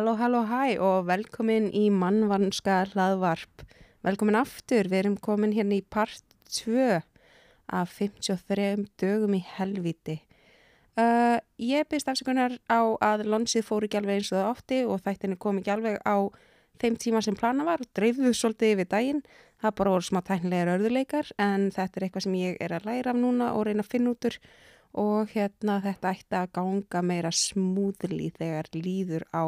Halló, 0.00 0.14
halló, 0.16 0.38
hæ 0.48 0.78
og 0.80 1.02
velkomin 1.10 1.66
í 1.76 1.90
mannvanska 1.92 2.86
hlaðvarp. 2.88 3.66
Velkomin 4.00 4.38
aftur, 4.40 4.88
við 4.88 4.98
erum 5.02 5.16
komin 5.20 5.52
hérna 5.52 5.76
í 5.76 5.82
part 5.84 6.24
2 6.56 7.02
af 7.68 7.92
53 7.98 8.86
dögum 8.96 9.36
í 9.36 9.42
helviti. 9.58 10.14
Uh, 10.96 11.36
ég 11.60 11.84
byrst 11.92 12.08
afsökunar 12.08 12.56
á 12.64 12.80
að 12.96 13.26
lonsið 13.28 13.66
fóru 13.68 13.90
ekki 13.90 14.00
alveg 14.00 14.22
eins 14.22 14.32
og 14.32 14.38
það 14.38 14.48
átti 14.54 14.80
og 14.86 15.04
þættinu 15.04 15.38
kom 15.44 15.60
ekki 15.60 15.74
alveg 15.76 16.00
á 16.00 16.16
þeim 16.80 16.96
tíma 17.04 17.20
sem 17.20 17.36
plana 17.36 17.68
var 17.68 17.84
og 17.84 17.92
dreifðu 17.92 18.32
svolítið 18.32 18.78
yfir 18.78 18.90
daginn. 18.96 19.22
Það 19.60 19.78
bara 19.82 19.96
voru 19.98 20.08
smá 20.08 20.22
tæknilegar 20.24 20.78
örðuleikar 20.78 21.34
en 21.36 21.68
þetta 21.76 22.00
er 22.00 22.08
eitthvað 22.08 22.24
sem 22.30 22.40
ég 22.40 22.56
er 22.56 22.78
að 22.78 22.88
læra 22.88 23.12
af 23.12 23.20
núna 23.20 23.52
og 23.52 23.68
reyna 23.68 23.84
að 23.84 23.92
finna 23.92 24.16
út 24.16 24.32
úr 24.32 24.40
og 24.98 25.30
hérna 25.34 25.78
þetta 25.84 26.12
ætti 26.14 26.38
að 26.38 26.52
ganga 26.58 27.02
meira 27.06 27.30
smúðli 27.34 28.30
þegar 28.38 28.70
líður 28.74 29.26
á. 29.30 29.46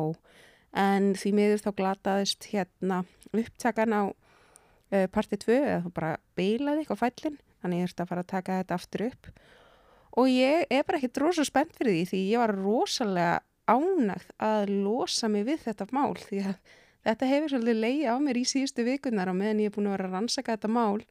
En 0.72 1.12
því 1.18 1.32
miður 1.36 1.64
þá 1.64 1.70
glataðist 1.80 2.48
hérna 2.52 3.02
upptakan 3.32 3.96
á 3.96 4.02
uh, 4.08 5.06
parti 5.12 5.38
2 5.40 5.56
eða 5.58 5.80
þú 5.86 5.94
bara 5.96 6.12
beilaði 6.38 6.84
eitthvað 6.84 7.02
fællin 7.02 7.40
þannig 7.62 7.82
ég 7.82 7.90
ert 7.90 8.02
að 8.02 8.10
fara 8.10 8.24
að 8.24 8.32
taka 8.32 8.60
þetta 8.60 8.78
aftur 8.78 9.06
upp. 9.08 9.32
Og 10.20 10.28
ég 10.28 10.66
er 10.68 10.84
bara 10.84 11.00
ekki 11.00 11.12
drosa 11.16 11.44
spennt 11.48 11.74
fyrir 11.78 11.96
því 11.96 12.04
því 12.10 12.22
ég 12.32 12.42
var 12.42 12.54
rosalega 12.56 13.40
ánægð 13.70 14.30
að 14.42 14.72
losa 14.84 15.28
mig 15.30 15.46
við 15.48 15.62
þetta 15.66 15.86
mál 15.94 16.16
því 16.18 16.42
að 16.50 16.56
þetta 17.06 17.28
hefur 17.30 17.52
svolítið 17.52 17.82
leiði 17.82 18.08
á 18.10 18.16
mér 18.22 18.40
í 18.40 18.44
síðustu 18.48 18.84
vikunar 18.86 19.30
á 19.30 19.34
meðan 19.34 19.62
ég 19.62 19.70
er 19.70 19.76
búin 19.76 19.88
að 19.90 19.96
vera 19.96 20.08
að 20.08 20.16
rannsaka 20.16 20.56
þetta 20.56 20.72
mál 20.72 21.04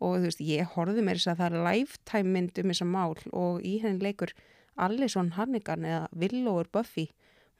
og 0.00 0.16
þú 0.16 0.28
veist, 0.28 0.44
ég 0.44 0.70
horfið 0.74 1.04
mér 1.04 1.20
þess 1.20 1.32
að 1.34 1.42
það 1.42 1.50
er 1.50 1.66
lifetime 1.68 2.34
mynd 2.34 2.60
um 2.62 2.72
þessa 2.72 2.88
mál 2.88 3.16
og 3.30 3.60
í 3.66 3.76
henni 3.82 4.04
leikur 4.04 4.32
Allison 4.80 5.34
Hannigan 5.36 5.84
eða 5.84 6.06
Willower 6.16 6.70
Buffy, 6.72 7.10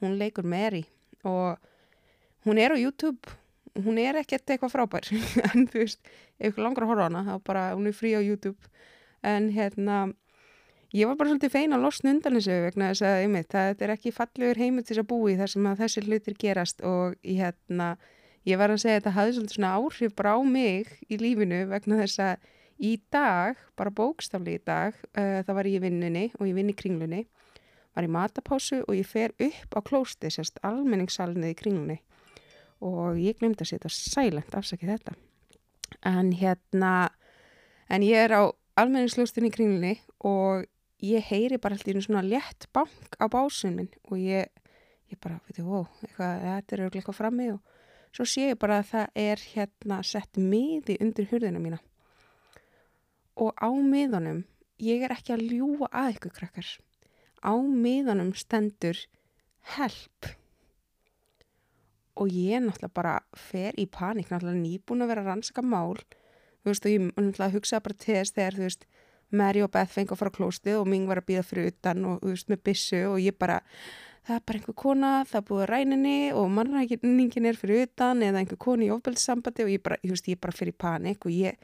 hún 0.01 0.17
leikur 0.21 0.49
Mary 0.49 0.87
og 1.25 1.61
hún 2.47 2.61
er 2.61 2.73
á 2.73 2.77
YouTube, 2.81 3.29
hún 3.85 4.01
er 4.01 4.17
ekkert 4.21 4.49
eitthvað 4.49 4.73
frábær, 4.73 5.11
en 5.51 5.69
þú 5.69 5.85
veist 5.85 6.01
ykkur 6.41 6.65
langar 6.65 6.87
að 6.87 6.95
horfa 6.95 7.09
hana, 7.11 7.27
þá 7.29 7.35
bara 7.45 7.67
hún 7.75 7.91
er 7.91 7.97
frí 7.97 8.15
á 8.17 8.21
YouTube, 8.25 8.73
en 9.21 9.51
hérna 9.53 10.07
ég 10.97 11.07
var 11.07 11.19
bara 11.19 11.35
svolítið 11.35 11.53
feina 11.53 11.77
að 11.77 11.85
losna 11.87 12.15
undan 12.15 12.39
þessu 12.39 12.57
vegna 12.65 12.89
þess 12.91 13.05
að, 13.07 13.19
einmitt, 13.27 13.51
það 13.53 13.85
er 13.85 13.95
ekki 13.95 14.15
fallegur 14.17 14.63
heimur 14.63 14.87
til 14.87 14.95
þess 14.95 15.05
að 15.05 15.11
búi 15.13 15.37
þar 15.39 15.53
sem 15.53 15.69
að 15.69 15.85
þessi 15.85 16.07
hlutir 16.07 16.39
gerast 16.41 16.83
og 16.87 17.21
hérna 17.27 17.93
ég 18.49 18.61
var 18.61 18.73
að 18.73 18.83
segja 18.83 18.99
að 18.99 19.03
þetta 19.03 19.17
hafði 19.17 19.37
svolítið 19.37 19.57
svona 19.57 19.75
áhrif 19.77 20.17
bara 20.17 20.35
á 20.37 20.39
mig 20.45 20.95
í 21.09 21.19
lífinu 21.21 21.61
vegna 21.71 22.01
þess 22.01 22.23
að 22.25 22.49
í 22.81 22.95
dag, 23.13 23.59
bara 23.77 23.93
bókstafli 23.93 24.57
í 24.57 24.63
dag, 24.65 24.97
uh, 25.13 25.41
það 25.45 25.57
var 25.59 25.69
ég 25.69 25.81
í 25.81 25.85
vinnunni 25.85 26.25
og 26.39 26.47
ég 26.49 26.57
vinn 26.57 26.73
í 26.73 26.77
kringlunni, 26.77 27.25
var 27.97 28.07
í 28.07 28.13
matapásu 28.13 28.81
og 28.87 28.95
ég 28.97 29.09
fer 29.09 29.35
upp 29.37 29.77
á 29.77 29.81
klósti, 29.85 30.31
sérst 30.33 30.61
almenningssalnið 30.65 31.53
í 31.53 31.59
kringlunni 31.59 31.99
og 32.81 33.19
ég 33.21 33.37
glemdi 33.37 33.67
að 33.67 33.75
setja 33.75 33.93
sælent 33.93 34.55
afsakið 34.57 34.95
þetta. 34.95 35.17
En 36.09 36.31
hérna, 36.33 37.11
en 37.93 38.05
ég 38.07 38.25
er 38.25 38.33
á 38.33 38.43
almenningslóstinni 38.81 39.51
í 39.51 39.55
kringlunni 39.55 39.99
og 40.25 40.65
ég 41.05 41.27
heyri 41.29 41.59
bara 41.61 41.77
alltaf 41.77 41.93
í 41.93 42.05
svona 42.07 42.25
létt 42.25 42.71
bank 42.73 43.19
á 43.21 43.29
básun 43.29 43.77
minn 43.77 43.91
og 44.09 44.17
ég, 44.21 44.49
ég 45.13 45.21
bara, 45.21 45.41
veitu, 45.45 45.67
wow, 45.69 45.85
eitthvað, 46.01 46.47
þetta 46.47 46.77
er 46.77 46.85
eitthvað 46.89 47.21
frammi 47.21 47.51
og 47.53 47.61
svo 48.15 48.27
sé 48.27 48.51
ég 48.51 48.59
bara 48.61 48.81
að 48.81 48.91
það 48.91 49.23
er 49.23 49.45
hérna 49.55 50.01
sett 50.07 50.41
miði 50.41 50.99
undir 51.03 51.29
hurðina 51.31 51.63
mína. 51.63 51.81
Og 53.41 53.55
á 53.57 53.71
miðanum 53.71 54.45
ég 54.83 55.05
er 55.07 55.15
ekki 55.15 55.35
að 55.37 55.47
ljúa 55.53 55.89
að 55.93 56.17
ykkur 56.17 56.35
krakkar. 56.41 56.69
Á 57.41 57.53
miðanum 57.57 58.35
stendur 58.37 58.99
help. 59.77 60.33
Og 62.21 62.29
ég 62.29 62.61
náttúrulega 62.61 62.93
bara 62.93 63.15
fer 63.33 63.77
í 63.81 63.87
panik, 63.89 64.29
náttúrulega 64.29 64.61
nýbúin 64.61 65.05
að 65.05 65.13
vera 65.13 65.25
að 65.25 65.31
rannsaka 65.31 65.65
mál. 65.65 65.97
Þú 66.61 66.73
veist 66.73 66.87
og 66.87 66.93
ég 66.93 67.07
náttúrulega 67.07 67.55
hugsaði 67.55 67.87
bara 67.87 68.01
til 68.05 68.19
þess 68.19 68.37
þegar 68.37 68.59
þú 68.59 68.67
veist 68.67 68.87
Mary 69.31 69.63
og 69.63 69.71
Beth 69.71 69.95
fengi 69.95 70.13
að 70.13 70.21
fara 70.21 70.33
á 70.35 70.37
klóstið 70.37 70.81
og 70.81 70.89
Ming 70.91 71.07
var 71.09 71.21
að 71.23 71.29
býða 71.31 71.47
fyrir 71.47 71.71
utan 71.71 72.07
og 72.09 72.23
þú 72.25 72.33
veist 72.35 72.49
með 72.51 72.63
bissu 72.67 73.03
og 73.07 73.21
ég 73.23 73.37
bara 73.39 73.61
það 74.27 74.37
er 74.37 74.43
bara 74.47 74.61
einhver 74.61 74.77
kona, 74.77 75.11
það 75.29 75.47
búið 75.49 75.67
ræninni 75.71 76.17
og 76.37 76.51
mannrækningin 76.55 77.49
er 77.49 77.59
fyrir 77.59 77.87
utan 77.87 78.23
eða 78.25 78.43
einhver 78.43 78.61
koni 78.61 78.89
í 78.89 78.95
ofbeldssambandi 78.95 79.67
og 79.67 79.73
ég 79.73 79.83
bara, 79.85 79.99
ég, 80.05 80.13
veist, 80.13 80.29
ég 80.29 80.41
bara 80.41 80.57
fyrir 80.57 80.77
panik 80.77 81.25
og 81.27 81.35
ég 81.35 81.57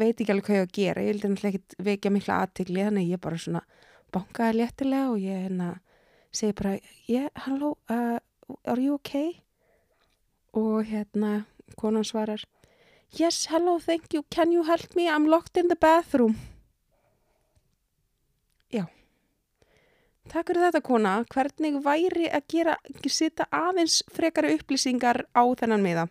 veit 0.00 0.14
ekki 0.16 0.32
alveg 0.32 0.46
hvað 0.46 0.56
ég 0.56 0.64
á 0.64 0.68
að 0.68 0.74
gera, 0.78 1.04
ég 1.04 1.12
vildi 1.12 1.30
náttúrulega 1.30 1.60
ekki 1.60 1.84
vekja 1.90 2.12
mikla 2.14 2.40
aðtikli, 2.44 2.84
þannig 2.86 3.12
ég 3.12 3.22
bara 3.22 3.40
svona 3.44 3.64
bankaði 4.14 4.58
léttilega 4.60 5.10
og 5.12 5.20
ég 5.22 5.44
hérna 5.44 5.70
segi 6.32 6.56
bara, 6.60 6.76
yeah, 7.10 7.28
hello 7.46 7.74
uh, 7.90 8.18
are 8.64 8.80
you 8.80 8.96
okay? 8.96 9.34
og 10.56 10.86
hérna 10.88 11.44
konan 11.76 12.06
svarar 12.06 12.42
yes, 13.18 13.46
hello, 13.50 13.78
thank 13.78 14.14
you, 14.14 14.24
can 14.30 14.52
you 14.52 14.64
help 14.64 14.96
me? 14.96 15.08
I'm 15.08 15.28
locked 15.28 15.56
in 15.56 15.68
the 15.68 15.76
bathroom 15.76 16.38
já 18.70 18.86
Takk 20.30 20.46
fyrir 20.46 20.62
þetta 20.68 20.80
kona, 20.86 21.12
hvernig 21.34 21.80
væri 21.82 22.28
að 22.30 22.44
gera, 22.52 22.74
setja 23.10 23.48
aðeins 23.50 23.96
frekari 24.14 24.52
upplýsingar 24.54 25.24
á 25.34 25.42
þennan 25.58 25.82
miða? 25.82 26.04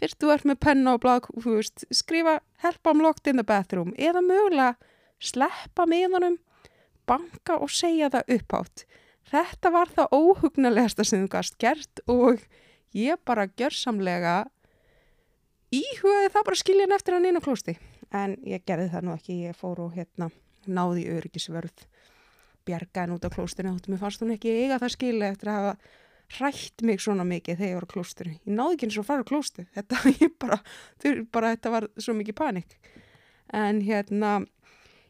Fyrst 0.00 0.16
þú 0.22 0.30
ert 0.32 0.46
með 0.48 0.58
penna 0.64 0.94
og 0.96 1.26
veist, 1.44 1.84
skrifa 1.92 2.38
help 2.64 2.88
I'm 2.88 3.02
locked 3.04 3.28
in 3.28 3.36
the 3.36 3.44
bathroom 3.44 3.92
eða 4.00 4.22
mögulega 4.24 4.78
sleppa 5.20 5.84
miðanum, 5.84 6.38
banka 7.04 7.58
og 7.60 7.68
segja 7.68 8.08
það 8.08 8.32
uppátt. 8.38 8.86
Þetta 9.28 9.74
var 9.76 9.92
það 9.92 10.16
óhugnalegasta 10.16 11.04
sem 11.04 11.26
þú 11.26 11.30
gast 11.36 11.60
gert 11.60 12.04
og 12.08 12.40
ég 12.96 13.20
bara 13.28 13.44
gjörsamlega 13.60 14.38
íhugaði 15.68 16.32
það 16.32 16.48
bara 16.48 16.62
skiljan 16.64 16.96
eftir 16.96 17.18
hann 17.18 17.28
inn 17.28 17.36
á 17.36 17.44
klósti. 17.44 17.76
En 18.08 18.40
ég 18.40 18.64
gerði 18.64 18.88
það 18.96 19.04
nú 19.04 19.18
ekki, 19.20 19.42
ég 19.52 19.60
fór 19.60 19.84
og 19.84 19.92
hérna 20.00 20.32
náði 20.64 21.10
öryggisvörð 21.12 21.89
bjargaðin 22.70 23.16
út 23.18 23.26
á 23.26 23.34
klóstinu 23.34 23.74
og 23.74 23.90
mér 23.90 24.00
fannst 24.00 24.22
hún 24.24 24.32
ekki 24.36 24.54
eiga 24.62 24.78
það 24.80 24.94
skilja 24.94 25.34
eftir 25.34 25.50
að 25.50 25.60
hafa 25.60 25.98
hrætt 26.38 26.84
mig 26.86 27.02
svona 27.02 27.26
mikið 27.26 27.58
þegar 27.58 27.70
ég 27.70 27.78
var 27.78 27.86
á 27.86 27.92
klóstinu. 27.94 28.34
Ég 28.46 28.54
náði 28.54 28.76
ekki 28.76 28.88
eins 28.88 28.98
og 29.00 29.06
fara 29.08 29.24
á 29.26 29.30
klóstu. 29.30 29.66
Þetta, 29.74 30.00
bara, 30.42 30.58
bara, 31.34 31.52
þetta 31.54 31.72
var 31.74 31.86
svo 31.98 32.14
mikið 32.18 32.36
panik. 32.38 32.76
En 33.56 33.80
hérna, 33.82 34.34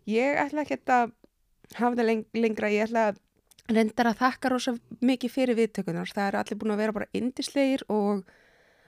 ég 0.09 0.39
ætla 0.41 0.65
ekki 0.65 0.81
að 0.81 1.13
hafa 1.77 1.93
þetta 1.93 2.07
leng 2.09 2.25
lengra. 2.41 2.73
Ég 2.73 2.89
ætla 2.89 3.11
að 3.11 3.21
reyndar 3.71 4.11
að 4.11 4.23
þakka 4.25 4.53
rosa 4.55 4.77
mikið 5.05 5.35
fyrir 5.35 5.59
viðtökunar. 5.61 6.15
Það 6.15 6.31
er 6.31 6.39
allir 6.41 6.61
búin 6.61 6.75
að 6.75 6.85
vera 6.85 6.97
bara 6.97 7.11
indislegir 7.21 7.85
og 7.93 8.25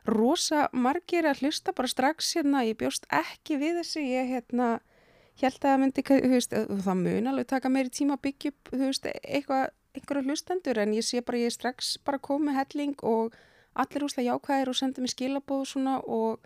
rosa 0.08 0.66
margir 0.72 1.28
að 1.28 1.44
hlusta 1.44 1.76
bara 1.76 1.92
strax 1.92 2.32
hérna. 2.38 2.64
Ég 2.66 2.80
bjóst 2.80 3.06
ekki 3.12 3.60
við 3.60 3.82
þessu. 3.82 4.06
Ég 4.08 4.32
hérna 4.32 4.72
held 5.40 5.58
að 5.58 5.68
það 5.68 5.80
myndi, 5.82 6.04
veist, 6.32 6.52
það 6.86 6.98
mun 7.00 7.30
alveg 7.30 7.48
taka 7.50 7.70
meiri 7.72 7.90
tíma 7.90 8.18
að 8.18 8.24
byggja 8.26 8.52
upp, 8.52 8.72
veist, 8.82 9.08
eitthvað, 9.22 9.72
einhverju 9.96 10.28
hlustendur 10.28 10.80
en 10.82 10.94
ég 10.96 11.04
sé 11.04 11.20
bara, 11.24 11.40
ég 11.40 11.50
er 11.50 11.56
strax 11.56 11.96
bara 12.04 12.20
komið 12.22 12.58
helling 12.60 13.04
og 13.08 13.34
allir 13.72 14.06
úslega 14.06 14.32
jákvæðir 14.32 14.70
og 14.72 14.78
senda 14.78 15.04
mér 15.04 15.12
skilabóð 15.12 15.66
svona 15.68 15.98
og 16.04 16.44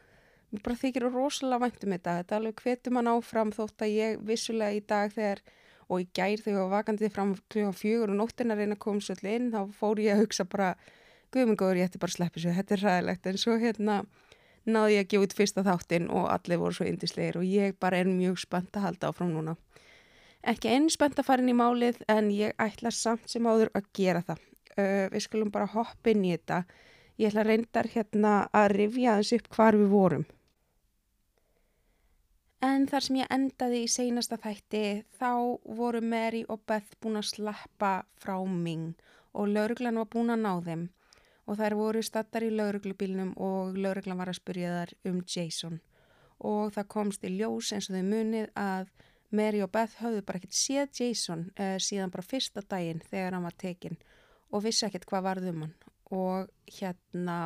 mér 0.53 0.63
bara 0.65 0.79
þykir 0.81 1.07
rosalega 1.11 1.63
væntum 1.63 1.95
þetta, 1.95 2.17
þetta 2.21 2.39
alveg 2.41 2.63
hvetur 2.63 2.95
mann 2.95 3.11
áfram 3.11 3.53
þótt 3.55 3.87
að 3.87 3.95
ég 3.95 4.21
vissulega 4.27 4.79
í 4.79 4.83
dag 4.87 5.15
þegar 5.15 5.43
og 5.87 6.03
í 6.03 6.07
gær 6.15 6.43
þegar 6.43 6.57
ég 6.57 6.63
var 6.65 6.73
vakandi 6.81 7.11
fram 7.15 7.35
kljóðan 7.53 7.79
fjögur 7.79 8.13
og 8.13 8.19
nóttina 8.19 8.57
reyna 8.59 8.75
að 8.75 8.83
koma 8.83 9.03
svolítið 9.03 9.35
inn, 9.37 9.51
þá 9.55 9.61
fór 9.79 10.03
ég 10.03 10.17
að 10.17 10.23
hugsa 10.25 10.47
bara, 10.51 10.73
guðmengóður, 11.35 11.81
ég 11.81 11.91
ætti 11.91 12.01
bara 12.03 12.15
að 12.15 12.19
sleppa 12.19 12.43
svo, 12.43 12.55
þetta 12.57 12.75
er 12.75 12.83
ræðilegt, 12.83 13.29
en 13.31 13.39
svo 13.43 13.59
hérna 13.63 14.01
náði 14.67 14.97
ég 14.97 15.05
að 15.05 15.11
gefa 15.13 15.27
út 15.27 15.37
fyrsta 15.39 15.65
þáttinn 15.67 16.09
og 16.11 16.29
allir 16.33 16.61
voru 16.61 16.77
svo 16.77 16.87
indislegir 16.89 17.39
og 17.41 17.47
ég 17.49 17.77
bara 17.81 18.01
er 18.03 18.11
mjög 18.11 18.41
spennt 18.43 18.77
að 18.77 18.87
halda 18.89 19.11
áfram 19.13 19.33
núna. 19.35 19.57
Ekki 20.47 20.71
einn 20.71 20.91
spennt 20.93 21.19
að 21.19 21.27
fara 21.27 21.43
inn 21.43 21.51
í 21.51 21.57
málið 21.59 22.03
en 22.13 22.31
ég 22.35 22.55
ætla 22.63 22.93
samt 22.95 23.27
sem 23.31 23.47
áður 23.47 23.73
að 23.75 23.89
gera 23.99 24.23
það. 24.27 24.43
Uh, 24.77 25.07
við 25.13 25.25
skulum 25.25 25.51
bara 25.55 25.71
hoppa 25.73 26.13
inn 26.13 26.25
í 26.27 26.35
þetta. 26.35 26.63
Ég 27.17 27.31
ætla 27.33 27.47
reyndar 27.47 27.89
hérna 27.91 28.33
að 28.55 28.75
rifja 28.77 29.17
þessu 29.21 29.41
upp 29.41 29.49
hvar 29.57 29.79
við 29.79 29.95
vorum. 29.95 30.27
En 32.67 32.87
þar 32.89 33.05
sem 33.05 33.19
ég 33.21 33.33
endaði 33.33 33.83
í 33.85 33.91
seinasta 33.91 34.39
þætti 34.41 34.85
þá 35.21 35.33
voru 35.79 36.01
Mary 36.03 36.45
og 36.49 36.63
Beth 36.67 36.97
búin 37.03 37.21
að 37.21 37.31
sleppa 37.31 37.93
frá 38.21 38.37
Ming 38.49 38.95
og 39.37 39.51
lauruglan 39.53 40.01
var 40.01 40.09
búin 40.13 40.33
að 40.33 40.43
ná 40.47 40.53
þeim 40.65 40.87
og 41.47 41.59
þær 41.61 41.77
voru 41.79 42.03
stattar 42.03 42.45
í 42.47 42.53
lauruglubílnum 42.55 43.35
og 43.43 43.77
lauruglan 43.79 44.19
var 44.19 44.31
að 44.33 44.41
spyrja 44.41 44.73
þar 44.81 44.95
um 45.11 45.21
Jason. 45.23 45.81
Og 46.47 46.73
það 46.75 46.89
komst 46.93 47.25
í 47.25 47.33
ljós 47.33 47.73
eins 47.73 47.89
og 47.89 47.97
þau 47.97 48.09
munið 48.11 48.49
að 48.59 48.91
Mary 49.37 49.63
og 49.65 49.71
Beth 49.75 50.01
höfðu 50.03 50.23
bara 50.27 50.41
ekkert 50.41 50.57
séð 50.59 51.01
Jason 51.01 51.47
uh, 51.59 51.77
síðan 51.83 52.13
bara 52.15 52.27
fyrsta 52.27 52.63
daginn 52.63 53.03
þegar 53.11 53.37
hann 53.37 53.47
var 53.47 53.57
tekinn 53.59 53.99
og 54.55 54.63
vissi 54.67 54.87
ekkert 54.87 55.07
hvað 55.11 55.27
varðum 55.31 55.65
hann. 55.65 55.77
Og 56.15 56.51
hérna 56.79 57.39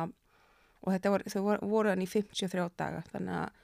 og 0.81 0.93
þetta 0.93 1.13
voru, 1.13 1.33
þau 1.33 1.41
voru, 1.45 1.69
voru 1.69 1.93
hann 1.93 2.03
í 2.03 2.09
53 2.09 2.67
daga 2.77 3.03
þannig 3.11 3.37
að 3.37 3.59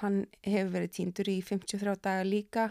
hann 0.00 0.20
hefur 0.46 0.74
verið 0.76 0.92
týndur 0.96 1.32
í 1.32 1.38
53 1.44 1.96
daga 2.04 2.28
líka. 2.28 2.66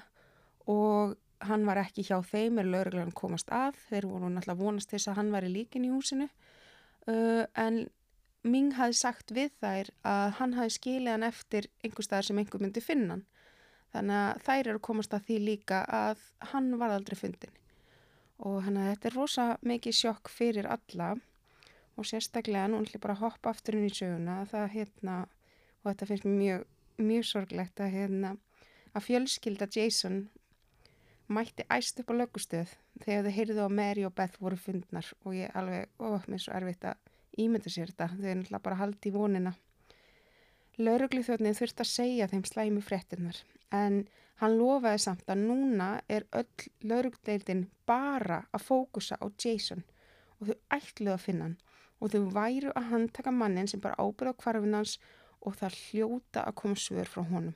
Og 0.69 1.17
hann 1.45 1.65
var 1.65 1.81
ekki 1.81 2.05
hjá 2.05 2.19
þeim 2.25 2.59
er 2.61 2.69
lauruglan 2.69 3.13
komast 3.15 3.49
að. 3.53 3.77
Þeir 3.89 4.09
voru 4.09 4.29
náttúrulega 4.29 4.61
vonast 4.61 4.93
þess 4.93 5.09
að 5.09 5.19
hann 5.21 5.33
var 5.33 5.45
í 5.45 5.51
líkin 5.53 5.87
í 5.87 5.93
húsinu 5.93 6.29
uh, 7.09 7.45
en 7.59 7.87
Ming 8.47 8.71
hafði 8.77 8.95
sagt 8.95 9.33
við 9.35 9.51
þær 9.59 9.89
að 10.07 10.29
hann 10.37 10.53
hafði 10.55 10.75
skilið 10.77 11.11
hann 11.11 11.27
eftir 11.27 11.65
einhver 11.83 12.05
staðar 12.05 12.27
sem 12.29 12.37
einhver 12.39 12.61
myndi 12.63 12.83
finna 12.83 13.17
hann. 13.17 13.25
Þannig 13.91 14.19
að 14.19 14.43
þær 14.45 14.59
eru 14.61 14.75
að 14.77 14.85
komast 14.85 15.15
að 15.17 15.25
því 15.27 15.39
líka 15.43 15.79
að 15.91 16.21
hann 16.53 16.69
var 16.79 16.93
aldrei 16.95 17.17
fundin. 17.19 17.57
Og 18.39 18.61
hann 18.63 18.77
að 18.79 18.93
þetta 18.93 19.09
er 19.09 19.17
rosa 19.17 19.47
mikið 19.67 19.97
sjokk 19.97 20.31
fyrir 20.31 20.69
alla 20.71 21.09
og 21.99 22.07
sérstaklega 22.07 22.69
nú 22.71 22.79
ætlum 22.79 22.95
ég 22.95 23.03
bara 23.03 23.17
að 23.17 23.25
hoppa 23.25 23.51
aftur 23.51 23.75
inn 23.75 23.89
í 23.89 23.91
söguna 23.91 24.37
það 24.47 24.67
hérna, 24.77 25.15
og 25.81 25.89
þetta 25.89 26.07
finnst 26.13 26.27
mjög, 26.29 26.63
mjög 26.95 27.25
sorglegt 27.27 27.83
að 27.83 27.95
hérna 27.97 28.35
að 28.95 29.05
fjölskylda 29.09 29.67
Jason 29.75 30.21
mætti 31.29 31.65
æst 31.69 32.01
upp 32.01 32.11
á 32.11 32.19
lögustöð 32.19 32.71
þegar 33.03 33.25
þau 33.27 33.35
heyrðu 33.37 33.65
á 33.65 33.69
Mary 33.69 34.05
og 34.07 34.15
Beth 34.17 34.41
voru 34.41 34.57
fundnar 34.57 35.07
og 35.23 35.35
ég 35.37 35.55
alveg, 35.57 35.89
ó, 36.01 36.17
mér 36.25 36.39
er 36.39 36.43
svo 36.43 36.55
erfitt 36.57 36.87
að 36.89 36.97
ímynda 37.39 37.71
sér 37.71 37.91
þetta, 37.91 38.07
þau 38.15 38.29
er 38.29 38.39
náttúrulega 38.39 38.65
bara 38.65 38.79
haldi 38.79 39.11
í 39.11 39.13
vonina. 39.13 39.53
Lauruglu 40.79 41.21
þjóðnið 41.27 41.59
þurft 41.59 41.83
að 41.83 41.91
segja 41.91 42.27
þeim 42.31 42.43
slæmi 42.47 42.81
fréttinnar 42.81 43.39
en 43.75 44.03
hann 44.41 44.57
lofaði 44.57 45.03
samt 45.03 45.29
að 45.29 45.45
núna 45.49 45.89
er 46.07 46.25
öll 46.39 46.69
laurugdeildin 46.87 47.65
bara 47.89 48.45
að 48.55 48.65
fókusa 48.69 49.19
á 49.19 49.27
Jason 49.35 49.83
og 50.39 50.49
þau 50.49 50.57
ætluðu 50.79 51.15
að 51.15 51.25
finna 51.25 51.49
hann 51.49 51.57
og 51.99 52.13
þau 52.13 52.21
væru 52.35 52.71
að 52.79 52.91
handtaka 52.93 53.33
mannin 53.35 53.67
sem 53.67 53.81
bara 53.83 53.99
ábyrða 53.99 54.33
á 54.33 54.39
kvarfinans 54.39 54.97
og 55.43 55.57
það 55.59 55.79
hljóta 55.83 56.45
að 56.47 56.55
koma 56.61 56.79
svör 56.79 57.11
frá 57.11 57.25
honum. 57.27 57.55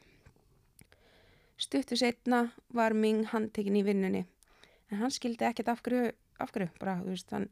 Stuttu 1.63 1.95
setna 1.99 2.45
var 2.75 2.95
Ming 2.97 3.23
handtekinn 3.31 3.79
í 3.79 3.85
vinnunni 3.87 4.25
en 4.91 4.99
hann 4.99 5.13
skildi 5.13 5.47
ekkert 5.47 5.71
afgröðu, 5.71 6.11
afgröðu 6.43 6.79
bara, 6.81 6.99
þú 7.01 7.13
veist, 7.13 7.31
hann 7.31 7.47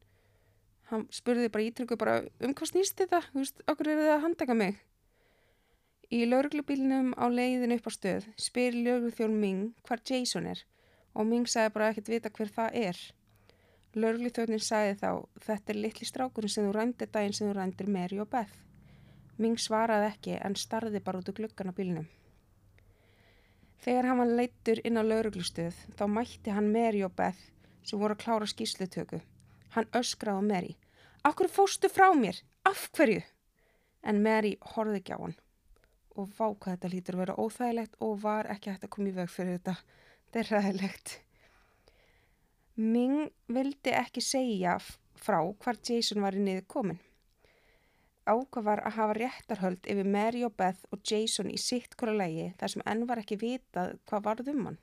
hann 0.92 1.08
spurði 1.14 1.50
bara 1.52 1.68
ítrykku 1.70 1.98
bara 2.00 2.18
um 2.44 2.54
hvað 2.58 2.74
snýst 2.74 3.00
þetta, 3.00 3.22
þú 3.32 3.44
veist, 3.44 3.62
okkur 3.72 3.90
er 3.92 4.02
það 4.02 4.14
að 4.16 4.24
handtaka 4.26 4.58
mig. 4.58 4.80
Í 6.12 6.26
lauruglubílinum 6.28 7.14
á 7.16 7.26
leiðin 7.32 7.78
upp 7.78 7.88
á 7.88 7.92
stöð 7.96 8.28
spyr 8.36 8.76
laurugluþjón 8.76 9.38
Ming 9.40 9.72
hvar 9.88 10.04
Jason 10.04 10.50
er 10.52 10.66
og 11.16 11.28
Ming 11.28 11.48
sagði 11.48 11.76
bara 11.78 11.92
ekkert 11.92 12.12
vita 12.12 12.32
hver 12.36 12.52
það 12.52 12.78
er. 12.82 13.00
Laurugluþjónin 13.96 14.64
sagði 14.64 14.98
þá, 15.00 15.12
þetta 15.48 15.74
er 15.74 15.80
litli 15.86 16.08
strákurinn 16.08 16.52
sem 16.52 16.68
þú 16.68 16.76
rændir 16.76 17.12
daginn 17.12 17.36
sem 17.36 17.48
þú 17.48 17.56
rændir 17.58 17.92
Mary 17.92 18.20
og 18.24 18.28
Beth. 18.32 18.60
Ming 19.40 19.60
svaraði 19.60 20.12
ekki 20.12 20.36
en 20.40 20.60
starði 20.60 21.00
bara 21.04 21.24
út 21.24 21.32
úr 21.32 21.40
gluggan 21.40 21.72
á 21.72 21.76
bílinum. 21.76 22.08
Þegar 23.82 24.08
hann 24.10 24.22
var 24.22 24.34
leittur 24.38 24.82
inn 24.86 25.00
á 25.00 25.04
lauruglustöð 25.04 25.78
þá 25.98 26.04
mætti 26.16 26.54
hann 26.54 26.70
Mary 26.74 27.02
og 27.06 27.16
Beth 27.18 27.48
sem 27.82 28.00
voru 28.00 28.14
að 28.14 28.24
klára 28.24 28.50
skýslutöku. 28.50 29.22
Hann 29.74 29.90
öskraði 29.98 30.48
Mary. 30.48 30.76
Akkur 31.26 31.50
fóstu 31.50 31.90
frá 31.90 32.12
mér? 32.18 32.38
Af 32.68 32.90
hverju? 32.94 33.24
En 34.06 34.22
Mary 34.22 34.56
horfði 34.74 35.02
ekki 35.02 35.18
á 35.18 35.22
hann 35.22 35.38
og 36.20 36.32
vá 36.36 36.48
hvað 36.52 36.74
þetta 36.76 36.90
lítur 36.92 37.16
að 37.16 37.22
vera 37.24 37.36
óþægilegt 37.40 37.94
og 38.04 38.18
var 38.22 38.50
ekki 38.52 38.72
hægt 38.72 38.86
að 38.86 38.94
koma 38.96 39.12
í 39.12 39.14
veg 39.16 39.30
fyrir 39.32 39.58
þetta. 39.58 39.76
Þetta 40.28 40.42
er 40.42 40.50
ræðilegt. 40.52 41.14
Ming 42.82 43.30
vildi 43.52 43.94
ekki 43.96 44.24
segja 44.26 44.76
frá 45.22 45.40
hvar 45.40 45.80
Jason 45.88 46.22
var 46.24 46.36
í 46.36 46.44
niður 46.44 46.68
komin. 46.72 47.00
Ákvað 48.30 48.68
var 48.68 48.84
að 48.86 48.98
hafa 49.00 49.18
réttarhöld 49.18 49.88
yfir 49.90 50.08
Mary 50.08 50.44
og 50.46 50.54
Beth 50.58 50.86
og 50.94 51.02
Jason 51.08 51.50
í 51.50 51.58
sitt 51.58 51.96
hvora 51.98 52.14
lægi 52.20 52.52
þar 52.60 52.74
sem 52.76 52.84
enn 52.86 53.08
var 53.10 53.22
ekki 53.24 53.40
vitað 53.42 53.96
hvað 54.10 54.26
varð 54.28 54.52
um 54.54 54.66
hann. 54.70 54.80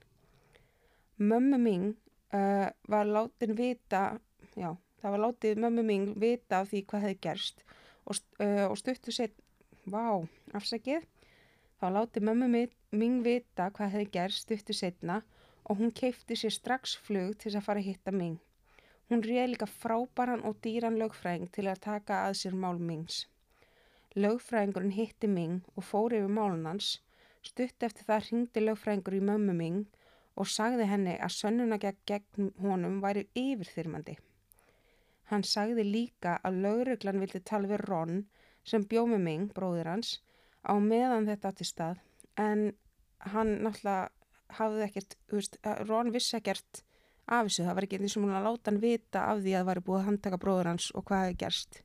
Mömmu 1.19 1.59
Ming 1.63 1.95
uh, 2.35 2.69
var 2.89 3.07
látin 3.07 3.55
vita 3.59 4.03
já, 4.59 4.73
það 5.03 5.15
var 5.15 5.23
látið 5.27 5.63
mömmu 5.63 5.85
mín 5.87 6.09
vita 6.21 6.63
af 6.63 6.73
því 6.73 6.83
hvað 6.91 7.07
hefði 7.07 7.21
gerst 7.27 7.63
og, 8.05 8.19
uh, 8.43 8.67
og 8.69 8.77
stuttu 8.81 9.15
set, 9.15 9.35
vá, 9.87 10.19
afsækið, 10.57 11.07
þá 11.79 11.87
látið 11.95 12.29
mömmu 12.29 12.67
mín 12.99 13.21
vita 13.27 13.71
hvað 13.71 13.95
hefði 13.95 14.11
gerst 14.19 14.47
stuttu 14.47 14.77
setna 14.77 15.23
og 15.69 15.81
hún 15.81 15.93
keipti 15.93 16.37
sér 16.39 16.55
strax 16.55 16.97
flug 17.05 17.37
til 17.39 17.55
að 17.55 17.67
fara 17.67 17.83
að 17.83 17.91
hitta 17.93 18.15
mín. 18.15 18.39
Hún 19.09 19.23
réð 19.25 19.47
líka 19.53 19.67
frábæran 19.73 20.45
og 20.45 20.59
dýran 20.65 20.99
lögfræðing 21.01 21.49
til 21.57 21.67
að 21.71 21.83
taka 21.87 22.17
að 22.29 22.35
sér 22.41 22.57
mál 22.63 22.81
mings. 22.91 23.23
Lögfræðingurinn 24.17 24.97
hitti 24.97 25.29
mín 25.33 25.61
og 25.77 25.87
fór 25.91 26.17
yfir 26.19 26.35
málunans, 26.39 26.89
stutt 27.41 27.87
eftir 27.89 28.05
það 28.09 28.27
ringdi 28.27 28.65
lögfræðingur 28.65 29.17
í 29.17 29.23
mömmu 29.31 29.55
mín 29.61 29.79
og 30.37 30.51
sagði 30.55 30.89
henni 30.91 31.15
að 31.17 31.37
sönnuna 31.37 31.79
gegn 31.81 32.51
honum 32.63 32.99
væri 33.05 33.25
yfirþyrmandi. 33.43 34.19
Hann 35.31 35.45
sagði 35.45 35.85
líka 35.85 36.37
að 36.45 36.61
lauruglan 36.65 37.21
vildi 37.23 37.41
tala 37.51 37.69
við 37.73 37.85
Ron 37.85 38.21
sem 38.65 38.85
bjóð 38.91 39.15
með 39.15 39.25
mig, 39.25 39.49
bróðir 39.57 39.89
hans, 39.89 40.19
á 40.65 40.77
meðan 40.77 41.29
þetta 41.29 41.53
átti 41.53 41.67
stað 41.69 42.05
en 42.37 42.69
hann 43.33 43.57
náttúrulega 43.65 44.11
hafði 44.59 44.85
ekkert, 44.87 45.17
veist, 45.33 45.59
Ron 45.89 46.13
vissi 46.15 46.37
ekkert 46.39 46.83
af 47.29 47.49
þessu, 47.49 47.67
það 47.67 47.77
var 47.77 47.87
ekki 47.87 48.01
eins 48.01 48.17
og 48.17 48.25
múin 48.25 48.39
að 48.39 48.49
láta 48.49 48.71
hann 48.71 48.81
vita 48.83 49.27
af 49.33 49.43
því 49.43 49.53
að 49.53 49.61
það 49.61 49.69
var 49.69 49.81
búið 49.87 50.01
að 50.01 50.09
handtaka 50.09 50.41
bróður 50.43 50.71
hans 50.73 50.89
og 50.95 51.05
hvað 51.09 51.25
hefði 51.25 51.39
gerst. 51.43 51.83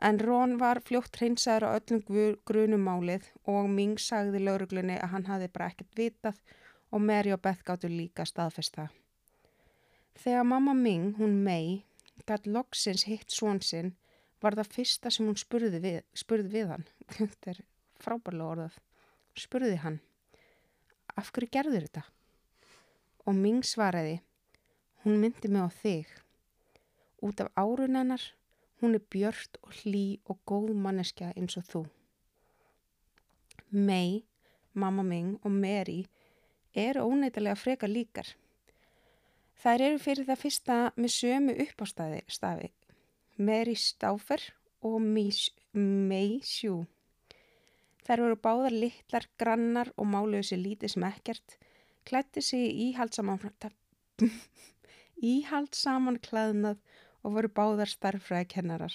En 0.00 0.18
Ron 0.18 0.56
var 0.56 0.80
fljótt 0.80 1.18
hreinsaður 1.20 1.66
á 1.68 1.76
öllum 1.76 2.38
grunumálið 2.48 3.26
og 3.52 3.68
Ming 3.68 4.00
sagði 4.00 4.40
lauruglunni 4.40 4.96
að 4.96 5.12
hann 5.12 5.26
hafði 5.28 5.50
bara 5.52 5.68
ekkert 5.68 5.98
vitað 5.98 6.38
og 6.90 7.04
Mary 7.04 7.34
og 7.34 7.42
Beth 7.44 7.66
gáttu 7.66 7.90
líka 7.92 8.24
staðfesta. 8.24 8.88
Þegar 10.16 10.46
mamma 10.48 10.72
Ming, 10.74 11.14
hún 11.20 11.42
May, 11.44 11.82
gæt 12.24 12.48
loksins 12.48 13.04
hitt 13.08 13.28
svonsinn 13.32 13.92
var 14.40 14.56
það 14.56 14.72
fyrsta 14.74 15.12
sem 15.12 15.28
hún 15.28 15.38
spurði 15.38 15.82
við, 15.84 16.00
spurði 16.16 16.54
við 16.54 16.72
hann. 16.72 16.86
Þetta 17.18 17.52
er 17.52 17.60
frábærlega 18.00 18.54
orðað. 18.54 18.80
Spurði 19.36 19.76
hann, 19.84 20.00
af 21.16 21.30
hverju 21.32 21.52
gerður 21.52 21.86
þetta? 21.86 22.02
Og 23.28 23.36
Ming 23.36 23.62
svaraði, 23.64 24.18
hún 25.04 25.20
myndi 25.20 25.48
mig 25.48 25.64
á 25.64 25.70
þig. 25.82 26.06
Út 27.24 27.40
af 27.40 27.52
árunennar, 27.56 28.22
hún 28.80 28.94
er 28.96 29.04
björnt 29.12 29.56
og 29.62 29.72
hlý 29.80 30.20
og 30.28 30.40
góð 30.48 30.74
manneskja 30.76 31.32
eins 31.36 31.56
og 31.60 31.64
þú. 31.68 31.82
May, 33.70 34.24
mamma 34.74 35.02
Ming 35.02 35.38
og 35.44 35.52
Mary 35.52 36.04
eru 36.74 37.04
óneitilega 37.06 37.56
freka 37.56 37.86
líkar. 37.86 38.28
Þær 39.60 39.84
eru 39.88 39.98
fyrir 40.00 40.26
það 40.28 40.40
fyrsta 40.40 40.76
með 40.96 41.12
sömu 41.16 41.56
uppástafi, 41.66 42.22
stafi, 42.28 42.70
Mary 43.36 43.76
Stauffer 43.76 44.40
og 44.82 45.00
May 45.04 46.40
Sjú. 46.42 46.86
Þær 48.04 48.24
voru 48.24 48.38
báðar 48.40 48.74
litlar, 48.74 49.28
grannar 49.38 49.92
og 49.96 50.08
máluðu 50.08 50.48
sér 50.48 50.62
lítið 50.64 50.94
sem 50.94 51.04
ekkert, 51.08 51.58
klætti 52.08 52.42
sig 52.42 52.72
í 52.72 52.92
íhald 55.22 55.76
saman 55.76 56.18
klæðnað 56.24 56.80
og 57.22 57.36
voru 57.36 57.52
báðar 57.52 57.90
starfræði 57.92 58.48
kennarar. 58.54 58.94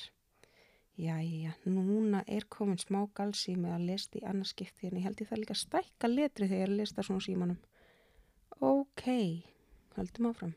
Jæja, 0.95 1.51
núna 1.67 2.21
er 2.27 2.45
komin 2.49 2.79
smá 2.79 3.01
galsi 3.17 3.57
með 3.59 3.73
að 3.75 3.87
lesta 3.89 4.19
í 4.19 4.23
annarskipti 4.23 4.87
en 4.87 4.99
ég 4.99 5.07
held 5.09 5.21
ég 5.21 5.31
það 5.31 5.41
líka 5.41 5.57
stækka 5.59 6.09
letri 6.11 6.47
þegar 6.47 6.71
ég 6.71 6.79
lesta 6.79 7.03
svona 7.03 7.25
símanum. 7.25 7.57
Ok, 8.63 9.03
höldum 9.97 10.29
áfram. 10.31 10.53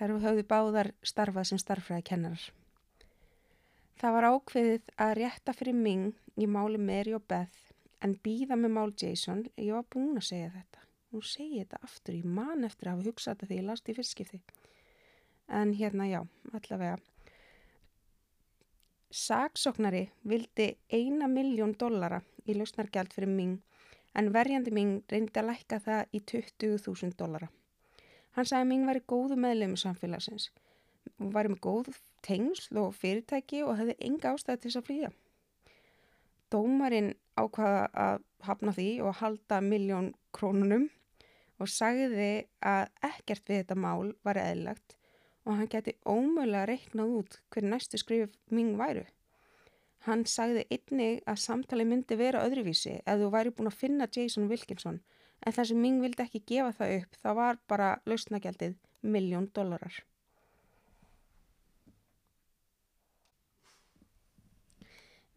Þær 0.00 0.16
höfðu 0.24 0.44
báðar 0.50 0.90
starfað 1.06 1.52
sem 1.52 1.62
starfræði 1.62 2.08
kennarar. 2.10 2.48
Það 4.02 4.16
var 4.16 4.28
ákveðið 4.34 4.94
að 5.06 5.16
rétta 5.20 5.54
fyrir 5.54 5.78
Ming 5.78 6.16
í 6.34 6.48
máli 6.50 6.80
Mary 6.82 7.14
og 7.14 7.22
Beth 7.30 7.70
en 8.02 8.16
býða 8.24 8.58
með 8.58 8.74
mál 8.74 8.90
Jason, 8.98 9.44
ég 9.54 9.76
var 9.76 9.86
búin 9.86 10.18
að 10.18 10.26
segja 10.32 10.50
þetta. 10.50 10.81
Nú 11.12 11.20
segi 11.20 11.58
ég 11.60 11.66
þetta 11.66 11.84
aftur, 11.84 12.14
ég 12.16 12.24
man 12.24 12.64
eftir 12.64 12.88
að 12.88 12.94
hafa 12.96 13.10
hugsað 13.10 13.34
þetta 13.34 13.48
þegar 13.48 13.62
églasti 13.62 13.92
í 13.92 13.96
fyrstskipti. 13.98 14.38
En 15.52 15.72
hérna 15.76 16.06
já, 16.08 16.20
allavega. 16.56 16.94
Saksóknari 19.12 20.06
vildi 20.24 20.70
eina 20.88 21.28
miljón 21.28 21.74
dollara 21.76 22.22
í 22.48 22.56
lausnargjald 22.56 23.12
fyrir 23.12 23.28
Ming 23.28 23.58
en 24.16 24.30
verjandi 24.32 24.72
Ming 24.72 25.02
reyndi 25.12 25.36
að 25.36 25.50
lækka 25.50 25.80
það 25.84 26.16
í 26.16 26.22
20.000 26.32 27.12
dollara. 27.20 27.50
Hann 28.32 28.48
sagði 28.48 28.62
að 28.62 28.70
Ming 28.70 28.88
væri 28.88 29.04
góðu 29.12 29.36
meðlemi 29.44 29.76
samfélagsins. 29.82 30.48
Hún 31.20 31.34
væri 31.36 31.52
með 31.52 31.60
góð 31.68 31.92
tengsl 32.24 32.80
og 32.80 32.96
fyrirtæki 32.96 33.60
og 33.66 33.76
hefði 33.82 33.98
enga 34.08 34.32
ástæði 34.32 34.62
til 34.62 34.70
þess 34.70 34.80
að 34.80 34.88
flýja. 34.88 35.12
Dómarinn 36.52 37.12
ákvaða 37.36 37.84
að 38.06 38.26
hafna 38.48 38.76
því 38.80 38.88
og 39.04 39.16
halda 39.20 39.60
miljón 39.64 40.12
krónunum 40.32 40.88
og 41.62 41.70
sagði 41.70 42.32
að 42.66 42.90
ekkert 43.06 43.48
við 43.48 43.62
þetta 43.62 43.78
mál 43.78 44.12
var 44.26 44.40
eðlagt 44.42 44.96
og 45.46 45.56
hann 45.58 45.70
geti 45.70 45.94
ómögulega 46.06 46.68
reiknað 46.70 47.16
út 47.18 47.40
hver 47.50 47.66
næstu 47.66 47.98
skrif 47.98 48.36
Ming 48.50 48.76
væru. 48.78 49.04
Hann 50.06 50.24
sagði 50.26 50.64
einnig 50.74 51.20
að 51.30 51.42
samtali 51.44 51.86
myndi 51.86 52.18
vera 52.18 52.42
öðruvísi 52.46 52.98
ef 53.00 53.20
þú 53.20 53.28
væri 53.34 53.54
búin 53.54 53.70
að 53.70 53.78
finna 53.78 54.08
Jason 54.10 54.48
Wilkinson 54.50 55.02
en 55.42 55.54
það 55.54 55.68
sem 55.70 55.82
Ming 55.82 56.00
vildi 56.02 56.24
ekki 56.24 56.42
gefa 56.52 56.72
það 56.78 56.96
upp 57.00 57.20
það 57.22 57.38
var 57.38 57.60
bara 57.70 57.92
lausnagjaldið 58.10 58.74
miljón 59.02 59.50
dólarar. 59.54 59.94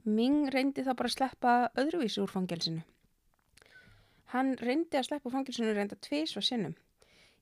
Ming 0.06 0.52
reyndi 0.54 0.84
þá 0.86 0.94
bara 0.94 1.10
að 1.10 1.16
sleppa 1.16 1.54
öðruvísi 1.82 2.22
úr 2.22 2.30
fangelsinu. 2.30 2.84
Hann 4.34 4.56
reyndi 4.58 4.98
að 4.98 5.10
sleppa 5.10 5.32
fangelsinu 5.34 5.74
reynda 5.76 5.98
tvis 6.02 6.34
og 6.40 6.46
sinnum. 6.46 6.74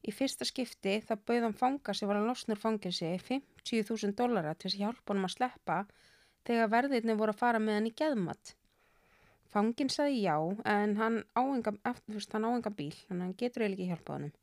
Í 0.03 0.11
fyrsta 0.11 0.43
skipti 0.43 0.97
þá 1.07 1.13
bauð 1.15 1.45
hann 1.45 1.55
fanga 1.55 1.93
sem 1.95 2.09
var 2.09 2.19
að 2.19 2.27
losna 2.27 2.57
úr 2.57 2.59
fangelsi 2.59 3.07
50.000 3.29 4.17
dólara 4.19 4.51
til 4.59 4.67
að 4.73 4.79
hjálpa 4.81 5.13
hann 5.13 5.23
að 5.23 5.35
sleppa 5.37 5.77
þegar 6.43 6.73
verðirni 6.73 7.15
voru 7.21 7.31
að 7.31 7.39
fara 7.39 7.61
með 7.63 7.79
hann 7.79 7.87
í 7.87 7.93
geðmatt. 8.01 8.51
Fangin 9.53 9.91
saði 9.93 10.25
já 10.25 10.35
en 10.67 10.97
hann 10.99 11.21
áenga, 11.37 11.71
bíl, 12.75 12.95
að 13.07 13.21
hann 13.21 13.35
getur 13.39 13.63
eiginlega 13.63 13.77
ekki 13.77 13.89
hjálpað 13.93 14.17
hann. 14.17 14.33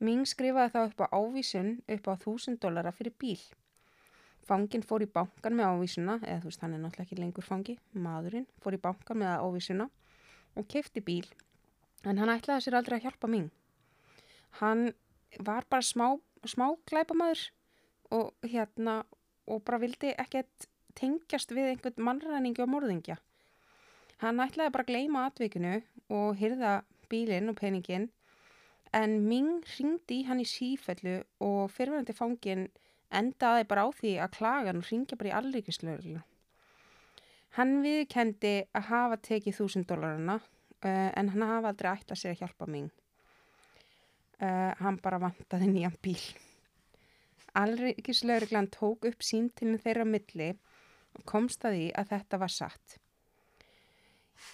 Ming 0.00 0.24
skrifaði 0.32 0.72
þá 0.72 0.80
upp 0.86 1.02
á 1.04 1.06
ávísun 1.12 1.70
upp 1.92 2.08
á 2.08 2.14
1000 2.14 2.56
dólara 2.62 2.94
fyrir 2.96 3.12
bíl. 3.20 3.40
Fangin 4.48 4.86
fór 4.86 5.04
í 5.04 5.10
bankan 5.12 5.58
með 5.58 5.74
ávísuna, 5.74 6.16
eða 6.24 6.40
þú 6.40 6.48
veist 6.48 6.64
hann 6.64 6.78
er 6.78 6.80
náttúrulega 6.80 7.08
ekki 7.08 7.20
lengur 7.20 7.44
fangi, 7.44 7.76
maðurinn 7.92 8.48
fór 8.64 8.78
í 8.78 8.80
bankan 8.80 9.20
með 9.20 9.44
ávísuna 9.44 9.90
og 10.56 10.70
kefti 10.72 11.04
bíl 11.04 11.28
en 12.04 12.20
hann 12.20 12.32
ætlaði 12.32 12.66
sér 12.66 12.78
aldrei 12.78 12.98
að 12.98 13.06
hjálpa 13.08 13.30
Ming. 13.30 13.50
Hann 14.60 14.92
var 15.38 15.66
bara 15.70 15.84
smá, 15.84 16.16
smá 16.44 16.66
glæpamæður 16.90 17.46
og 18.16 18.32
hérna 18.46 19.02
og 19.50 19.64
bara 19.64 19.80
vildi 19.82 20.14
ekkert 20.18 20.68
tengjast 20.98 21.52
við 21.54 21.74
einhvern 21.74 22.06
mannræningi 22.06 22.64
og 22.64 22.72
morðingja. 22.72 23.18
Hann 24.20 24.40
ætlaði 24.42 24.74
bara 24.74 24.86
að 24.86 24.92
gleima 24.92 25.26
atvikinu 25.28 25.76
og 26.12 26.40
hyrða 26.40 26.80
bílinn 27.10 27.50
og 27.52 27.58
peningin 27.60 28.10
en 28.96 29.20
Ming 29.28 29.62
ringdi 29.76 30.24
hann 30.26 30.42
í 30.42 30.48
sífellu 30.48 31.20
og 31.46 31.70
fyrirverandi 31.70 32.16
fangin 32.16 32.66
endaði 33.10 33.66
bara 33.70 33.86
á 33.86 33.88
því 33.94 34.16
að 34.22 34.34
klagan 34.38 34.80
og 34.82 34.88
ringja 34.90 35.18
bara 35.18 35.30
í 35.30 35.36
allríkislaurluna. 35.38 36.24
Hann 37.58 37.80
viðkendi 37.82 38.54
að 38.78 38.88
hafa 38.90 39.18
tekið 39.26 39.56
þúsund 39.58 39.88
dólarina 39.90 40.38
uh, 40.84 41.10
en 41.16 41.32
hann 41.34 41.46
hafa 41.48 41.72
aldrei 41.72 41.90
ætti 41.92 42.14
að 42.14 42.22
sér 42.22 42.34
að 42.34 42.42
hjálpa 42.44 42.68
mig. 42.70 42.88
Uh, 44.40 44.72
hann 44.80 45.00
bara 45.02 45.20
vantaði 45.20 45.68
nýjan 45.68 45.98
bíl. 46.02 46.20
Allríkislaurlan 47.60 48.70
tók 48.72 49.06
upp 49.10 49.22
síntilin 49.26 49.80
þeirra 49.82 50.06
milli 50.06 50.52
og 51.18 51.24
komst 51.26 51.64
að 51.66 51.76
því 51.76 51.86
að 51.98 52.12
þetta 52.14 52.40
var 52.40 52.54
satt. 52.54 52.98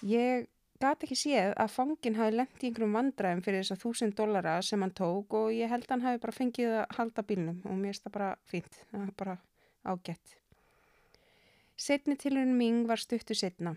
Ég 0.03 0.47
gati 0.81 1.07
ekki 1.07 1.17
séð 1.17 1.53
að 1.57 1.73
fangin 1.73 2.17
hafi 2.17 2.35
lendt 2.35 2.63
í 2.63 2.69
einhverjum 2.69 2.97
vandræðum 2.97 3.43
fyrir 3.45 3.63
þess 3.63 3.75
að 3.75 3.83
þúsund 3.83 4.17
dollara 4.17 4.57
sem 4.65 4.81
hann 4.83 4.93
tók 4.97 5.37
og 5.37 5.53
ég 5.55 5.71
held 5.71 5.87
að 5.87 5.93
hann 5.95 6.05
hafi 6.05 6.21
bara 6.25 6.37
fengið 6.37 6.73
að 6.81 6.97
halda 6.97 7.25
bílnum 7.29 7.61
og 7.63 7.77
mér 7.77 7.93
finnst 7.93 8.05
það 8.05 8.17
bara 8.17 8.29
fínt, 8.51 8.81
það 8.91 9.05
var 9.05 9.15
bara 9.21 9.37
ágætt. 9.87 10.35
Setni 11.77 12.17
tilurinn 12.17 12.57
Ming 12.57 12.87
var 12.89 13.01
stuttu 13.01 13.37
setna. 13.37 13.75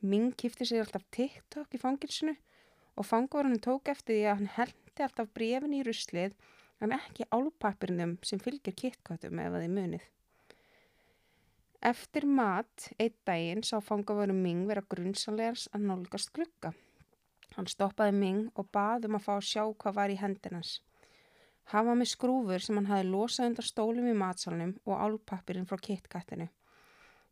Ming 0.00 0.34
kýfti 0.36 0.66
sér 0.68 0.84
alltaf 0.84 1.06
TikTok 1.14 1.72
í 1.72 1.80
fangilsinu 1.80 2.34
og 2.96 3.06
fangvarunum 3.08 3.62
tók 3.64 3.88
eftir 3.92 4.18
því 4.18 4.26
að 4.26 4.36
hann 4.40 4.52
heldi 4.58 5.04
alltaf 5.06 5.30
brefin 5.36 5.76
í 5.76 5.84
ruslið 5.86 6.36
en 6.84 6.92
ekki 6.96 7.28
álpappirinnum 7.32 8.18
sem 8.26 8.40
fylgir 8.42 8.76
kittkottum 8.76 9.40
að 9.40 9.60
þið 9.62 9.72
munið. 9.78 10.04
Eftir 11.86 12.26
mat, 12.26 12.88
einn 12.98 13.14
daginn, 13.28 13.62
sá 13.62 13.78
fangavörum 13.84 14.40
Ming 14.42 14.66
vera 14.68 14.82
grunnsanlegars 14.90 15.68
að 15.76 15.86
nálgast 15.88 16.32
glukka. 16.36 16.72
Hann 17.54 17.68
stoppaði 17.70 18.16
Ming 18.16 18.48
og 18.56 18.68
baði 18.74 19.08
um 19.08 19.16
að 19.16 19.24
fá 19.28 19.32
að 19.36 19.48
sjá 19.48 19.62
hvað 19.64 19.96
var 20.00 20.12
í 20.12 20.18
hendinans. 20.20 20.80
Hann 21.72 21.86
var 21.88 21.98
með 21.98 22.12
skrúfur 22.12 22.62
sem 22.62 22.76
hann 22.78 22.90
hafi 22.90 23.08
losað 23.08 23.50
undan 23.50 23.68
stólum 23.68 24.08
í 24.10 24.16
matsalunum 24.18 24.74
og 24.84 25.00
álpappirinn 25.04 25.68
frá 25.68 25.78
kittkættinu. 25.82 26.48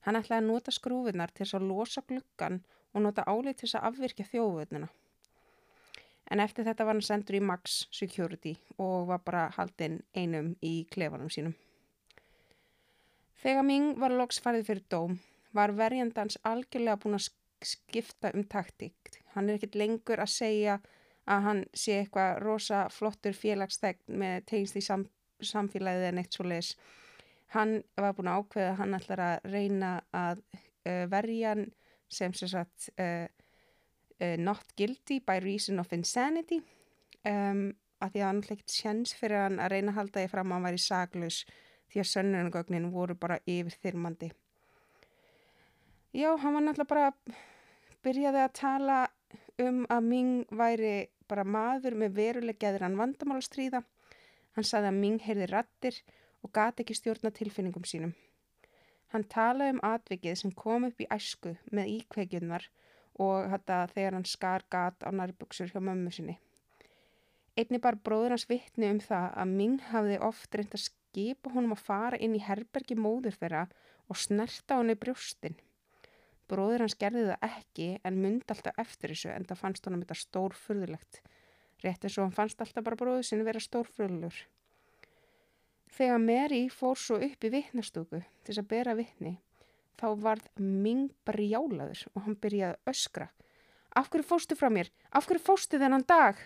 Hann 0.05 0.19
ætlaði 0.21 0.43
að 0.43 0.49
nota 0.51 0.75
skrúfurnar 0.75 1.33
til 1.35 1.47
að 1.49 1.67
losa 1.71 2.03
glukkan 2.07 2.61
og 2.93 3.05
nota 3.07 3.25
álið 3.27 3.63
til 3.63 3.71
að 3.73 3.89
afvirkja 3.91 4.29
þjóðvöldnuna. 4.33 4.89
En 6.33 6.41
eftir 6.41 6.65
þetta 6.65 6.87
var 6.87 6.97
hann 6.97 7.05
sendur 7.05 7.37
í 7.37 7.45
Max 7.45 7.85
Security 7.93 8.55
og 8.81 9.09
var 9.11 9.21
bara 9.25 9.45
haldinn 9.57 10.01
einum 10.17 10.55
í 10.65 10.87
klefanum 10.93 11.31
sínum. 11.33 11.55
Þegar 13.45 13.67
Ming 13.69 13.99
var 14.01 14.15
loks 14.17 14.41
farið 14.41 14.71
fyrir 14.71 14.87
dóm 14.89 15.19
var 15.55 15.75
verjandans 15.77 16.39
algjörlega 16.49 16.99
búin 17.03 17.19
að 17.19 17.29
skipta 17.65 18.33
um 18.35 18.45
taktíkt. 18.51 19.21
Hann 19.35 19.49
er 19.49 19.59
ekkit 19.59 19.79
lengur 19.79 20.23
að 20.23 20.33
segja 20.33 20.79
að 21.31 21.47
hann 21.47 21.63
sé 21.73 22.01
eitthvað 22.01 22.41
rosa 22.45 22.85
flottur 22.93 23.37
félagstegn 23.37 24.19
með 24.21 24.45
tegist 24.51 24.79
í 24.81 24.83
sam, 24.85 25.07
samfélagið 25.41 26.09
en 26.11 26.21
eitt 26.21 26.37
svo 26.37 26.47
leis. 26.49 26.75
Hann 27.55 27.79
var 27.97 28.15
búin 28.17 28.31
að 28.31 28.43
ákveða 28.43 28.71
að 28.73 28.79
hann 28.83 28.99
ætlar 28.99 29.23
að 29.25 29.49
reyna 29.53 29.91
að 30.15 30.43
uh, 30.53 31.05
verja 31.13 31.55
hann 31.55 31.67
sem 32.11 32.35
sem 32.37 32.51
sagt 32.51 32.89
uh, 33.01 33.27
uh, 34.21 34.37
not 34.39 34.75
guilty 34.79 35.21
by 35.21 35.39
reason 35.43 35.81
of 35.83 35.93
insanity 35.95 36.61
um, 37.27 37.71
að 38.03 38.15
því 38.15 38.23
að 38.23 38.29
hann 38.29 38.43
ekkert 38.45 38.75
sjans 38.75 39.15
fyrir 39.17 39.47
hann 39.47 39.61
að 39.63 39.77
reyna 39.77 39.95
að 39.95 40.01
halda 40.01 40.25
því 40.25 40.33
fram 40.33 40.51
að 40.51 40.59
hann 40.59 40.69
væri 40.69 40.83
saglus 40.83 41.45
því 41.93 42.03
að 42.03 42.11
sönnunagögnin 42.11 42.91
voru 42.93 43.15
bara 43.19 43.39
yfir 43.47 43.77
þyrmandi. 43.83 44.31
Já, 46.15 46.31
hann 46.39 46.55
var 46.55 46.63
náttúrulega 46.63 46.91
bara 46.91 47.39
byrjaði 48.05 48.43
að 48.43 48.57
tala 48.59 48.99
um 49.63 49.85
að 49.91 50.09
Ming 50.11 50.45
væri 50.51 50.95
bara 51.31 51.45
maður 51.47 51.97
með 52.03 52.19
veruleggeður 52.19 52.85
hann 52.87 52.99
vandamálastríða. 52.99 53.81
Hann 54.55 54.67
saði 54.69 54.91
að 54.91 55.01
Ming 55.01 55.23
heyrði 55.25 55.49
rattir 55.51 55.99
og 56.03 56.24
gati 56.53 56.85
ekki 56.85 56.97
stjórna 56.99 57.33
tilfinningum 57.35 57.85
sínum. 57.89 58.15
Hann 59.15 59.25
talaði 59.31 59.77
um 59.77 59.85
atvikið 59.87 60.41
sem 60.41 60.53
kom 60.59 60.89
upp 60.89 61.01
í 61.01 61.07
æsku 61.15 61.55
með 61.71 61.93
íkveikjunvar 61.99 62.67
og 63.23 63.51
þetta 63.53 63.77
þegar 63.93 64.17
hann 64.19 64.27
skar 64.27 64.65
gat 64.75 65.07
á 65.07 65.11
nærböksur 65.15 65.71
hjá 65.71 65.79
mömmu 65.79 66.11
sinni. 66.11 66.35
Einni 67.55 67.79
bar 67.79 67.95
bróður 68.03 68.35
hans 68.35 68.49
vittni 68.51 68.89
um 68.91 68.99
það 68.99 69.29
að 69.39 69.53
Ming 69.61 69.85
hafði 69.93 70.17
oft 70.29 70.57
reynd 70.59 70.75
að 70.75 70.89
skipa 70.89 71.53
honum 71.55 71.77
að 71.77 71.85
fara 71.87 72.19
inn 72.19 72.35
í 72.35 72.43
herbergi 72.43 72.97
móður 72.99 73.39
þeirra 73.39 73.69
og 74.11 74.19
snerta 74.19 74.81
hann 74.81 74.91
í 74.91 74.99
brjóstin. 74.99 75.55
Bróður 76.51 76.85
hans 76.85 76.99
gerði 76.99 77.29
það 77.31 77.47
ekki 77.47 77.89
en 78.05 78.19
myndi 78.21 78.51
alltaf 78.51 78.83
eftir 78.83 79.15
þessu 79.15 79.31
en 79.33 79.47
það 79.49 79.63
fannst 79.63 79.87
honum 79.87 80.03
þetta 80.03 80.19
stórfurðulegt. 80.25 81.23
Rétt 81.85 82.05
eins 82.05 82.19
og 82.19 82.27
hann 82.27 82.37
fannst 82.41 82.61
alltaf 82.61 82.85
bara 82.85 82.99
bróður 82.99 83.25
sinni 83.29 83.47
vera 83.47 83.63
stórfurðulur. 83.63 84.43
Þegar 85.95 86.19
Mary 86.19 86.65
fór 86.75 86.99
svo 86.99 87.21
upp 87.23 87.45
í 87.47 87.51
vittnastúku 87.53 88.19
til 88.19 88.49
þess 88.49 88.63
að 88.63 88.71
bera 88.73 88.97
vittni 88.99 89.37
þá 90.01 90.07
varð 90.25 90.47
Ming 90.59 91.13
brjálaður 91.27 92.01
og 92.13 92.25
hann 92.25 92.39
byrjaði 92.43 92.75
að 92.75 92.93
öskra. 92.93 93.29
Af 93.95 94.11
hverju 94.11 94.27
fóstu 94.27 94.57
frá 94.59 94.71
mér? 94.75 94.91
Af 95.15 95.29
hverju 95.29 95.45
fóstu 95.47 95.79
þennan 95.79 96.07
dag? 96.09 96.41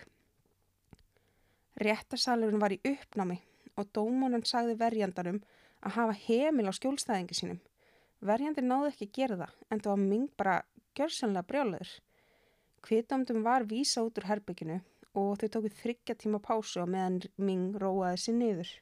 Réttasalurinn 1.81 2.61
var 2.61 2.75
í 2.75 2.81
uppnámi 2.85 3.39
og 3.79 3.89
dómunan 3.95 4.45
sagði 4.45 4.75
verjandarum 4.77 5.39
að 5.81 5.95
hafa 5.95 6.17
heimil 6.27 6.67
á 6.69 6.73
skjólstæðingi 6.75 7.37
sínum. 7.39 7.61
Verjandir 8.19 8.67
náðu 8.67 8.91
ekki 8.91 9.07
að 9.07 9.15
gera 9.15 9.39
það 9.39 9.55
en 9.71 9.81
það 9.81 9.91
var 9.93 10.03
Ming 10.03 10.27
bara 10.37 10.55
gjörsanlega 10.99 11.47
brjálaður. 11.49 11.95
Kvitamdum 12.85 13.41
var 13.47 13.65
vísa 13.67 14.03
út 14.05 14.19
úr 14.19 14.29
herbygginu 14.29 14.77
og 15.17 15.39
þau 15.39 15.49
tókuð 15.55 15.79
þryggja 15.81 16.17
tíma 16.19 16.43
pásu 16.43 16.83
og 16.83 16.91
meðan 16.93 17.23
Ming 17.41 17.79
róaði 17.79 18.21
sér 18.25 18.37
niður. 18.37 18.75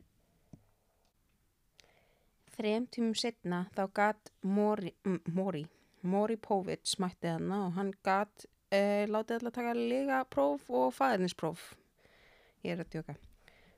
Þrejum 2.57 2.87
tímum 2.89 3.17
setna 3.17 3.65
þá 3.75 3.83
gatt 3.93 4.31
Mori, 4.41 4.93
Mori, 5.33 5.63
Mori 6.01 6.37
Povits 6.41 6.97
mætti 7.01 7.29
hana 7.29 7.67
og 7.67 7.75
hann 7.77 7.91
gatt 8.05 8.47
eh, 8.73 9.05
látið 9.05 9.37
alltaf 9.37 9.57
taka 9.59 9.75
lega 9.77 10.23
próf 10.33 10.65
og 10.73 10.89
fæðinispróf. 10.97 11.69
Ég 12.65 12.73
er 12.73 12.81
að 12.81 12.95
djóka. 12.95 13.17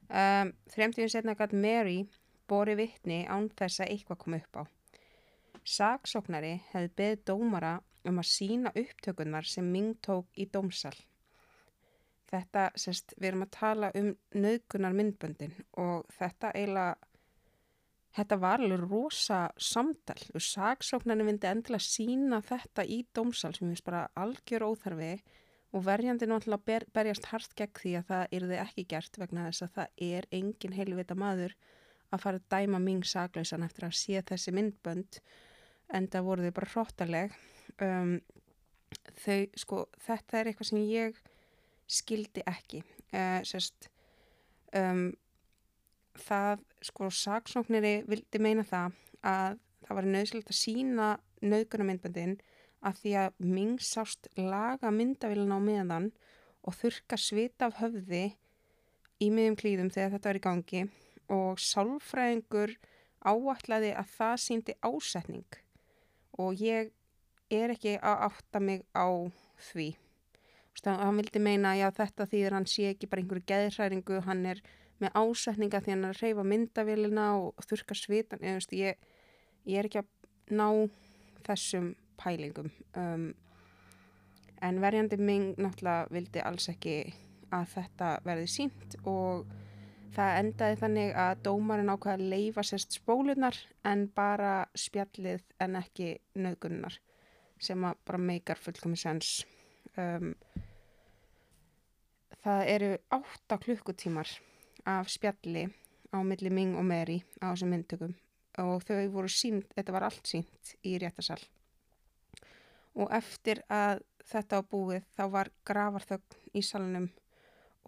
Um, 0.09 0.53
Þremtíðin 0.71 1.11
setna 1.13 1.35
gæt 1.37 1.53
Mary 1.53 1.99
bori 2.49 2.73
vittni 2.79 3.25
án 3.29 3.51
þess 3.59 3.83
að 3.83 3.91
eitthvað 3.93 4.21
kom 4.23 4.37
upp 4.39 4.57
á. 4.57 4.63
Saksóknari 5.69 6.55
hefði 6.71 6.95
beðið 6.97 7.25
dómara 7.29 7.75
um 8.07 8.21
að 8.21 8.29
sína 8.31 8.71
upptökunar 8.73 9.45
sem 9.45 9.67
Ming 9.69 9.99
tók 10.05 10.31
í 10.39 10.47
dómsal. 10.49 10.95
Þetta, 12.29 12.69
sérst, 12.77 13.13
við 13.17 13.31
erum 13.31 13.45
að 13.45 13.53
tala 13.57 13.91
um 13.97 14.09
nöðgunar 14.37 14.95
myndböndin 14.97 15.55
og 15.81 16.09
þetta 16.13 16.51
eiginlega, 16.53 17.08
þetta 18.17 18.39
var 18.41 18.63
alveg 18.63 18.85
rosa 18.85 19.41
samtal 19.61 20.21
og 20.33 20.43
saksóknarni 20.43 21.27
myndi 21.27 21.49
endilega 21.49 21.85
sína 21.85 22.41
þetta 22.45 22.85
í 22.85 23.03
dómsal 23.15 23.53
sem 23.55 23.69
við 23.69 23.83
bara 23.85 24.07
algjör 24.17 24.65
óþarfið 24.71 25.21
og 25.77 25.85
verjandi 25.85 26.25
náttúrulega 26.29 26.65
ber, 26.65 26.85
berjast 26.93 27.29
hart 27.29 27.53
gegn 27.57 27.77
því 27.77 27.93
að 27.99 28.07
það 28.09 28.23
er 28.37 28.47
þið 28.49 28.63
ekki 28.63 28.87
gert 28.89 29.19
vegna 29.21 29.45
þess 29.49 29.65
að 29.65 29.75
það 29.75 30.03
er 30.09 30.27
engin 30.39 30.77
heilvita 30.79 31.17
maður 31.19 31.53
að 32.09 32.23
fara 32.23 32.41
að 32.41 32.49
dæma 32.55 32.81
ming 32.81 33.05
saglausan 33.05 33.65
eftir 33.67 33.85
að 33.85 33.97
sé 33.99 34.23
þessi 34.25 34.53
myndbönd 34.57 35.19
en 35.93 36.07
það 36.09 36.25
voru 36.25 36.47
þau 36.47 36.55
bara 36.57 36.71
hróttaleg 36.73 37.35
um, 37.85 38.15
þau 39.21 39.39
sko 39.61 39.83
þetta 40.05 40.39
er 40.39 40.49
eitthvað 40.49 40.71
sem 40.71 40.81
ég 40.89 41.21
skildi 41.89 42.43
ekki. 42.49 42.83
Uh, 43.09 43.39
sérst 43.47 43.89
um, 44.77 45.09
það 46.17 46.63
sko 46.85 47.09
saksókniri 47.13 47.95
vildi 48.09 48.41
meina 48.41 48.65
það 48.67 48.95
að 49.27 49.59
það 49.85 49.99
var 49.99 50.07
nöðsilegt 50.13 50.53
að 50.53 50.59
sína 50.59 51.09
nöðgunarmyndböndin 51.41 52.37
að 52.85 52.99
því 53.01 53.13
að 53.23 53.39
Ming 53.43 53.83
sást 53.83 54.29
laga 54.37 54.91
myndavillin 54.93 55.55
á 55.55 55.59
meðan 55.59 56.11
og 56.63 56.75
þurka 56.77 57.17
svita 57.19 57.67
af 57.69 57.79
höfði 57.81 58.23
í 59.19 59.29
miðjum 59.33 59.57
klíðum 59.59 59.91
þegar 59.93 60.15
þetta 60.15 60.29
var 60.29 60.39
í 60.39 60.45
gangi 60.45 60.83
og 61.29 61.61
sálfræðingur 61.63 62.75
áætlaði 63.19 63.91
að 63.99 64.13
það 64.15 64.35
síndi 64.45 64.75
ásetning 64.85 65.59
og 66.39 66.61
ég 66.63 66.93
er 67.51 67.73
ekki 67.73 67.97
að 67.97 68.23
átta 68.29 68.61
mig 68.63 68.85
á 68.95 69.07
því. 69.71 69.89
Þannig 70.79 71.01
að 71.01 71.07
hann 71.07 71.19
vildi 71.19 71.39
meina 71.43 71.71
að 71.75 71.97
þetta 71.97 72.27
þýðir 72.31 72.55
hann 72.55 72.67
sé 72.69 72.85
ekki 72.93 73.09
bara 73.11 73.23
einhverju 73.23 73.47
geðræringu, 73.49 74.19
hann 74.23 74.45
er 74.47 74.61
með 74.99 75.15
ásetninga 75.15 75.81
því 75.83 75.93
hann 75.93 76.07
er 76.07 76.15
að 76.15 76.23
reyfa 76.23 76.45
myndavélina 76.47 77.27
og 77.39 77.65
þurka 77.67 77.97
svitan. 77.97 78.43
Ég, 78.43 78.65
ég, 78.75 78.99
ég 79.69 79.79
er 79.79 79.89
ekki 79.89 80.01
að 80.03 80.09
ná 80.59 80.67
þessum 81.47 81.93
pælingum. 82.19 82.71
Um, 82.99 83.31
en 84.61 84.81
verjandi 84.83 85.19
ming 85.21 85.55
náttúrulega 85.59 86.09
vildi 86.11 86.43
alls 86.43 86.67
ekki 86.71 86.97
að 87.55 87.67
þetta 87.73 88.09
verði 88.25 88.47
sínt 88.51 88.97
og 89.09 89.47
það 90.13 90.39
endaði 90.41 90.79
þannig 90.81 91.13
að 91.23 91.43
dómarinn 91.45 91.93
ákvaði 91.93 92.17
að 92.17 92.31
leifa 92.33 92.65
sérst 92.65 92.97
spólunar 92.99 93.57
en 93.87 94.07
bara 94.15 94.53
spjallið 94.77 95.45
en 95.63 95.77
ekki 95.79 96.17
nöðgunnar 96.35 96.99
sem 97.59 97.83
að 97.85 98.01
bara 98.07 98.21
meikar 98.23 98.59
fullkomið 98.59 99.01
sens. 99.01 99.31
Um, 99.99 100.33
það 102.43 102.61
eru 102.75 102.91
8 103.15 103.59
klukkutímar 103.65 104.31
af 104.89 105.11
spjalli 105.13 105.67
á 106.09 106.17
milli 106.25 106.49
Ming 106.49 106.75
og 106.79 106.87
Mary 106.89 107.21
á 107.43 107.53
þessum 107.53 107.75
myndtökum. 107.75 108.17
Og 108.59 108.83
þau 108.83 109.05
voru 109.13 109.29
sínt, 109.31 109.69
þetta 109.77 109.95
var 109.95 110.09
allt 110.09 110.25
sínt 110.27 110.75
í 110.83 110.97
réttasal 110.99 111.39
og 112.99 113.11
eftir 113.15 113.61
að 113.71 114.03
þetta 114.29 114.59
á 114.59 114.61
búið 114.65 115.07
þá 115.15 115.23
var 115.33 115.51
gravarþögn 115.67 116.57
í 116.57 116.63
salnum. 116.65 117.07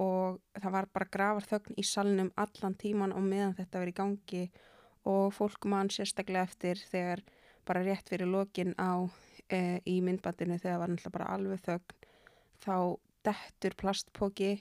Og 0.01 0.39
það 0.55 0.75
var 0.75 0.87
bara 0.93 1.11
gravarþögn 1.13 1.77
í 1.77 1.85
salnum 1.85 2.31
allan 2.39 2.77
tíman 2.79 3.13
og 3.13 3.25
meðan 3.25 3.57
þetta 3.57 3.81
verið 3.81 3.93
í 3.93 3.99
gangi. 3.99 4.43
Og 5.09 5.33
fólk 5.33 5.65
mann 5.69 5.91
sérstaklega 5.93 6.47
eftir 6.47 6.81
þegar 6.89 7.23
bara 7.65 7.83
rétt 7.85 8.09
fyrir 8.09 8.29
lokin 8.29 8.73
á 8.77 9.05
e, 9.49 9.81
í 9.85 9.99
myndbandinu 10.05 10.57
þegar 10.61 10.81
var 10.81 10.91
náttúrulega 10.91 11.15
bara 11.17 11.31
alveg 11.35 11.63
þögn 11.65 11.97
þá 12.61 12.75
dettur 13.25 13.75
plastpóki 13.77 14.51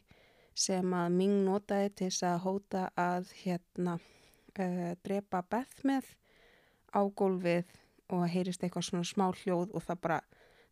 sem 0.61 0.95
að 0.97 1.15
Ming 1.17 1.45
notaði 1.47 1.93
til 1.95 2.11
þess 2.11 2.27
að 2.29 2.43
hóta 2.45 2.83
að 2.99 3.33
hérna 3.41 3.97
uh, 3.97 4.93
drepa 5.05 5.43
Beth 5.49 5.85
með 5.89 6.11
á 6.93 7.01
gólfið 7.07 7.71
og 8.11 8.27
heyrist 8.29 8.65
eitthvað 8.65 8.89
svona 8.89 9.07
smá 9.07 9.29
hljóð 9.43 9.75
og 9.77 9.85
það 9.87 10.01
bara, 10.05 10.21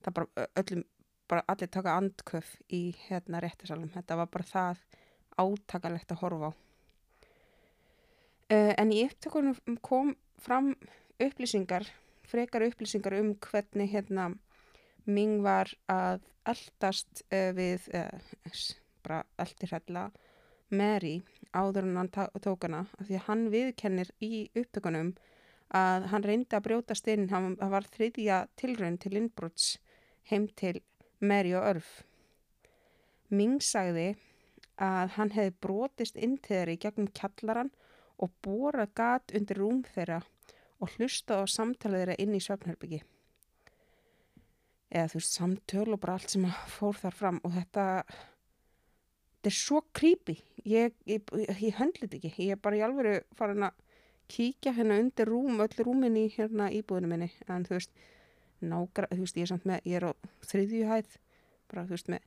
það 0.05 0.17
bara 0.19 0.47
öllum, 0.61 0.87
bara 1.31 1.45
allir 1.53 1.71
taka 1.73 1.99
andköf 2.01 2.57
í 2.75 2.83
hérna 3.07 3.43
réttisalum. 3.45 3.93
Þetta 3.95 4.19
var 4.19 4.33
bara 4.33 4.49
það 4.49 4.83
átakalegt 5.39 6.13
að 6.13 6.23
horfa 6.25 6.51
á. 6.51 6.53
Uh, 8.49 8.73
en 8.81 8.93
í 8.93 9.03
upptökunum 9.05 9.79
kom 9.85 10.15
fram 10.41 10.73
upplýsingar, 11.21 11.87
frekar 12.29 12.65
upplýsingar 12.69 13.19
um 13.21 13.35
hvernig 13.45 13.93
hérna 13.93 14.33
Ming 15.09 15.41
var 15.45 15.71
að 15.89 16.27
eldast 16.49 17.23
uh, 17.33 17.53
við, 17.57 17.87
bara 19.09 19.25
eldir 19.41 19.73
hella, 19.73 20.09
Mary 20.69 21.23
áður 21.57 21.87
en 21.89 21.97
hann 21.97 22.11
tók 22.45 22.67
hana 22.67 22.85
því 23.01 23.17
að 23.17 23.27
hann 23.29 23.45
viðkennir 23.55 24.11
í 24.21 24.49
upptökunum 24.53 25.15
að 25.73 26.09
hann 26.13 26.25
reyndi 26.25 26.57
að 26.57 26.67
brjótast 26.67 27.09
inn, 27.09 27.29
hann 27.33 27.57
var 27.57 27.89
þriðja 27.89 28.43
tilraun 28.61 28.99
til 29.01 29.17
innbrots 29.17 29.79
heim 30.29 30.49
til 30.61 30.83
Mary 31.21 31.55
og 31.57 31.65
Örf. 31.73 31.91
Ming 33.33 33.61
sagði 33.65 34.15
að 34.77 35.17
hann 35.17 35.33
hefði 35.35 35.57
brotist 35.65 36.17
inn 36.17 36.37
til 36.37 36.57
þeirri 36.57 36.79
gegnum 36.85 37.13
kjallaran 37.17 37.73
og 38.21 38.33
borað 38.45 38.93
gat 39.01 39.37
undir 39.37 39.61
rúm 39.61 39.85
þeirra 39.89 40.23
og 40.79 40.97
hlustað 40.97 41.45
á 41.45 41.47
samtalið 41.57 42.05
þeirra 42.05 42.21
inn 42.23 42.37
í 42.37 42.45
söfnherbyggi 42.45 43.03
eða 44.89 45.11
þú 45.13 45.21
veist 45.21 45.37
samtöl 45.37 45.87
og 45.93 46.01
bara 46.01 46.17
allt 46.17 46.33
sem 46.33 46.47
fór 46.73 46.97
þar 46.97 47.17
fram 47.17 47.41
og 47.45 47.55
þetta 47.57 47.85
þetta 49.39 49.51
er 49.51 49.57
svo 49.57 49.83
creepy. 49.97 50.37
Ég, 50.69 50.95
ég, 51.09 51.31
ég 51.63 51.79
höndlit 51.79 52.17
ekki. 52.19 52.33
Ég 52.45 52.57
er 52.57 52.63
bara 52.63 52.79
í 52.79 52.83
alveg 52.85 53.29
farin 53.39 53.69
að 53.69 53.85
kíkja 54.29 54.75
hérna 54.77 54.99
undir 55.01 55.31
rúm, 55.31 55.63
öll 55.65 55.85
rúmin 55.87 56.19
í 56.21 56.27
hérna 56.35 56.69
íbúðinu 56.75 57.09
minni, 57.09 57.31
en 57.49 57.65
þú 57.65 57.79
veist 57.79 58.03
nágra, 58.61 59.09
þú 59.15 59.23
veist 59.23 59.39
ég 59.39 59.47
er 59.47 59.51
samt 59.55 59.65
með, 59.69 59.87
ég 59.89 60.01
er 60.01 60.09
á 60.11 60.13
þriðju 60.51 60.91
hæð, 60.91 61.15
bara 61.71 61.87
þú 61.87 61.97
veist 61.97 62.11
með 62.13 62.27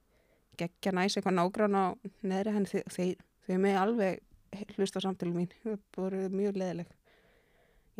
geggja 0.57 0.95
næs 0.97 1.17
eitthvað 1.17 1.37
nágrána 1.37 1.83
á 1.85 1.89
neðri 2.25 2.55
henni, 2.55 2.71
þeir, 2.71 2.87
þeir, 2.95 3.21
þeir 3.45 3.61
með 3.67 3.77
alveg 3.83 4.73
hlusta 4.79 5.03
samtölu 5.03 5.35
mín, 5.35 5.53
það 5.61 5.77
voru 5.93 6.23
mjög 6.33 6.57
leðileg 6.57 6.89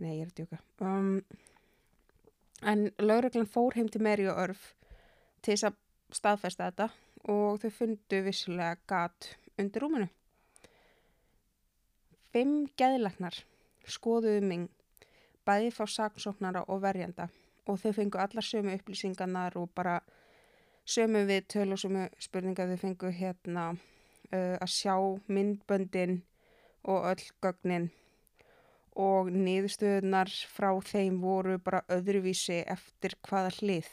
nei, 0.02 0.16
ég 0.18 0.26
er 0.26 0.32
að 0.32 0.38
djóka. 0.40 0.62
Um 0.82 1.14
En 2.62 2.92
lauruglan 3.02 3.50
fór 3.50 3.74
heim 3.74 3.88
til 3.90 4.04
Meri 4.06 4.28
og 4.30 4.38
Örf 4.38 4.66
til 5.42 5.56
þess 5.56 5.72
að 5.72 5.78
staðfesta 6.14 6.68
þetta 6.70 6.88
og 7.30 7.60
þau 7.62 7.72
fundu 7.76 8.22
vissulega 8.26 8.78
gat 8.88 9.36
undir 9.60 9.84
rúmunu. 9.84 10.08
Fimm 12.32 12.66
geðlagnar 12.80 13.36
skoðuðu 13.86 14.42
ming, 14.48 14.68
bæði 15.46 15.72
fá 15.76 15.84
saksóknara 15.90 16.64
og 16.72 16.82
verjanda 16.86 17.28
og 17.68 17.80
þau 17.82 17.94
fengu 17.98 18.20
alla 18.22 18.42
sömu 18.42 18.74
upplýsingarnar 18.78 19.58
og 19.60 19.70
bara 19.76 20.00
sömu 20.86 21.26
við 21.30 21.48
töl 21.54 21.72
og 21.76 21.82
sömu 21.82 22.08
spurningar 22.20 22.72
þau 22.72 22.82
fengu 22.86 23.12
hérna 23.14 23.72
uh, 23.72 24.58
að 24.58 24.70
sjá 24.74 24.96
myndböndin 25.28 26.22
og 26.84 27.12
öll 27.12 27.26
gögnin 27.44 27.92
og 29.00 29.32
niðurstöðunar 29.32 30.32
frá 30.52 30.72
þeim 30.84 31.22
voru 31.22 31.58
bara 31.64 31.84
öðruvísi 31.88 32.62
eftir 32.68 33.16
hvaða 33.28 33.54
hlið. 33.60 33.88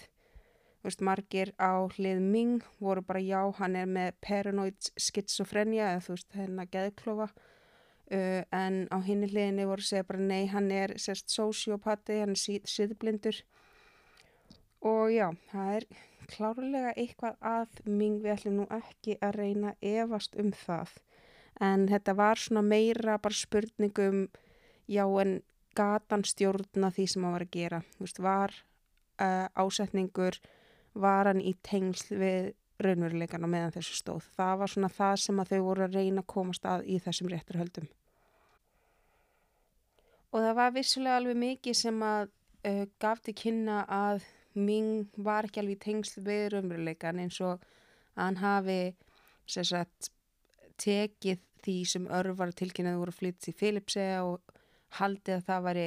Þú 0.88 0.92
veist, 0.94 1.03
margir 1.05 1.51
á 1.61 1.85
hlið 1.85 2.20
Ming 2.24 2.62
voru 2.81 3.03
bara 3.05 3.20
já, 3.20 3.42
hann 3.59 3.74
er 3.77 3.85
með 3.85 4.14
paranoid 4.24 4.87
skitsofrenja 4.96 5.90
eða 5.90 6.01
þú 6.07 6.14
veist, 6.14 6.29
hennar 6.33 6.70
geðklofa. 6.72 7.27
Uh, 8.09 8.40
en 8.57 8.79
á 8.88 8.96
hinni 9.05 9.29
hliðinni 9.29 9.66
voru 9.68 9.85
segja 9.85 10.07
bara 10.09 10.24
nei, 10.31 10.46
hann 10.48 10.72
er 10.72 10.96
sérst 10.96 11.29
sociopati, 11.29 12.22
hann 12.22 12.33
er 12.33 12.40
síð, 12.40 12.64
síðblindur 12.64 13.42
og 14.88 15.12
já, 15.12 15.29
það 15.53 15.77
er 15.77 15.88
klárlega 16.33 16.96
eitthvað 16.96 17.37
að 17.53 17.85
Ming 17.85 18.24
við 18.24 18.38
ætlum 18.38 18.59
nú 18.62 18.68
ekki 18.81 19.20
að 19.20 19.42
reyna 19.42 19.77
efast 19.85 20.40
um 20.40 20.55
það. 20.57 20.98
En 21.61 21.85
þetta 21.92 22.16
var 22.16 22.40
svona 22.40 22.64
meira 22.64 23.20
bara 23.20 23.42
spurningum 23.44 24.31
já 24.88 25.05
en 25.05 25.42
gatan 25.77 26.24
stjórna 26.24 26.88
því 26.88 27.12
sem 27.12 27.29
hann 27.29 27.37
var 27.37 27.51
að 27.51 27.59
gera. 27.61 27.87
Veist, 28.01 28.24
var 28.24 28.62
uh, 29.20 29.51
ásetningur 29.53 30.40
var 30.99 31.31
hann 31.31 31.41
í 31.41 31.55
tengsl 31.67 32.19
við 32.19 32.51
raunveruleikan 32.83 33.45
og 33.47 33.51
meðan 33.51 33.75
þessu 33.75 33.97
stóð. 33.99 34.27
Það 34.39 34.59
var 34.61 34.73
svona 34.73 34.91
það 34.95 35.15
sem 35.25 35.41
að 35.43 35.55
þau 35.55 35.63
voru 35.67 35.87
að 35.87 35.97
reyna 35.99 36.23
að 36.23 36.31
komast 36.35 36.69
að 36.69 36.85
í 36.87 36.99
þessum 37.03 37.31
rétturhöldum 37.33 37.89
og 40.33 40.45
það 40.45 40.59
var 40.59 40.75
vissulega 40.75 41.21
alveg 41.21 41.41
mikið 41.41 41.79
sem 41.79 42.03
að 42.05 42.29
uh, 42.29 42.85
gaf 43.01 43.23
til 43.25 43.37
kynna 43.39 43.85
að 43.89 44.27
Ming 44.59 45.07
var 45.23 45.47
ekki 45.47 45.61
alveg 45.63 45.77
í 45.77 45.83
tengsl 45.85 46.23
við 46.27 46.49
raunveruleikan 46.55 47.21
eins 47.23 47.37
og 47.45 47.63
hann 48.19 48.41
hafi 48.41 48.97
sagt, 49.47 50.09
tekið 50.81 51.45
því 51.63 51.77
sem 51.87 52.09
örvar 52.19 52.51
tilkynnaði 52.57 52.99
voru 52.99 53.15
flytt 53.15 53.49
í 53.51 53.55
Philipsea 53.55 54.25
og 54.27 54.57
haldið 54.99 55.37
að 55.37 55.47
það 55.47 55.65
væri 55.69 55.87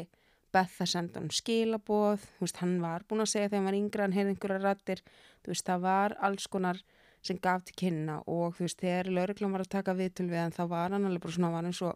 Beth 0.52 0.82
að 0.84 0.90
senda 0.92 1.22
hann 1.22 1.32
skilaboð, 1.32 2.24
veist, 2.42 2.60
hann 2.60 2.80
var 2.84 3.06
búin 3.08 3.24
að 3.24 3.32
segja 3.34 3.50
þegar 3.50 3.60
hann 3.60 3.70
var 3.70 3.78
yngra, 3.78 4.08
hann 4.08 4.16
heyrði 4.18 4.34
einhverja 4.36 4.64
rættir, 4.66 5.04
veist, 5.48 5.66
það 5.68 5.86
var 5.86 6.16
alls 6.28 6.48
konar 6.52 6.82
sem 7.26 7.38
gaf 7.42 7.64
til 7.68 7.78
kynna 7.78 8.18
og 8.30 8.58
þú 8.58 8.66
veist, 8.66 8.80
þegar 8.82 9.12
lauruglan 9.16 9.54
var 9.56 9.64
að 9.66 9.74
taka 9.76 9.96
viðtul 9.98 10.28
við 10.32 10.42
hann, 10.42 10.56
þá 10.56 10.64
var 10.72 10.96
hann 10.96 11.06
alveg 11.08 11.24
bara 11.24 11.36
svona, 11.38 11.52
var 11.54 11.68
hann 11.68 11.78
svo, 11.78 11.94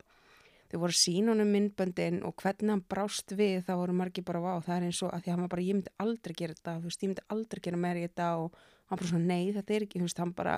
þau 0.71 0.77
voru 0.85 0.97
sín 0.97 1.31
honum 1.33 1.51
myndböndin 1.55 2.21
og 2.27 2.35
hvernig 2.41 2.73
hann 2.73 2.85
brást 2.93 3.35
við, 3.35 3.57
þá 3.65 3.73
voru 3.81 3.97
margi 3.97 4.23
bara, 4.25 4.43
vá, 4.43 4.53
það 4.65 4.77
er 4.77 4.87
eins 4.89 5.01
og 5.01 5.11
að 5.11 5.25
því 5.25 5.31
að 5.31 5.35
hann 5.35 5.45
var 5.45 5.53
bara, 5.55 5.65
ég 5.65 5.79
myndi 5.79 5.95
aldrei 6.05 6.37
gera 6.37 6.57
þetta, 6.57 6.77
þú 6.77 6.89
veist, 6.91 7.03
ég 7.03 7.11
myndi 7.11 7.27
aldrei 7.35 7.63
gera 7.67 7.81
meira 7.81 8.01
í 8.01 8.07
þetta 8.07 8.29
og 8.43 8.63
hann 8.85 9.01
bara 9.01 9.11
svona, 9.11 9.29
nei, 9.33 9.53
þetta 9.57 9.75
er 9.75 9.87
ekki, 9.87 10.01
þú 10.01 10.09
veist, 10.09 10.23
hann 10.23 10.33
bara, 10.37 10.55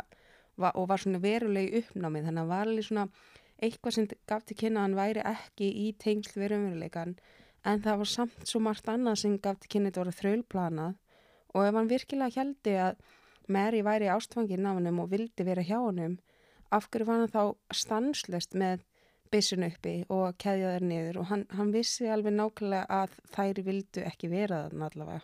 var, 0.59 0.75
og 0.75 0.87
var 0.91 1.03
svona 1.03 1.23
verulegi 1.23 1.81
uppnámið, 1.83 2.27
þannig 2.27 2.43
að 2.43 2.53
var 2.53 2.71
alveg 2.71 2.89
svona, 2.89 3.07
eitthvað 3.63 3.95
sem 3.95 4.07
gaf 4.29 4.45
til 4.45 4.57
kynna 4.59 4.83
hann 4.85 4.97
væri 4.97 5.23
ekki 5.25 5.67
í 5.85 5.87
tengsl 6.01 6.37
við 6.37 6.51
raunveruleikan 6.53 7.15
en 7.67 7.83
það 7.83 8.01
var 8.01 8.11
samt 8.13 8.49
svo 8.49 8.61
margt 8.63 8.89
annað 8.91 9.21
sem 9.23 9.37
gaf 9.43 9.59
til 9.61 9.73
kynni 9.73 9.91
þetta 9.91 10.03
voru 10.03 10.17
þrjölplanað 10.21 10.97
og 11.53 11.65
ef 11.67 11.79
hann 11.79 11.91
virkilega 11.91 12.41
heldi 12.41 12.75
að 12.87 12.99
Mary 13.47 13.79
væri 13.83 14.09
ástfanginn 14.11 14.67
af 14.67 14.77
hannum 14.77 14.99
og 14.99 15.11
vildi 15.11 15.45
vera 15.47 15.63
hjá 15.63 15.77
hannum, 15.79 16.17
af 16.71 16.89
hverju 16.91 17.07
var 17.07 17.21
hann 17.21 17.31
þá 17.31 17.75
stanslust 17.79 18.57
með 18.59 18.83
byssun 19.31 19.65
uppi 19.67 19.93
og 20.11 20.35
keðja 20.41 20.73
þær 20.75 20.85
niður? 20.89 21.19
Og 21.21 21.29
hann, 21.31 21.45
hann 21.55 21.71
vissi 21.75 22.09
alveg 22.11 22.35
nákvæmlega 22.35 22.85
að 23.01 23.15
þær 23.35 23.61
vildu 23.67 24.03
ekki 24.07 24.31
vera 24.31 24.65
þarna 24.65 24.89
allavega. 24.91 25.21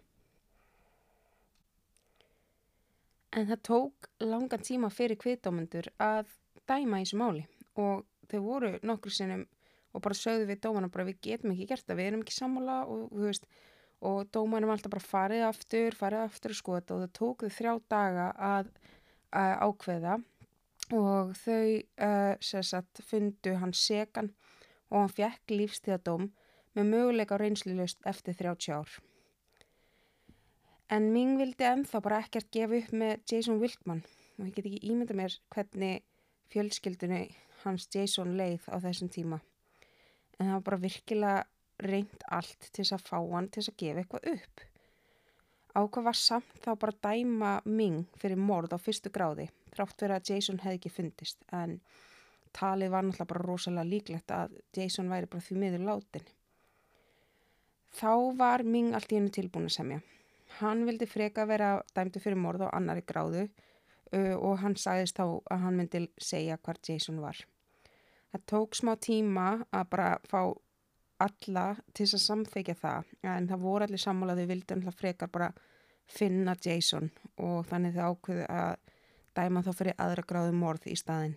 En 3.34 3.50
það 3.50 3.62
tók 3.68 4.10
langan 4.22 4.64
tíma 4.64 4.92
fyrir 4.94 5.20
kviðdómundur 5.20 5.90
að 5.98 6.32
dæma 6.70 7.02
í 7.02 7.06
þessu 7.06 7.20
máli. 7.20 7.46
Og 7.82 8.04
þau 8.30 8.40
voru 8.46 8.74
nokkur 8.86 9.16
sinnum 9.16 9.48
og 9.94 10.02
bara 10.02 10.18
sögðu 10.18 10.50
við 10.50 10.62
dómana 10.66 10.90
bara 10.92 11.08
við 11.08 11.22
getum 11.28 11.54
ekki 11.54 11.70
gert 11.70 11.86
það, 11.86 12.00
við 12.00 12.10
erum 12.10 12.26
ekki 12.26 12.36
sammála 12.36 12.78
og, 12.90 13.08
veist, 13.14 13.48
og 14.04 14.28
dómanum 14.36 14.74
alltaf 14.74 14.94
bara 14.94 15.06
farið 15.06 15.46
aftur, 15.48 15.98
farið 15.98 16.26
aftur 16.26 16.56
skoða 16.58 16.98
og 16.98 17.04
það 17.04 17.14
tók 17.20 17.46
þau 17.46 17.56
þrjá 17.58 17.74
daga 17.94 18.28
að, 18.52 18.72
að 19.32 19.54
ákveða 19.68 20.18
og 20.94 21.34
þau 21.40 21.62
uh, 22.08 22.34
sagt, 22.42 23.04
fundu 23.08 23.56
hann 23.62 23.74
segan 23.78 24.34
og 24.90 25.00
hann 25.06 25.14
fekk 25.14 25.54
lífstíðadóm 25.54 26.30
með 26.74 26.90
möguleika 26.90 27.38
reynslilaust 27.40 28.02
eftir 28.10 28.36
30 28.38 28.74
ár. 28.74 28.90
En 30.94 31.10
Ming 31.14 31.40
vildi 31.40 31.66
ennþá 31.66 32.02
bara 32.06 32.20
ekkert 32.22 32.52
gefa 32.54 32.78
upp 32.82 32.92
með 32.94 33.24
Jason 33.30 33.62
Wilkman 33.62 34.04
og 34.38 34.50
ég 34.50 34.54
get 34.58 34.68
ekki 34.68 34.92
ímynda 34.92 35.16
mér 35.18 35.38
hvernig 35.54 36.04
fjölskyldinu 36.54 37.24
hans 37.64 37.88
Jason 37.94 38.36
leið 38.38 38.68
á 38.70 38.78
þessum 38.84 39.10
tíma. 39.14 39.40
En 40.44 40.50
það 40.50 40.54
var 40.58 40.68
bara 40.68 40.84
virkilega 40.84 41.88
reynd 41.88 42.28
allt 42.36 42.70
til 42.70 42.84
þess 42.84 42.98
að 42.98 43.08
fá 43.08 43.18
hann 43.18 43.48
til 43.48 43.62
þess 43.62 43.72
að 43.72 43.82
gefa 43.82 44.04
eitthvað 44.04 44.30
upp. 44.36 44.64
Ákvað 45.74 46.08
var 46.12 46.18
samt 46.20 46.58
þá 46.62 46.72
bara 46.84 47.00
dæma 47.08 47.52
Ming 47.66 48.04
fyrir 48.22 48.38
mord 48.38 48.76
á 48.76 48.78
fyrstu 48.78 49.10
gráði 49.14 49.48
þrátt 49.74 50.04
verið 50.04 50.20
að 50.20 50.32
Jason 50.32 50.62
hefði 50.62 50.80
ekki 50.80 50.92
fundist 50.94 51.46
en 51.56 51.78
talið 52.54 52.94
var 52.94 53.06
náttúrulega 53.06 53.32
bara 53.32 53.46
rosalega 53.48 53.90
líklegt 53.90 54.34
að 54.34 54.58
Jason 54.78 55.10
væri 55.10 55.30
bara 55.30 55.46
því 55.46 55.60
miður 55.62 55.86
látin. 55.88 56.28
Þá 57.94 58.14
var 58.38 58.64
Ming 58.66 58.94
allt 58.94 59.14
í 59.14 59.18
hennu 59.18 59.34
tilbúin 59.34 59.70
að 59.70 59.78
semja. 59.78 60.02
Hann 60.60 60.86
vildi 60.86 61.08
freka 61.10 61.48
vera 61.50 61.76
dæmdu 61.96 62.22
fyrir 62.22 62.38
morð 62.38 62.68
á 62.70 62.76
annari 62.78 63.02
gráðu 63.06 63.48
og 64.14 64.60
hann 64.62 64.78
sagðist 64.78 65.18
þá 65.18 65.26
að 65.26 65.64
hann 65.66 65.80
myndi 65.80 66.04
segja 66.22 66.60
hvar 66.62 66.78
Jason 66.86 67.22
var. 67.22 67.40
Það 68.34 68.46
tók 68.50 68.78
smá 68.78 68.96
tíma 68.98 69.48
að 69.70 69.90
bara 69.94 70.08
fá 70.26 70.40
alla 71.22 71.68
til 71.94 72.08
að 72.08 72.24
samþekja 72.24 72.76
það 72.80 73.12
en 73.30 73.50
það 73.52 73.62
voru 73.62 73.86
allir 73.86 74.02
sammálaði 74.02 74.48
vildi 74.50 74.74
hann 74.74 74.98
frekar 74.98 75.30
bara 75.32 75.52
finna 76.10 76.56
Jason 76.66 77.12
og 77.38 77.68
þannig 77.70 77.94
þau 77.96 78.08
ákveðu 78.10 78.48
að 78.50 78.74
dæma 79.38 79.64
þá 79.66 79.72
fyrir 79.78 80.00
aðra 80.02 80.26
gráðu 80.30 80.56
morð 80.58 80.88
í 80.90 80.96
staðin. 81.00 81.36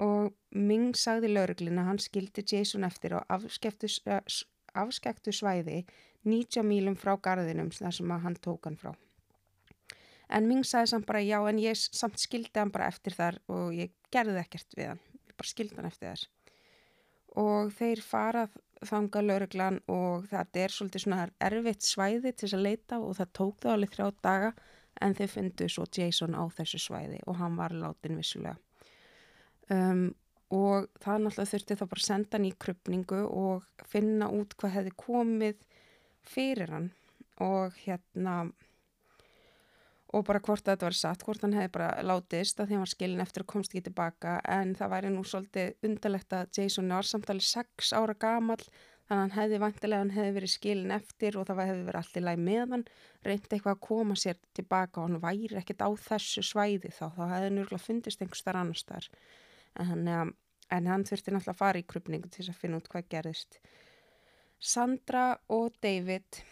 Og 0.00 0.32
Ming 0.56 0.96
sagði 0.96 1.32
lauruglin 1.32 1.80
að 1.80 1.88
hann 1.90 2.00
skildi 2.00 2.44
Jason 2.48 2.86
eftir 2.88 3.16
á 3.16 3.20
afskektu 3.28 5.32
svæði 5.32 5.82
90 6.24 6.64
mílum 6.64 6.96
frá 6.96 7.16
garðinum 7.20 7.72
þar 7.74 7.96
sem 7.96 8.14
hann 8.24 8.38
tók 8.40 8.68
hann 8.68 8.78
frá. 8.80 8.92
En 10.32 10.48
Ming 10.48 10.64
sagði 10.64 10.94
samt 10.94 11.08
bara 11.08 11.20
já 11.20 11.38
en 11.48 11.60
ég 11.60 11.76
samt 11.76 12.20
skildi 12.20 12.60
hann 12.60 12.72
bara 12.72 12.88
eftir 12.88 13.16
þar 13.16 13.40
og 13.52 13.74
ég 13.76 13.92
gerði 14.12 14.40
ekkert 14.40 14.78
við 14.78 14.94
hann, 14.94 15.02
bara 15.42 15.52
skildi 15.52 15.78
hann 15.78 15.90
eftir 15.90 16.12
þar. 16.12 16.28
Og 17.42 17.72
þeir 17.76 18.04
farað 18.04 18.60
þanga 18.86 19.22
lauruglan 19.22 19.78
og 19.92 20.26
þetta 20.30 20.62
er 20.62 20.74
svolítið 20.74 21.04
svona 21.04 21.26
erfitt 21.42 21.86
svæði 21.86 22.32
til 22.32 22.46
þess 22.46 22.56
að 22.58 22.64
leita 22.66 22.98
og 23.02 23.14
það 23.18 23.34
tók 23.38 23.60
það 23.62 23.74
alveg 23.76 23.94
þrjá 23.94 24.08
daga 24.26 24.50
en 25.02 25.14
þeir 25.18 25.30
fundu 25.32 25.68
svo 25.70 25.86
Jason 25.96 26.36
á 26.36 26.44
þessu 26.56 26.80
svæði 26.82 27.20
og 27.26 27.38
hann 27.40 27.56
var 27.58 27.74
látin 27.76 28.18
vissulega. 28.18 28.56
Um, 29.72 30.10
og 30.52 30.90
það 31.00 31.22
náttúrulega 31.24 31.52
þurfti 31.52 31.78
þá 31.78 31.84
bara 31.94 32.06
senda 32.06 32.36
hann 32.36 32.48
í 32.48 32.56
krypningu 32.64 33.22
og 33.24 33.86
finna 33.88 34.28
út 34.34 34.56
hvað 34.58 34.74
hefði 34.76 34.96
komið 35.00 35.62
fyrir 36.28 36.74
hann 36.74 36.90
og 37.42 37.78
hérna 37.86 38.36
og 40.12 40.24
bara 40.28 40.40
hvort 40.44 40.64
þetta 40.66 40.88
var 40.88 40.96
satt, 40.96 41.24
hvort 41.24 41.42
hann 41.44 41.56
hefði 41.56 41.72
bara 41.72 41.90
látist 42.04 42.60
að 42.60 42.68
því 42.68 42.76
hann 42.76 42.84
var 42.84 42.92
skilin 42.92 43.24
eftir 43.24 43.44
og 43.44 43.52
komst 43.54 43.72
ekki 43.72 43.86
tilbaka 43.88 44.38
en 44.54 44.74
það 44.76 44.92
væri 44.92 45.12
nú 45.12 45.24
svolítið 45.24 45.88
undarlegt 45.88 46.36
að 46.36 46.58
Jason 46.58 46.92
var 46.92 47.08
samtalið 47.08 47.48
6 47.48 47.92
ára 47.96 48.16
gamal 48.26 48.58
þannig 48.60 49.16
að 49.16 49.22
hann 49.22 49.34
hefði 49.38 49.60
vantilega 49.62 50.02
hann 50.02 50.14
hefði 50.16 50.34
verið 50.36 50.52
skilin 50.52 50.94
eftir 50.98 51.38
og 51.40 51.48
það 51.48 51.64
hefði 51.64 51.86
verið 51.88 52.02
allir 52.02 52.26
læg 52.28 52.44
með 52.48 52.76
hann 52.76 52.84
reyndi 53.24 53.56
eitthvað 53.56 53.74
að 53.76 53.82
koma 53.88 54.18
sér 54.20 54.40
tilbaka 54.58 55.00
og 55.00 55.08
hann 55.08 55.24
væri 55.24 55.60
ekkert 55.62 55.84
á 55.84 55.90
þessu 56.06 56.44
svæði 56.46 56.92
þá 56.92 57.04
þá 57.16 57.24
hefði 57.32 57.50
nörgulega 57.56 57.86
fundist 57.86 58.22
einhver 58.22 58.42
starf 58.42 58.62
annars 58.62 58.86
þar 58.88 59.08
en, 59.80 60.34
en 60.72 60.90
hann 60.92 61.06
þurfti 61.08 61.32
náttúrulega 61.32 61.56
að 61.56 61.62
fara 61.64 61.80
í 61.80 61.86
krupningu 61.88 62.32
til 62.32 62.48
að 62.48 62.58
finna 62.60 62.80
út 62.80 62.88
hvað 62.92 63.08
gerðist. 63.12 63.60
Sandra 64.62 65.32
og 65.50 65.74
David, 65.82 66.42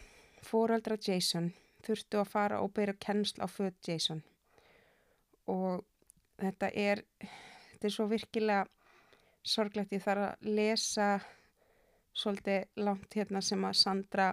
þurftu 1.86 2.20
að 2.20 2.30
fara 2.32 2.60
og 2.64 2.72
byrja 2.76 2.98
kennsl 3.02 3.42
á 3.44 3.46
född 3.50 3.76
Jason. 3.86 4.22
Og 5.50 5.84
þetta 6.40 6.70
er, 6.74 7.02
þetta 7.72 7.88
er 7.88 7.94
svo 7.94 8.06
virkilega 8.10 8.66
sorglegt, 9.46 9.92
ég 9.92 10.04
þarf 10.04 10.26
að 10.28 10.48
lesa 10.58 11.10
svolítið 12.16 12.82
langt 12.84 13.16
hérna 13.16 13.42
sem 13.44 13.62
að 13.64 13.78
Sandra 13.80 14.30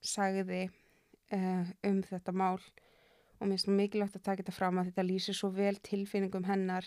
sagði 0.00 0.66
uh, 1.34 1.64
um 1.86 2.02
þetta 2.06 2.32
mál. 2.32 2.58
Og 3.40 3.48
mér 3.48 3.56
finnst 3.56 3.72
mikilvægt 3.72 4.18
að 4.18 4.26
taka 4.26 4.42
þetta 4.42 4.56
fram 4.56 4.80
að 4.80 4.90
þetta 4.90 5.06
lýsir 5.08 5.36
svo 5.36 5.50
vel 5.54 5.76
tilfinningum 5.84 6.44
hennar 6.48 6.86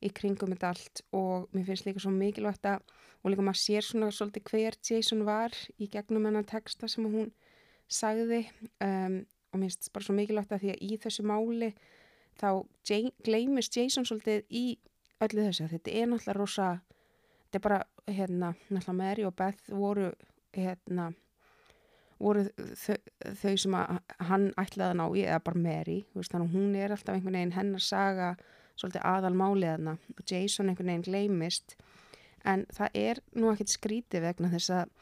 í 0.00 0.08
kringum 0.16 0.52
þetta 0.54 0.72
allt. 0.72 1.02
Og 1.16 1.48
mér 1.56 1.68
finnst 1.68 1.88
líka 1.88 2.02
svo 2.02 2.12
mikilvægt 2.14 2.68
að 2.68 2.84
og 3.20 3.32
líka 3.32 3.44
maður 3.44 3.60
sér 3.60 3.84
svona 3.84 4.08
svolítið 4.14 4.46
hver 4.48 4.76
Jason 4.80 5.24
var 5.28 5.56
í 5.76 5.88
gegnum 5.92 6.24
hennar 6.28 6.46
texta 6.48 6.88
sem 6.88 7.04
hún 7.04 7.28
sagði 7.90 8.44
um, 8.84 9.20
og 9.50 9.58
mér 9.58 9.72
finnst 9.72 9.90
bara 9.94 10.06
svo 10.06 10.14
mikilvægt 10.16 10.54
að 10.54 10.64
því 10.64 10.74
að 10.74 10.84
í 10.86 11.00
þessu 11.02 11.24
máli 11.26 11.72
þá 12.40 12.48
gleimist 13.26 13.76
Jason 13.76 14.06
svolítið 14.08 14.46
í 14.48 14.64
öllu 15.20 15.48
þessu. 15.48 15.66
Þetta 15.68 15.96
er 15.98 16.06
náttúrulega 16.08 16.38
rosa 16.38 16.68
þetta 17.50 17.58
er 17.58 17.64
bara 17.66 17.80
hérna 18.06 18.52
náttúrulega 18.70 18.96
Mary 19.00 19.26
og 19.26 19.34
Beth 19.36 19.74
voru 19.74 20.12
hérna 20.54 21.10
voru 22.20 22.44
þau, 22.78 22.96
þau 23.40 23.54
sem 23.58 23.76
að 23.78 23.98
hann 24.28 24.48
ætlaði 24.60 24.88
að 24.92 24.98
ná 25.00 25.04
í 25.08 25.24
eða 25.24 25.42
bara 25.48 25.62
Mary 25.64 25.98
veist, 26.14 26.32
þannig 26.32 26.54
hún 26.54 26.76
er 26.78 26.94
alltaf 26.94 27.16
einhvern 27.16 27.38
veginn 27.38 27.56
hennar 27.56 27.84
saga 27.84 28.34
svolítið 28.78 29.06
aðal 29.10 29.32
máliðana 29.40 29.96
og 30.14 30.22
Jason 30.28 30.70
einhvern 30.70 30.92
veginn 30.92 31.06
gleimist 31.08 31.76
en 32.48 32.66
það 32.72 33.00
er 33.02 33.22
nú 33.36 33.50
ekkert 33.50 33.72
skríti 33.72 34.22
vegna 34.22 34.52
þess 34.52 34.74
að 34.76 34.94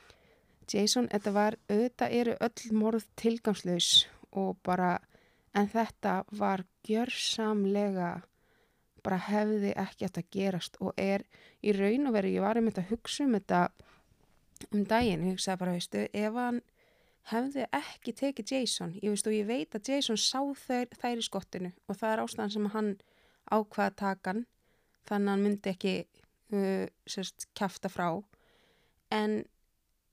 Jason, 0.73 1.09
þetta 1.13 1.35
var, 1.35 1.59
auðvitað 1.71 2.17
eru 2.21 2.37
öll 2.45 2.73
morð 2.77 3.07
tilgangslaus 3.21 3.91
og 4.37 4.57
bara, 4.67 4.99
en 5.57 5.69
þetta 5.73 6.23
var 6.39 6.65
gjörsamlega 6.87 8.19
bara 9.05 9.21
hefði 9.29 9.73
ekki 9.79 10.07
eftir 10.09 10.25
að 10.25 10.33
gerast 10.35 10.81
og 10.85 10.97
er 11.01 11.25
í 11.65 11.73
raun 11.73 12.11
og 12.11 12.17
veri, 12.17 12.35
ég 12.35 12.45
var 12.45 12.59
um 12.61 12.67
þetta 12.69 12.85
að 12.85 12.91
hugsa 12.93 13.25
um 13.25 13.37
þetta 13.37 13.61
um 14.75 14.83
daginn, 14.91 15.25
ég 15.25 15.39
hugsaði 15.39 15.61
bara, 15.63 15.77
veistu, 15.79 16.05
ef 16.13 16.39
hann 16.39 16.61
hefði 17.33 17.67
ekki 17.79 18.15
tekið 18.17 18.53
Jason, 18.55 18.95
ég 19.03 19.13
veist 19.13 19.29
og 19.29 19.37
ég 19.37 19.49
veit 19.49 19.77
að 19.77 19.93
Jason 19.93 20.19
sá 20.21 20.41
þær, 20.67 20.89
þær 20.97 21.21
í 21.21 21.27
skottinu 21.27 21.73
og 21.87 21.99
það 22.01 22.13
er 22.13 22.23
ástæðan 22.25 22.55
sem 22.55 22.71
hann 22.75 22.95
ákvaða 23.49 23.97
takan 24.03 24.47
þannig 25.09 25.29
að 25.29 25.35
hann 25.35 25.45
myndi 25.45 25.73
ekki 25.73 25.95
uh, 26.53 26.85
sérst 27.09 27.49
kæfta 27.57 27.91
frá. 27.93 28.09
En 29.15 29.43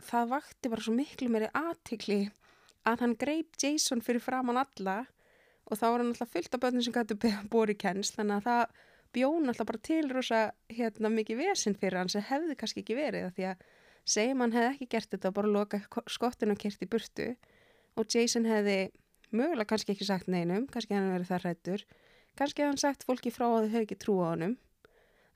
það 0.03 0.31
vakti 0.33 0.71
bara 0.71 0.85
svo 0.85 0.95
miklu 0.95 1.29
meiri 1.31 1.51
aðtikli 1.55 2.19
að 2.85 3.03
hann 3.03 3.15
greip 3.19 3.55
Jason 3.61 4.03
fyrir 4.05 4.23
framann 4.23 4.59
alla 4.61 5.05
og 5.65 5.79
þá 5.79 5.85
var 5.85 6.01
hann 6.01 6.11
alltaf 6.11 6.33
fullt 6.33 6.53
af 6.53 6.61
börnum 6.61 6.85
sem 6.85 6.93
gætu 6.93 7.17
bóri 7.51 7.75
kenns 7.77 8.13
þannig 8.15 8.41
að 8.41 8.49
það 8.49 8.83
bjón 9.15 9.49
alltaf 9.49 9.69
bara 9.69 9.83
til 9.87 10.03
rosa 10.11 10.41
hérna 10.69 11.11
mikið 11.13 11.41
vesinn 11.41 11.77
fyrir 11.79 12.01
hann 12.01 12.11
sem 12.11 12.25
hefði 12.27 12.57
kannski 12.59 12.83
ekki 12.83 12.97
verið 12.97 13.31
því 13.37 13.47
að 13.51 13.65
segjum 14.15 14.43
hann 14.43 14.55
hefði 14.55 14.73
ekki 14.73 14.89
gert 14.91 15.11
þetta 15.15 15.33
bara 15.37 15.53
loka 15.55 15.81
skottinu 16.11 16.55
og 16.55 16.61
kert 16.61 16.83
í 16.83 16.89
burtu 16.91 17.29
og 17.95 18.11
Jason 18.11 18.45
hefði 18.49 18.91
mögulega 19.31 19.71
kannski 19.71 19.95
ekki 19.95 20.07
sagt 20.07 20.29
neinum, 20.31 20.67
kannski 20.69 20.93
hann 20.93 21.13
verið 21.13 21.31
það 21.31 21.45
hrættur 21.45 21.85
kannski 22.37 22.61
hafði 22.61 22.73
hann 22.73 22.83
sagt 22.83 23.07
fólki 23.07 23.33
frá 23.33 23.47
að 23.47 23.65
þau 23.65 23.71
hefði 23.71 23.85
ekki 23.87 24.01
trúa 24.03 24.29
á 24.29 24.31
honum 24.35 24.57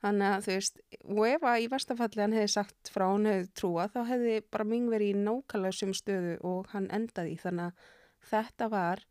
þannig 0.00 0.34
að 0.34 0.44
þú 0.46 0.56
veist 0.56 0.82
og 1.04 1.22
ef 1.28 1.46
að 1.50 1.62
í 1.62 1.70
vestafalli 1.74 2.24
hann 2.24 2.36
hefði 2.36 2.52
sagt 2.54 2.92
frá 2.94 3.06
hann 3.06 3.28
hefði 3.28 3.48
trúa 3.60 3.86
þá 3.92 4.00
hefði 4.08 4.36
bara 4.52 4.68
ming 4.72 4.90
verið 4.92 5.14
í 5.14 5.24
nákvæmlega 5.24 5.78
sem 5.80 5.94
stöðu 5.96 6.36
og 6.50 6.70
hann 6.74 6.88
endaði 6.96 7.36
þannig 7.40 7.70
að 7.70 7.88
þetta 8.30 8.70
var 8.72 9.04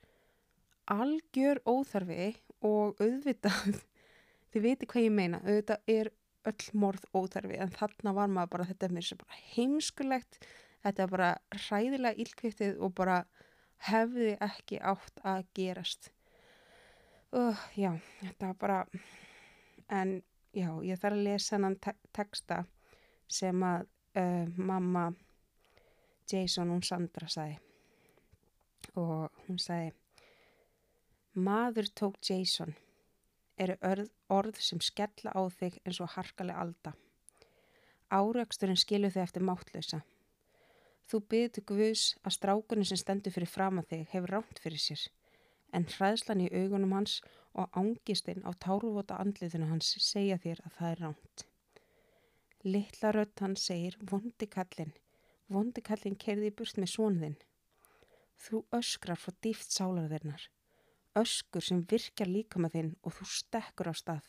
algjör 0.89 1.61
óþarfi 1.69 2.31
og 2.65 3.01
auðvitað 3.01 3.83
þið 4.53 4.65
viti 4.65 4.89
hvað 4.89 5.05
ég 5.05 5.13
meina 5.19 5.43
auðvitað 5.45 5.93
er 5.99 6.13
öll 6.49 6.79
morð 6.81 7.05
óþarfi 7.13 7.59
en 7.61 7.75
þarna 7.75 8.15
var 8.15 8.31
maður 8.31 8.55
bara 8.55 8.69
þetta 8.71 8.87
er 8.87 8.95
mér 8.95 9.05
sem 9.09 9.19
bara 9.19 9.43
heimskulegt 9.53 10.39
þetta 10.83 11.03
er 11.03 11.13
bara 11.13 11.29
hræðilega 11.67 12.23
ílkvittið 12.23 12.79
og 12.79 12.95
bara 12.97 13.19
hefði 13.89 14.33
ekki 14.43 14.79
átt 14.83 15.21
að 15.27 15.45
gerast. 15.55 16.11
Uh, 17.29 17.57
já, 17.77 17.93
þetta 18.23 18.49
var 18.49 18.57
bara 18.59 18.79
en 19.93 20.19
já, 20.55 20.69
ég 20.85 20.99
þarf 20.99 21.17
að 21.17 21.25
lesa 21.27 21.55
hennan 21.55 21.77
te 21.81 21.93
texta 22.15 22.63
sem 23.29 23.63
að 23.63 23.87
uh, 24.17 24.45
mamma 24.57 25.09
Jason, 26.29 26.69
hún 26.69 26.85
Sandra 26.85 27.29
sagði 27.29 27.57
og 28.97 29.29
hún 29.47 29.59
sagði 29.61 29.95
Maður 31.39 31.87
tók 31.95 32.17
Jason 32.25 32.73
eru 33.61 33.75
orð, 33.85 34.09
orð 34.33 34.57
sem 34.63 34.79
skella 34.81 35.31
á 35.31 35.41
þig 35.53 35.77
eins 35.85 35.99
og 36.01 36.09
harkalega 36.15 36.63
alda. 36.63 36.93
Áraksturinn 38.09 38.79
skilur 38.79 39.13
þig 39.13 39.23
eftir 39.23 39.45
máttlösa. 39.45 40.01
Þú 41.09 41.21
byrði 41.31 41.51
til 41.53 41.63
Guðs 41.69 42.03
að 42.25 42.35
strákunni 42.35 42.87
sem 42.89 42.99
stendur 42.99 43.35
fyrir 43.35 43.51
fram 43.51 43.79
að 43.81 43.91
þig 43.93 44.03
hefur 44.15 44.33
ránt 44.35 44.61
fyrir 44.63 44.81
sér, 44.81 45.05
en 45.73 45.87
hræðslan 45.93 46.43
í 46.45 46.49
augunum 46.53 46.95
hans 46.97 47.19
og 47.53 47.69
ángistinn 47.81 48.45
á 48.45 48.51
táruvota 48.65 49.19
andliðinu 49.23 49.69
hans 49.71 49.95
segja 50.03 50.37
þér 50.43 50.63
að 50.65 50.77
það 50.77 50.91
er 50.91 51.03
ránt. 51.05 51.45
Littla 52.63 53.11
rött 53.15 53.43
hann 53.43 53.55
segir, 53.55 53.97
vondi 54.11 54.47
kallin, 54.47 54.93
vondi 55.47 55.81
kallin 55.81 56.19
kerði 56.19 56.51
í 56.51 56.55
burt 56.55 56.77
með 56.77 56.93
svonðinn. 56.95 57.37
Þú 58.39 58.63
öskrar 58.75 59.19
frá 59.19 59.35
dýft 59.43 59.75
sálarðirnar 59.75 60.49
öskur 61.19 61.63
sem 61.65 61.81
virkar 61.89 62.29
líka 62.29 62.61
með 62.61 62.75
þinn 62.75 62.91
og 63.03 63.15
þú 63.17 63.27
stekkur 63.33 63.91
á 63.91 63.93
stað. 63.97 64.27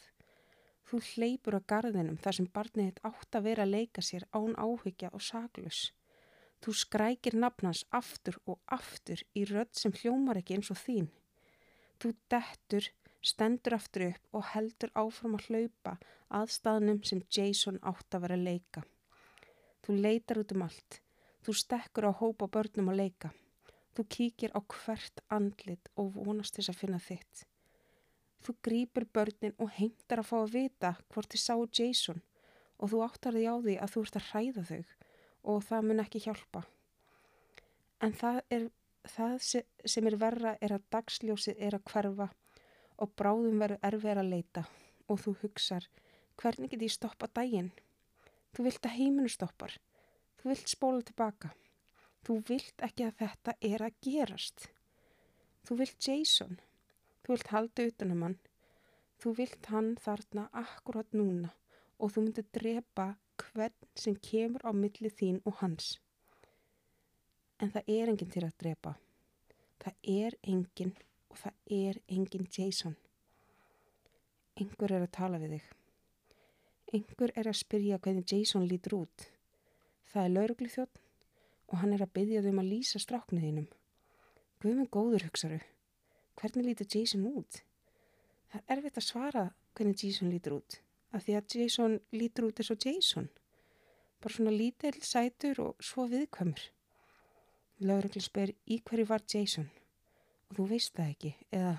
Þú 0.88 1.00
hleypur 1.12 1.58
á 1.60 1.68
garðinum 1.72 2.18
þar 2.18 2.36
sem 2.36 2.48
barnið 2.54 2.88
þitt 2.88 3.02
átt 3.10 3.38
að 3.38 3.46
vera 3.46 3.66
að 3.66 3.74
leika 3.76 4.02
sér 4.02 4.26
án 4.34 4.56
áhyggja 4.58 5.12
og 5.14 5.22
saglus. 5.22 5.80
Þú 6.60 6.74
skrækir 6.82 7.36
nafnans 7.38 7.84
aftur 7.94 8.40
og 8.44 8.58
aftur 8.66 9.22
í 9.36 9.46
rödd 9.48 9.76
sem 9.76 9.94
hljómar 10.00 10.40
ekki 10.40 10.58
eins 10.58 10.72
og 10.72 10.80
þín. 10.80 11.08
Þú 12.00 12.14
dettur, 12.32 12.86
stendur 13.20 13.76
aftur 13.76 14.06
upp 14.06 14.38
og 14.38 14.46
heldur 14.54 14.92
áfram 14.96 15.36
að 15.36 15.50
hlaupa 15.50 15.98
að 16.32 16.54
staðnum 16.54 17.02
sem 17.04 17.20
Jason 17.28 17.76
átt 17.84 18.16
að 18.16 18.24
vera 18.24 18.38
að 18.38 18.46
leika. 18.46 18.84
Þú 19.84 19.96
leitar 20.06 20.40
út 20.40 20.54
um 20.56 20.64
allt. 20.64 21.00
Þú 21.44 21.56
stekkur 21.60 22.08
á 22.08 22.12
hópa 22.16 22.48
börnum 22.48 22.88
að 22.92 23.00
leika. 23.02 23.30
Þú 23.96 24.06
kíkir 24.16 24.56
á 24.56 24.60
hvert 24.64 25.20
andlit 25.28 25.92
og 26.00 26.16
vonast 26.16 26.56
þess 26.56 26.72
að 26.72 26.80
finna 26.80 27.00
þitt. 27.04 27.44
Þú 28.40 28.56
grýpur 28.64 29.06
börnin 29.12 29.56
og 29.60 29.72
heimtar 29.76 30.22
að 30.22 30.30
fá 30.30 30.36
að 30.40 30.52
vita 30.56 30.94
hvort 31.12 31.32
þið 31.32 31.44
sáu 31.44 31.66
Jason 31.68 32.22
og 32.80 32.92
þú 32.92 33.00
áttar 33.04 33.36
því 33.36 33.44
á 33.44 33.54
því 33.60 33.74
að 33.76 33.92
þú 33.92 34.04
ert 34.06 34.18
að 34.20 34.28
hræða 34.30 34.64
þau 34.70 34.82
og 35.52 35.64
það 35.68 35.88
mun 35.88 36.04
ekki 36.04 36.22
hjálpa. 36.24 36.62
En 38.00 38.14
það, 38.16 38.40
er, 38.48 38.68
það 39.08 39.36
sem 39.84 40.06
er 40.06 40.16
verra 40.20 40.56
er 40.60 40.76
að 40.76 40.86
dagsljósið 40.92 41.58
er 41.58 41.76
að 41.78 41.86
hverfa 41.92 42.28
og 43.00 43.12
bráðum 43.16 43.60
verður 43.62 43.86
erfið 43.90 44.22
að 44.22 44.32
leita 44.34 44.64
og 45.08 45.20
þú 45.24 45.36
hugsar 45.42 45.86
hvernig 46.40 46.72
get 46.72 46.82
ég 46.82 46.92
stoppa 46.92 47.28
daginn? 47.36 47.70
Þú 48.56 48.66
vilt 48.66 48.86
að 48.86 48.96
heiminu 48.96 49.30
stoppar. 49.30 49.76
Þú 50.40 50.50
vilt 50.50 50.70
spóla 50.72 51.04
tilbaka. 51.04 51.52
Þú 52.24 52.36
vilt 52.48 52.84
ekki 52.86 53.06
að 53.06 53.18
þetta 53.20 53.54
er 53.70 53.84
að 53.84 53.98
gerast. 54.06 54.68
Þú 55.64 55.76
vilt 55.82 56.08
Jason. 56.08 56.58
Þú 57.22 57.34
vilt 57.34 57.52
halda 57.52 57.86
utanum 57.90 58.24
hann. 58.26 58.38
Þú 59.20 59.34
vilt 59.36 59.68
hann 59.72 59.90
þarna 60.00 60.48
akkurat 60.56 61.12
núna 61.12 61.52
og 62.00 62.14
þú 62.14 62.24
myndir 62.24 62.46
drepa 62.56 63.10
hvern 63.42 63.88
sem 63.94 64.16
kemur 64.16 64.64
á 64.64 64.72
milli 64.72 65.12
þín 65.12 65.42
og 65.44 65.60
hans. 65.60 65.98
En 67.60 67.68
það 67.68 67.90
er 67.92 68.08
enginn 68.08 68.32
til 68.32 68.44
að 68.46 68.56
drepa. 68.62 68.94
Það 69.80 70.06
er 70.12 70.36
enginn 70.48 70.94
og 71.28 71.40
það 71.42 71.76
er 71.76 72.00
enginn 72.08 72.48
Jason. 72.56 72.96
Engur 74.60 74.92
er 74.92 75.04
að 75.04 75.12
tala 75.16 75.40
við 75.42 75.58
þig. 75.58 75.66
Engur 76.96 77.34
er 77.36 77.50
að 77.50 77.60
spyrja 77.60 78.00
hvernig 78.00 78.32
Jason 78.32 78.64
lítur 78.68 78.96
út. 79.02 79.26
Það 80.10 80.24
er 80.24 80.34
lauruglið 80.34 80.74
þjótt 80.74 81.02
og 81.70 81.76
hann 81.82 81.94
er 81.94 82.02
að 82.02 82.14
byggja 82.16 82.42
þau 82.42 82.50
um 82.50 82.62
að 82.64 82.72
lýsa 82.72 83.02
stráknuðinum. 83.04 83.68
Guðmund 84.60 84.90
góður 84.92 85.28
hugsaðu, 85.28 85.60
hvernig 86.40 86.66
lítur 86.66 86.88
Jason 86.90 87.28
út? 87.30 87.60
Það 88.50 88.60
er 88.64 88.74
erfitt 88.74 88.98
að 88.98 89.06
svara 89.06 89.44
hvernig 89.78 90.02
Jason 90.02 90.32
lítur 90.32 90.56
út, 90.58 90.80
af 91.14 91.24
því 91.24 91.38
að 91.38 91.54
Jason 91.60 91.96
lítur 92.16 92.48
út 92.48 92.60
eins 92.60 92.72
og 92.74 92.84
Jason. 92.88 93.30
Bara 94.20 94.34
svona 94.34 94.52
lítill 94.52 94.98
sætur 95.06 95.62
og 95.68 95.84
svo 95.84 96.08
viðkvömmur. 96.10 96.66
Laurugli 97.80 98.20
spyr 98.20 98.50
í 98.68 98.76
hverju 98.84 99.06
var 99.08 99.22
Jason 99.24 99.70
og 100.50 100.58
þú 100.58 100.64
veist 100.68 100.92
það 100.96 101.12
ekki, 101.14 101.30
eða 101.54 101.76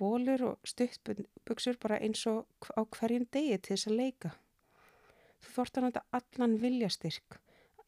bólur 0.00 0.44
og 0.48 0.70
stuttbuksur 0.70 1.76
bara 1.82 1.98
eins 2.00 2.22
og 2.30 2.70
á 2.72 2.80
hverjum 2.86 3.26
degi 3.28 3.58
til 3.58 3.74
þess 3.74 3.90
að 3.90 3.98
leika. 3.98 4.30
Þú 5.42 5.52
þort 5.58 5.76
að 5.76 5.86
nota 5.86 6.04
allan 6.16 6.56
viljastyrk 6.62 7.36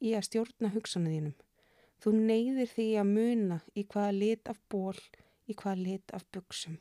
í 0.03 0.13
að 0.19 0.27
stjórna 0.29 0.73
hugsanuðinum. 0.75 1.35
Þú 2.03 2.15
neyðir 2.19 2.71
því 2.75 2.89
að 3.01 3.11
muna 3.15 3.61
í 3.73 3.87
hvaða 3.87 4.13
lit 4.19 4.53
af 4.53 4.61
ból, 4.69 5.01
í 5.49 5.57
hvaða 5.57 5.79
lit 5.87 6.17
af 6.17 6.29
buksum. 6.35 6.79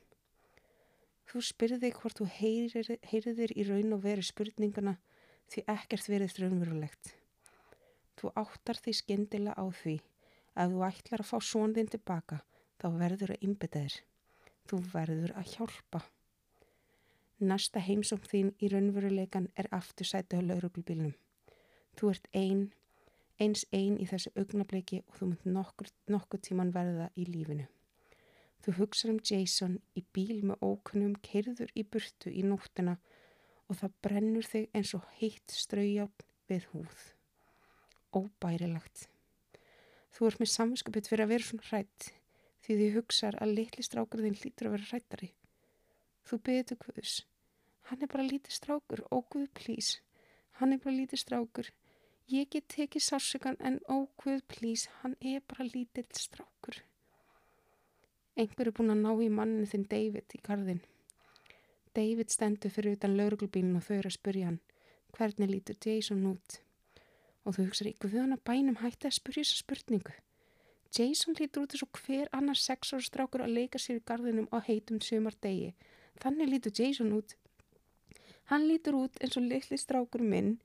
Þú 1.31 1.47
spyrði 1.47 1.95
hvort 1.95 2.19
þú 2.19 2.27
heyrir, 2.41 2.95
heyriðir 3.07 3.55
í 3.55 3.69
raun 3.69 3.95
og 3.95 4.03
veru 4.03 4.25
spurningana 4.25 4.97
því 5.53 5.67
ekkert 5.77 6.11
verið 6.11 6.35
þröunverulegt. 6.35 7.15
Þú 8.19 8.33
áttar 8.35 8.81
því 8.81 8.99
skindilega 8.99 9.55
á 9.55 9.65
því 9.71 10.01
að 10.55 10.75
þú 10.75 10.83
ætlar 10.87 11.23
að 11.23 11.29
fá 11.31 11.37
svondin 11.45 11.91
tilbaka 11.91 12.41
þá 12.81 12.87
verður 12.97 13.35
að 13.35 13.45
innbytta 13.47 13.83
þér. 13.83 13.95
Þú 14.67 14.81
verður 14.93 15.33
að 15.37 15.55
hjálpa. 15.55 16.01
Næsta 17.41 17.81
heimsum 17.81 18.21
þín 18.21 18.53
í 18.61 18.69
raunveruleikan 18.69 19.49
er 19.57 19.69
aftur 19.73 20.07
sætið 20.07 20.43
á 20.45 20.47
lauruglubílnum. 20.49 21.15
Þú 21.97 22.11
ert 22.13 22.27
einn 22.37 22.69
eins 23.41 23.63
einn 23.73 23.97
í 23.97 24.05
þessu 24.09 24.31
augnabliki 24.37 25.01
og 25.07 25.15
þú 25.17 25.29
munt 25.31 25.45
nokkur, 25.49 25.89
nokkur 26.13 26.41
tíman 26.45 26.73
verða 26.75 27.09
í 27.17 27.25
lífinu. 27.25 27.65
Þú 28.61 28.75
hugsa 28.77 29.09
um 29.09 29.17
Jason 29.25 29.79
í 29.97 30.03
bíl 30.13 30.43
með 30.45 30.61
ókunnum 30.61 31.15
keirður 31.25 31.71
í 31.73 31.81
burtu 31.81 32.29
í 32.29 32.43
nóttina 32.45 32.99
og 33.65 33.79
það 33.79 33.95
brennur 34.05 34.45
þig 34.45 34.67
eins 34.77 34.93
og 34.97 35.07
heitt 35.17 35.55
straujátt 35.55 36.27
við 36.51 36.67
húð. 36.73 36.99
Óbærilagt. 38.13 39.07
Þú 40.11 40.27
ert 40.27 40.41
með 40.41 40.53
samskapit 40.53 41.09
fyrir 41.09 41.25
að 41.25 41.33
vera 41.35 41.47
svona 41.47 41.67
hrætt 41.69 42.11
því 42.61 42.77
því 42.77 42.87
hugsaður 42.95 43.39
að 43.41 43.53
litli 43.57 43.85
strákur 43.85 44.23
þinn 44.25 44.39
lítur 44.43 44.69
að 44.69 44.75
vera 44.77 44.89
hrættari. 44.91 45.29
Þú 46.27 46.41
beður 46.47 46.81
Guðs. 46.85 47.13
Hann 47.89 48.03
er 48.05 48.11
bara 48.11 48.27
lítið 48.27 48.53
strákur, 48.55 49.05
ó 49.09 49.17
Guð, 49.33 49.47
please. 49.57 50.03
Hann 50.59 50.75
er 50.75 50.83
bara 50.83 50.95
lítið 50.95 51.23
strákur 51.23 51.71
Ég 52.31 52.47
get 52.47 52.69
tekið 52.71 53.03
sársökan 53.03 53.57
en 53.59 53.81
ókvöð 53.91 54.39
plís, 54.47 54.85
hann 55.01 55.17
er 55.19 55.41
bara 55.43 55.65
lítill 55.67 56.07
strákur. 56.15 56.77
Engur 58.39 58.69
er 58.69 58.75
búin 58.77 58.93
að 58.93 59.01
ná 59.03 59.11
í 59.19 59.27
manninu 59.27 59.67
þinn 59.67 59.83
David 59.91 60.35
í 60.37 60.39
gardin. 60.45 60.79
David 61.91 62.31
stendur 62.31 62.71
fyrir 62.71 62.95
utan 62.95 63.17
lauruglubílinn 63.17 63.75
og 63.75 63.83
þau 63.83 63.97
eru 63.97 64.11
að 64.13 64.15
spurja 64.15 64.47
hann, 64.47 64.61
hvernig 65.17 65.51
lítur 65.51 65.75
Jason 65.83 66.23
út? 66.29 66.61
Og 67.45 67.55
þú 67.55 67.67
hugsaður 67.67 67.91
ykkur 67.93 68.11
við 68.13 68.21
hann 68.21 68.35
að 68.35 68.43
bænum 68.49 68.81
hætti 68.81 69.09
að 69.09 69.17
spurja 69.17 69.43
þessa 69.43 69.61
spurningu. 69.63 70.13
Jason 70.91 71.37
lítur 71.39 71.63
út 71.63 71.73
eins 71.73 71.85
og 71.85 71.99
hver 72.03 72.29
annar 72.35 72.59
sexára 72.59 73.05
strákur 73.05 73.45
að 73.45 73.55
leika 73.55 73.79
sér 73.79 74.01
í 74.01 74.03
gardinum 74.05 74.49
á 74.51 74.59
heitum 74.65 74.99
sömar 74.99 75.37
degi. 75.41 75.71
Þannig 76.19 76.51
lítur 76.51 76.75
Jason 76.75 77.13
út. 77.15 77.37
Hann 78.51 78.67
lítur 78.67 78.97
út 78.99 79.17
eins 79.23 79.37
og 79.39 79.47
litli 79.47 79.79
strákur 79.79 80.23
minn 80.33 80.57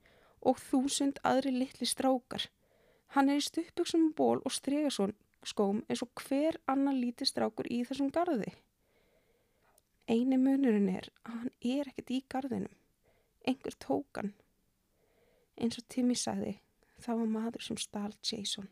og 0.43 0.59
þúsund 0.59 1.21
aðri 1.23 1.53
litli 1.55 1.87
strákar. 1.87 2.49
Hann 3.15 3.31
er 3.31 3.39
í 3.39 3.45
stuppbuksum 3.45 4.11
ból 4.17 4.41
og 4.43 4.51
stregaskóm 4.51 5.83
eins 5.87 6.03
og 6.03 6.11
hver 6.27 6.59
annan 6.67 6.99
líti 6.99 7.25
strákur 7.25 7.69
í 7.71 7.79
þessum 7.87 8.11
gardi. 8.11 8.51
Einu 10.07 10.37
munurinn 10.39 10.91
er 10.91 11.07
að 11.23 11.39
hann 11.39 11.55
er 11.63 11.89
ekkert 11.89 12.11
í 12.11 12.21
gardinum. 12.31 12.75
Engur 13.47 13.75
tókan. 13.79 14.33
Eins 15.55 15.79
og 15.79 15.87
Timmy 15.87 16.15
sagði, 16.19 16.57
það 17.03 17.21
var 17.21 17.31
maður 17.35 17.65
sem 17.67 17.79
stál 17.81 18.13
Jason. 18.23 18.69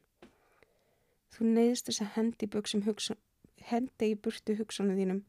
Þú 1.36 1.50
neyðist 1.52 1.90
þess 1.90 2.04
að 2.06 2.14
hendi, 2.16 2.50
hugsun, 2.56 3.18
hendi 3.70 4.12
í 4.12 4.16
burtu 4.16 4.56
hugsunum 4.60 5.00
þínum 5.00 5.24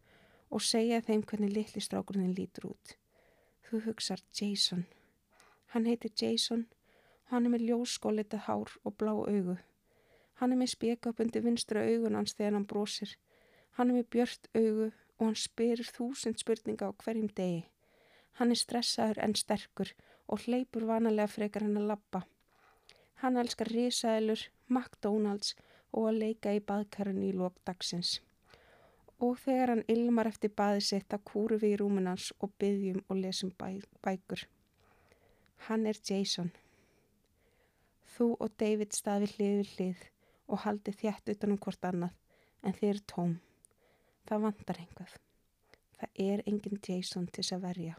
og 0.51 0.63
segja 0.63 1.03
þeim 1.03 1.25
hvernig 1.27 1.55
litli 1.55 1.83
strákurinn 1.83 2.35
lítur 2.37 2.71
út. 2.71 2.97
Þú 3.67 3.83
hugsar 3.89 4.23
Jason. 4.33 4.87
Hann 5.75 5.87
heitir 5.91 6.13
Jason 6.15 6.67
og 7.27 7.33
hann 7.33 7.49
er 7.49 7.57
með 7.57 7.67
ljósskólitað 7.71 8.47
hár 8.47 8.77
og 8.85 8.95
blá 9.01 9.13
augu. 9.13 9.57
Hann 10.39 10.53
er 10.53 10.61
með 10.61 10.75
spjekap 10.77 11.21
undir 11.21 11.43
vinstra 11.43 11.83
augun 11.83 12.15
hans 12.15 12.37
þegar 12.37 12.55
hann 12.55 12.69
brosir. 12.71 13.17
Hann 13.75 13.91
er 13.91 13.99
með 13.99 14.11
björt 14.15 14.49
augu 14.55 14.93
og 15.19 15.25
hann 15.25 15.39
spyrir 15.41 15.91
þúsund 15.97 16.39
spurninga 16.39 16.93
á 16.93 16.99
hverjum 17.03 17.33
degi. 17.35 17.65
Hann 18.39 18.53
er 18.53 18.61
stressaður 18.61 19.23
en 19.25 19.35
sterkur 19.35 19.93
og 20.29 20.45
hleypur 20.45 20.87
vanalega 20.87 21.33
frekar 21.33 21.67
hann 21.67 21.81
að 21.81 21.91
lappa. 21.91 22.23
Hann 23.23 23.39
elskar 23.41 23.71
risaðilur, 23.73 24.43
McDonalds 24.69 25.55
og 25.93 26.11
að 26.11 26.19
leika 26.23 26.53
í 26.53 26.61
baðkarunni 26.61 27.31
í 27.31 27.37
lók 27.37 27.57
dagsins. 27.69 28.19
Og 29.25 29.39
þegar 29.41 29.73
hann 29.73 29.87
ilmar 29.89 30.29
eftir 30.29 30.53
baði 30.53 30.83
sitt 30.85 31.15
að 31.17 31.25
kúru 31.31 31.57
við 31.63 31.77
í 31.77 31.79
rúmunans 31.81 32.29
og 32.45 32.53
byggjum 32.61 33.01
og 33.09 33.21
lesum 33.23 33.53
bæ 33.57 33.81
bækur. 34.05 34.45
Hann 35.69 35.87
er 35.89 35.97
Jason. 36.05 36.53
Þú 38.17 38.35
og 38.37 38.53
David 38.61 38.93
staði 38.93 39.31
hlið 39.33 39.55
við 39.61 39.73
hlið 39.77 40.05
og 40.53 40.63
haldi 40.67 40.93
þjætt 41.01 41.33
utanum 41.33 41.61
hvort 41.65 41.89
annað 41.89 42.13
en 42.63 42.77
þeir 42.77 42.95
er 42.95 43.05
tóm. 43.15 43.39
það 44.27 44.43
vantar 44.43 44.81
einhvað. 44.83 45.13
Það 45.97 46.21
er 46.29 46.43
enginn 46.51 46.81
Jason 46.83 47.27
til 47.31 47.43
þess 47.43 47.57
að 47.57 47.65
verja 47.65 47.97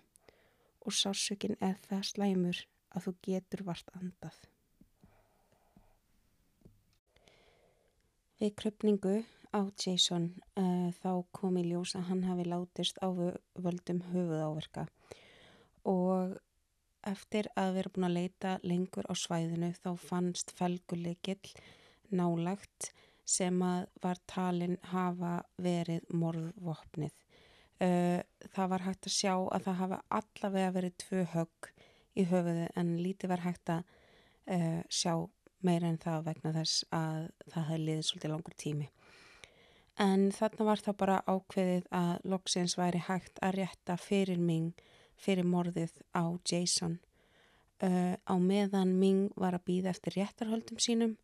og 0.87 0.95
sásökin 0.95 1.57
er 1.59 1.75
það 1.87 2.03
slæmur 2.11 2.59
að 2.95 3.07
þú 3.07 3.13
getur 3.27 3.63
vart 3.67 3.89
andað. 3.99 4.37
Við 8.37 8.51
kröpningu 8.53 9.15
á 9.49 9.65
Jason 9.81 10.27
uh, 10.59 10.89
þá 10.93 11.25
kom 11.33 11.55
í 11.57 11.63
ljós 11.65 11.95
að 11.97 12.09
hann 12.11 12.19
hafi 12.27 12.43
látist 12.45 12.99
á 13.01 13.09
völdum 13.09 14.03
höfuðáverka 14.11 14.83
og 15.89 16.35
eftir 17.07 17.49
að 17.57 17.79
vera 17.79 17.91
búin 17.95 18.05
að 18.05 18.17
leita 18.19 18.51
lengur 18.61 19.07
á 19.09 19.13
svæðinu 19.17 19.71
þá 19.79 19.89
fannst 19.97 20.53
felguleikill 20.53 21.55
nálagt 22.13 22.91
sem 23.27 23.57
að 23.65 23.87
var 24.03 24.21
talin 24.29 24.77
hafa 24.91 25.39
verið 25.57 26.05
morðvopnið. 26.13 27.15
Uh, 27.81 28.21
það 28.53 28.69
var 28.75 28.85
hægt 28.85 29.09
að 29.09 29.15
sjá 29.17 29.33
að 29.33 29.65
það 29.65 29.81
hafa 29.81 29.99
allavega 30.19 30.75
verið 30.77 30.95
tvö 31.07 31.25
högg 31.33 31.71
í 32.17 32.27
höfuðu 32.29 32.69
en 32.77 32.93
lítið 33.01 33.33
var 33.33 33.43
hægt 33.49 33.73
að 33.73 33.83
uh, 34.53 34.81
sjá 34.93 35.25
meira 35.65 35.89
en 35.89 35.97
það 36.01 36.27
vegna 36.29 36.53
þess 36.55 36.85
að 36.93 37.23
það 37.53 37.67
hefði 37.71 37.83
liðið 37.85 38.05
svolítið 38.09 38.33
langur 38.33 38.57
tími. 38.63 38.89
En 39.97 40.27
þarna 40.31 40.65
var 40.67 40.83
það 40.85 40.97
bara 40.99 41.21
ákveðið 41.25 41.87
að 41.97 42.27
loksins 42.29 42.77
væri 42.77 43.01
hægt 43.07 43.39
að 43.41 43.55
rétta 43.57 43.97
fyrir 43.97 44.37
Ming 44.37 44.83
fyrir 45.17 45.47
morðið 45.49 45.95
á 46.13 46.37
Jason. 46.45 46.99
Uh, 47.81 48.17
á 48.25 48.35
meðan 48.41 48.95
Ming 48.97 49.31
var 49.37 49.57
að 49.57 49.65
býða 49.69 49.93
eftir 49.93 50.17
réttarhöldum 50.17 50.79
sínum 50.81 51.17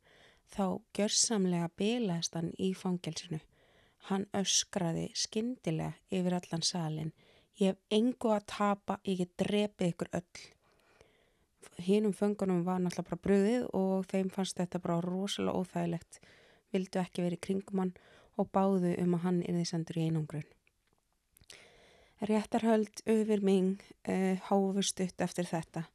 þá 0.54 0.82
gjörsamlega 0.94 1.70
bilaðist 1.78 2.38
hann 2.38 2.52
í 2.62 2.74
fangelsinu. 2.78 3.40
Hann 4.10 4.26
öskraði 4.36 5.08
skindilega 5.18 5.94
yfir 6.14 6.38
allan 6.38 6.66
salin. 6.66 7.14
Ég 7.58 7.74
hef 7.74 7.94
engu 7.94 8.34
að 8.34 8.48
tapa, 8.50 9.00
ég 9.06 9.22
get 9.22 9.38
drepið 9.40 9.94
ykkur 9.94 10.12
öll. 10.20 10.44
Hínum 11.84 12.14
föngunum 12.16 12.64
var 12.66 12.82
náttúrulega 12.82 13.10
bara 13.10 13.24
bröðið 13.28 13.68
og 13.78 14.08
þeim 14.12 14.32
fannst 14.34 14.58
þetta 14.60 14.82
bara 14.84 15.02
rosalega 15.04 15.60
óþægilegt. 15.60 16.20
Vildu 16.74 17.02
ekki 17.02 17.26
verið 17.26 17.44
kringum 17.48 17.82
hann 17.84 17.94
og 18.38 18.50
báðu 18.56 18.94
um 19.04 19.16
að 19.18 19.26
hann 19.28 19.40
er 19.46 19.58
því 19.58 19.66
sendur 19.70 20.00
í 20.00 20.06
einangrun. 20.08 20.46
Réttarhöld 22.24 23.04
öfir 23.10 23.44
Ming 23.44 23.82
uh, 24.08 24.40
háfust 24.48 25.02
upp 25.04 25.24
eftir 25.26 25.50
þetta 25.50 25.88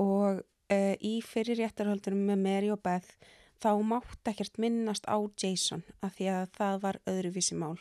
og 0.00 0.40
uh, 0.40 0.94
í 0.96 1.18
fyrir 1.24 1.60
réttarhöldunum 1.60 2.30
með 2.30 2.44
Mary 2.44 2.70
og 2.72 2.80
Beth 2.82 3.18
þá 3.60 3.74
mátt 3.84 4.30
ekkert 4.30 4.58
minnast 4.62 5.08
á 5.10 5.18
Jason 5.36 5.84
af 6.00 6.16
því 6.16 6.30
að 6.32 6.46
það 6.56 6.80
var 6.86 7.00
öðruvísi 7.10 7.58
mál 7.58 7.76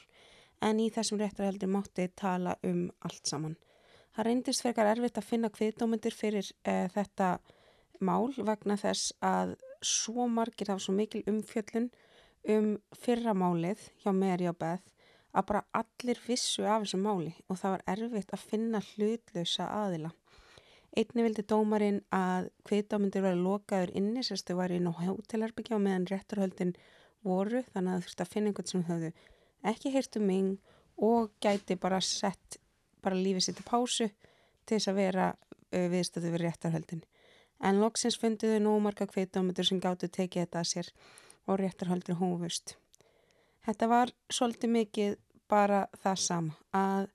en 0.66 0.82
í 0.82 0.90
þessum 0.94 1.22
réttarheldur 1.22 1.70
mátti 1.70 2.10
tala 2.18 2.58
um 2.66 2.88
allt 3.06 3.30
saman. 3.30 3.56
Það 4.18 4.26
reyndist 4.26 4.64
frekar 4.66 4.88
erfitt 4.90 5.20
að 5.22 5.28
finna 5.30 5.50
kviðdómyndir 5.54 6.16
fyrir 6.18 6.48
uh, 6.66 6.88
þetta 6.90 7.38
mál 8.02 8.32
vegna 8.34 8.74
þess 8.82 9.12
að 9.22 9.52
svo 9.86 10.26
margir 10.26 10.72
hafa 10.72 10.82
svo 10.82 10.96
mikil 10.98 11.22
umfjöllun 11.30 11.92
um 12.50 12.72
fyrramálið 12.98 13.84
hjá 14.02 14.10
Mary 14.18 14.50
og 14.50 14.58
Beth 14.58 14.90
að 15.38 15.48
bara 15.52 15.64
allir 15.78 16.24
vissu 16.26 16.66
af 16.66 16.82
þessu 16.82 16.98
máli 17.04 17.36
og 17.46 17.62
það 17.62 17.76
var 17.76 17.86
erfitt 17.94 18.34
að 18.34 18.46
finna 18.50 18.82
hlutlausa 18.90 19.70
aðila. 19.84 20.14
Einni 20.98 21.26
vildi 21.28 21.46
dómarinn 21.46 22.00
að 22.10 22.50
kviðdámyndir 22.66 23.22
var 23.22 23.38
lokaður 23.38 23.94
inni, 24.02 24.26
sérstu 24.26 24.58
var 24.58 24.74
á 24.74 24.92
hótelherbyggja 24.98 25.78
og 25.78 25.84
meðan 25.86 26.10
rétturhöldin 26.10 26.74
voru 27.22 27.62
þannig 27.70 27.92
að 27.94 28.00
þú 28.00 28.08
þurfti 28.08 28.26
að 28.26 28.34
finna 28.34 28.50
einhvern 28.50 28.74
sem 28.74 28.88
höfðu 28.90 29.18
ekki 29.70 29.94
heyrt 29.94 30.18
um 30.18 30.26
mig 30.26 30.56
og 30.98 31.36
gæti 31.44 31.78
bara 31.78 32.02
sett 32.02 32.58
bara 33.04 33.20
lífið 33.20 33.48
sitt 33.48 33.62
í 33.62 33.68
pásu 33.68 34.10
til 34.68 34.78
þess 34.78 34.92
að 34.92 35.00
vera 35.02 35.28
uh, 35.34 35.88
viðstöðu 35.92 36.34
við 36.34 36.44
rétturhöldin. 36.46 37.04
En 37.64 37.80
loksins 37.82 38.20
fundiðu 38.22 38.60
nú 38.62 38.76
marga 38.84 39.08
kviðdámyndir 39.10 39.66
sem 39.66 39.82
gáttu 39.82 40.10
tekið 40.10 40.46
þetta 40.46 40.62
að 40.62 40.72
sér 40.72 40.92
og 41.48 41.62
rétturhöldin 41.62 42.20
hófust. 42.20 42.76
Þetta 43.66 43.88
var 43.92 44.14
svolítið 44.32 44.74
mikið 44.76 45.16
bara 45.50 45.86
það 46.04 46.22
sama 46.24 46.58
að 46.76 47.08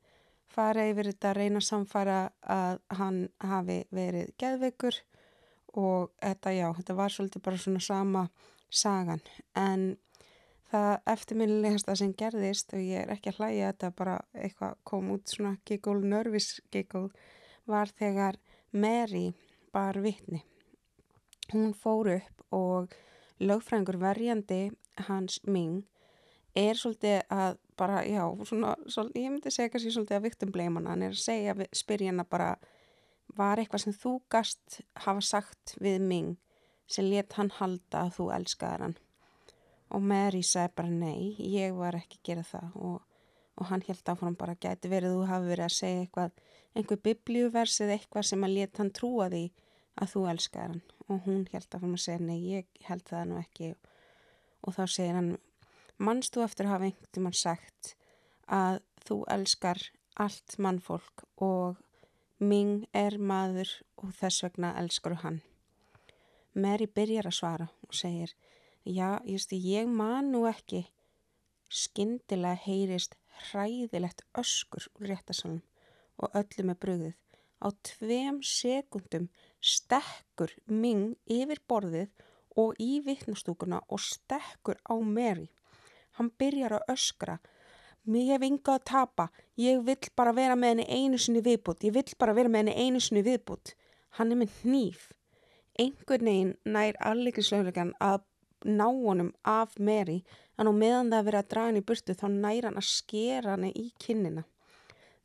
fara 0.53 0.85
yfir 0.91 1.09
þetta 1.13 1.33
reyna 1.37 1.63
samfara 1.65 2.19
að 2.43 2.81
hann 2.99 3.21
hafi 3.41 3.79
verið 3.95 4.33
geðveikur 4.41 4.99
og 5.81 6.11
þetta 6.21 6.53
já, 6.53 6.67
þetta 6.77 6.97
var 6.99 7.15
svolítið 7.15 7.45
bara 7.47 7.61
svona 7.61 7.85
sama 7.85 8.25
sagan 8.73 9.23
en 9.57 9.95
það 10.73 11.13
eftirminnilegast 11.13 11.91
að 11.93 12.01
sem 12.01 12.15
gerðist 12.19 12.75
og 12.77 12.83
ég 12.83 13.05
er 13.05 13.13
ekki 13.15 13.33
að 13.33 13.41
hlæja 13.41 13.71
þetta 13.73 13.93
bara 13.99 14.17
eitthvað 14.33 14.79
kom 14.89 15.13
út 15.15 15.33
svona 15.33 15.55
giggle, 15.69 16.01
nervis 16.01 16.55
giggle 16.73 17.11
var 17.69 17.93
þegar 17.99 18.41
Mary 18.73 19.31
bar 19.73 20.01
vittni 20.03 20.43
hún 21.53 21.73
fór 21.77 22.15
upp 22.17 22.45
og 22.57 22.95
lögfræðingur 23.43 23.99
verjandi 24.01 24.63
hans 25.09 25.41
Ming 25.45 25.83
er 26.57 26.77
svolítið 26.77 27.23
að 27.33 27.59
bara, 27.81 28.03
já, 28.05 28.23
svona, 28.45 28.75
svolítið, 28.87 29.25
ég 29.25 29.33
myndi 29.33 29.53
segja 29.53 29.73
kannski 29.73 29.93
svolítið 29.95 30.19
að 30.19 30.27
viktum 30.27 30.53
bleimana, 30.53 30.93
hann. 30.93 31.05
Er 31.07 31.15
að 31.15 31.23
segja, 31.23 31.55
spyrja 31.73 32.13
hana 32.13 32.27
bara, 32.29 32.51
var 33.33 33.61
eitthvað 33.61 33.87
sem 33.87 33.97
þú 33.97 34.19
gast 34.33 34.83
hafa 35.07 35.25
sagt 35.25 35.77
við 35.81 36.03
mig 36.05 36.35
sem 36.91 37.09
let 37.09 37.33
hann 37.39 37.49
halda 37.57 38.05
að 38.05 38.19
þú 38.19 38.29
elskaðar 38.37 38.87
hann 38.87 38.99
og 39.93 40.05
Mary 40.13 40.43
sagði 40.47 40.75
bara 40.81 40.93
nei, 40.93 41.35
ég 41.39 41.77
var 41.77 41.99
ekki 41.99 42.21
að 42.21 42.29
gera 42.29 42.47
það. 42.49 42.79
Og, 42.89 42.99
og 43.61 43.69
hann 43.69 43.85
held 43.87 44.13
hann 44.23 44.39
bara 44.41 44.57
gæti 44.57 44.91
verið, 44.93 45.19
þú 45.19 45.29
hafi 45.29 45.53
verið 45.53 45.67
að 45.69 45.77
segja 45.77 46.03
eitthvað, 46.07 46.43
einhver 46.73 47.03
biblíuvers 47.05 47.79
eða 47.85 47.99
eitthvað 47.99 48.29
sem 48.31 48.45
að 48.47 48.57
let 48.57 48.81
hann 48.81 48.93
trúa 48.97 49.29
því 49.33 49.45
að 50.01 50.13
þú 50.15 50.27
elskaðar 50.33 50.75
hann. 50.75 50.85
Og 51.09 51.25
hún 51.27 51.47
held 51.53 51.79
hann 51.79 51.97
að 51.97 52.05
segja 52.07 52.25
nei, 52.25 52.39
ég 52.49 52.85
held 52.89 53.05
það 53.11 53.27
nú 53.29 53.41
ekki. 53.43 53.75
Og 54.63 54.77
þá 54.79 54.85
segir 54.89 55.19
hann 55.19 55.35
Manst 56.03 56.35
þú 56.35 56.43
eftir 56.43 56.67
að 56.67 56.73
hafa 56.73 56.87
einhvern 56.89 57.11
tíman 57.15 57.37
sagt 57.37 57.93
að 58.51 58.81
þú 59.07 59.17
elskar 59.31 59.79
allt 60.19 60.57
mannfólk 60.59 61.23
og 61.45 61.79
ming 62.43 62.89
er 62.97 63.19
maður 63.23 63.71
og 64.03 64.11
þess 64.19 64.43
vegna 64.43 64.73
elskar 64.81 65.21
hann. 65.23 65.39
Mary 66.59 66.89
byrjar 66.91 67.29
að 67.31 67.37
svara 67.37 67.69
og 67.87 67.95
segir, 67.95 68.33
já, 68.85 69.21
just, 69.25 69.53
ég 69.53 69.89
man 69.89 70.33
nú 70.33 70.47
ekki. 70.51 70.87
Skindilega 71.73 72.59
heyrist 72.67 73.17
hræðilegt 73.49 74.25
öskur 74.39 74.89
úr 74.99 75.13
réttasalunum 75.13 75.63
og 76.23 76.37
öllu 76.39 76.67
með 76.69 76.81
bröðið. 76.85 77.15
Á 77.63 77.69
tveim 77.87 78.43
sekundum 78.43 79.29
stekkur 79.63 80.53
Ming 80.67 81.15
yfir 81.31 81.63
borðið 81.71 82.11
og 82.59 82.77
í 82.83 83.01
vittnastúkuna 83.07 83.81
og 83.89 84.03
stekkur 84.03 84.81
á 84.85 84.95
Mary. 84.99 85.49
Hann 86.19 86.33
byrjar 86.39 86.77
að 86.79 86.95
öskra. 86.97 87.39
Mér 88.05 88.35
hef 88.35 88.45
ynga 88.49 88.77
að 88.77 88.87
tapa. 88.91 89.29
Ég 89.57 89.81
vill 89.87 90.11
bara 90.19 90.35
vera 90.35 90.57
með 90.59 90.75
henni 90.75 90.87
einu 90.91 91.19
sinni 91.23 91.43
viðbútt. 91.45 91.87
Ég 91.87 91.95
vill 91.95 92.19
bara 92.19 92.35
vera 92.35 92.51
með 92.51 92.65
henni 92.65 92.75
einu 92.89 93.01
sinni 93.01 93.23
viðbútt. 93.25 93.77
Hann 94.19 94.35
er 94.35 94.43
með 94.43 94.59
hníf. 94.65 95.07
Einhvern 95.79 96.29
veginn 96.29 96.57
nær 96.69 96.99
allikinslaulegan 97.01 97.95
að 98.03 98.27
ná 98.65 98.87
honum 98.87 99.33
af 99.49 99.79
Mary 99.79 100.23
en 100.59 100.71
á 100.71 100.73
meðan 100.73 101.13
það 101.13 101.29
verið 101.29 101.41
að 101.41 101.51
draga 101.53 101.71
henni 101.71 101.83
í 101.83 101.87
burtu 101.91 102.17
þá 102.19 102.27
nær 102.33 102.69
hann 102.69 102.81
að 102.81 102.89
skera 102.89 103.55
henni 103.55 103.73
í 103.77 103.87
kinnina. 104.03 104.45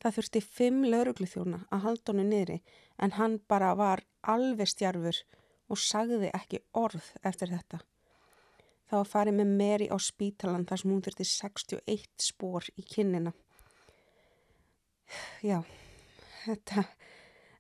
Það 0.02 0.16
þurfti 0.18 0.42
fimm 0.46 0.86
lauruglu 0.86 1.28
þjóna 1.30 1.64
að 1.74 1.84
halda 1.88 2.14
henni 2.14 2.28
niðri 2.30 2.60
en 3.02 3.16
hann 3.18 3.40
bara 3.50 3.74
var 3.78 4.04
alveg 4.22 4.70
stjarfur 4.70 5.22
og 5.68 5.82
sagði 5.82 6.32
ekki 6.34 6.62
orð 6.78 7.12
eftir 7.28 7.52
þetta. 7.54 7.82
Það 8.88 9.02
var 9.02 9.10
farið 9.12 9.40
með 9.42 9.56
Mary 9.60 9.88
á 9.92 9.98
spítalan 10.00 10.66
þar 10.68 10.82
sem 10.82 10.92
hún 10.94 11.04
þurfti 11.04 11.28
61 11.28 12.08
spór 12.24 12.70
í 12.80 12.86
kinnina. 12.88 13.34
Já, 15.44 15.60
þetta 16.46 16.86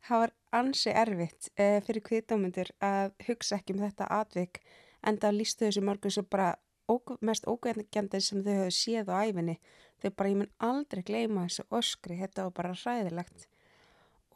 var 0.07 0.33
ansi 0.55 0.91
erfitt 0.95 1.49
eh, 1.59 1.81
fyrir 1.83 2.03
kviðdámyndir 2.07 2.71
að 2.83 3.11
hugsa 3.27 3.59
ekki 3.59 3.75
um 3.75 3.83
þetta 3.83 4.07
atvik 4.21 4.61
en 5.07 5.19
það 5.21 5.37
lístu 5.39 5.67
þessu 5.67 5.83
mörgum 5.87 6.13
sem 6.13 6.27
bara 6.29 6.53
óg, 6.91 7.15
mest 7.25 7.47
ógæðngjandið 7.47 8.23
sem 8.23 8.43
þau 8.43 8.53
hefðu 8.53 8.75
séð 8.77 9.11
á 9.11 9.15
æfinni. 9.23 9.57
Þau 10.01 10.09
bara, 10.11 10.31
ég 10.31 10.39
mun 10.41 10.53
aldrei 10.69 11.03
gleyma 11.07 11.47
þessu 11.47 11.67
öskri, 11.79 12.19
þetta 12.21 12.47
var 12.47 12.55
bara 12.59 12.75
ræðilegt. 12.77 13.47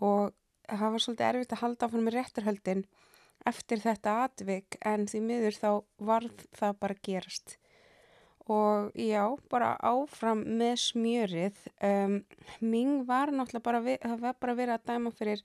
Og 0.01 0.31
það 0.67 0.93
var 0.95 1.03
svolítið 1.05 1.29
erfitt 1.29 1.55
að 1.55 1.63
halda 1.65 1.87
á 1.87 1.91
hann 1.93 2.05
með 2.05 2.17
réttarhöldin 2.17 2.85
eftir 3.49 3.81
þetta 3.81 4.19
atvik 4.25 4.77
en 4.85 5.07
því 5.09 5.23
miður 5.25 5.57
þá 5.57 5.71
varð 6.11 6.45
það 6.57 6.77
bara 6.83 7.01
gerast 7.07 7.57
og 8.51 8.91
já, 8.97 9.23
bara 9.51 9.75
áfram 9.85 10.43
með 10.59 10.75
smjörið 10.85 11.59
um, 11.85 12.15
Ming 12.59 13.03
var 13.07 13.31
náttúrulega 13.33 13.65
bara, 13.65 13.81
það 14.01 14.23
var 14.25 14.39
bara 14.41 14.57
verið 14.57 14.75
að 14.75 14.87
dæma 14.89 15.13
fyrir 15.15 15.43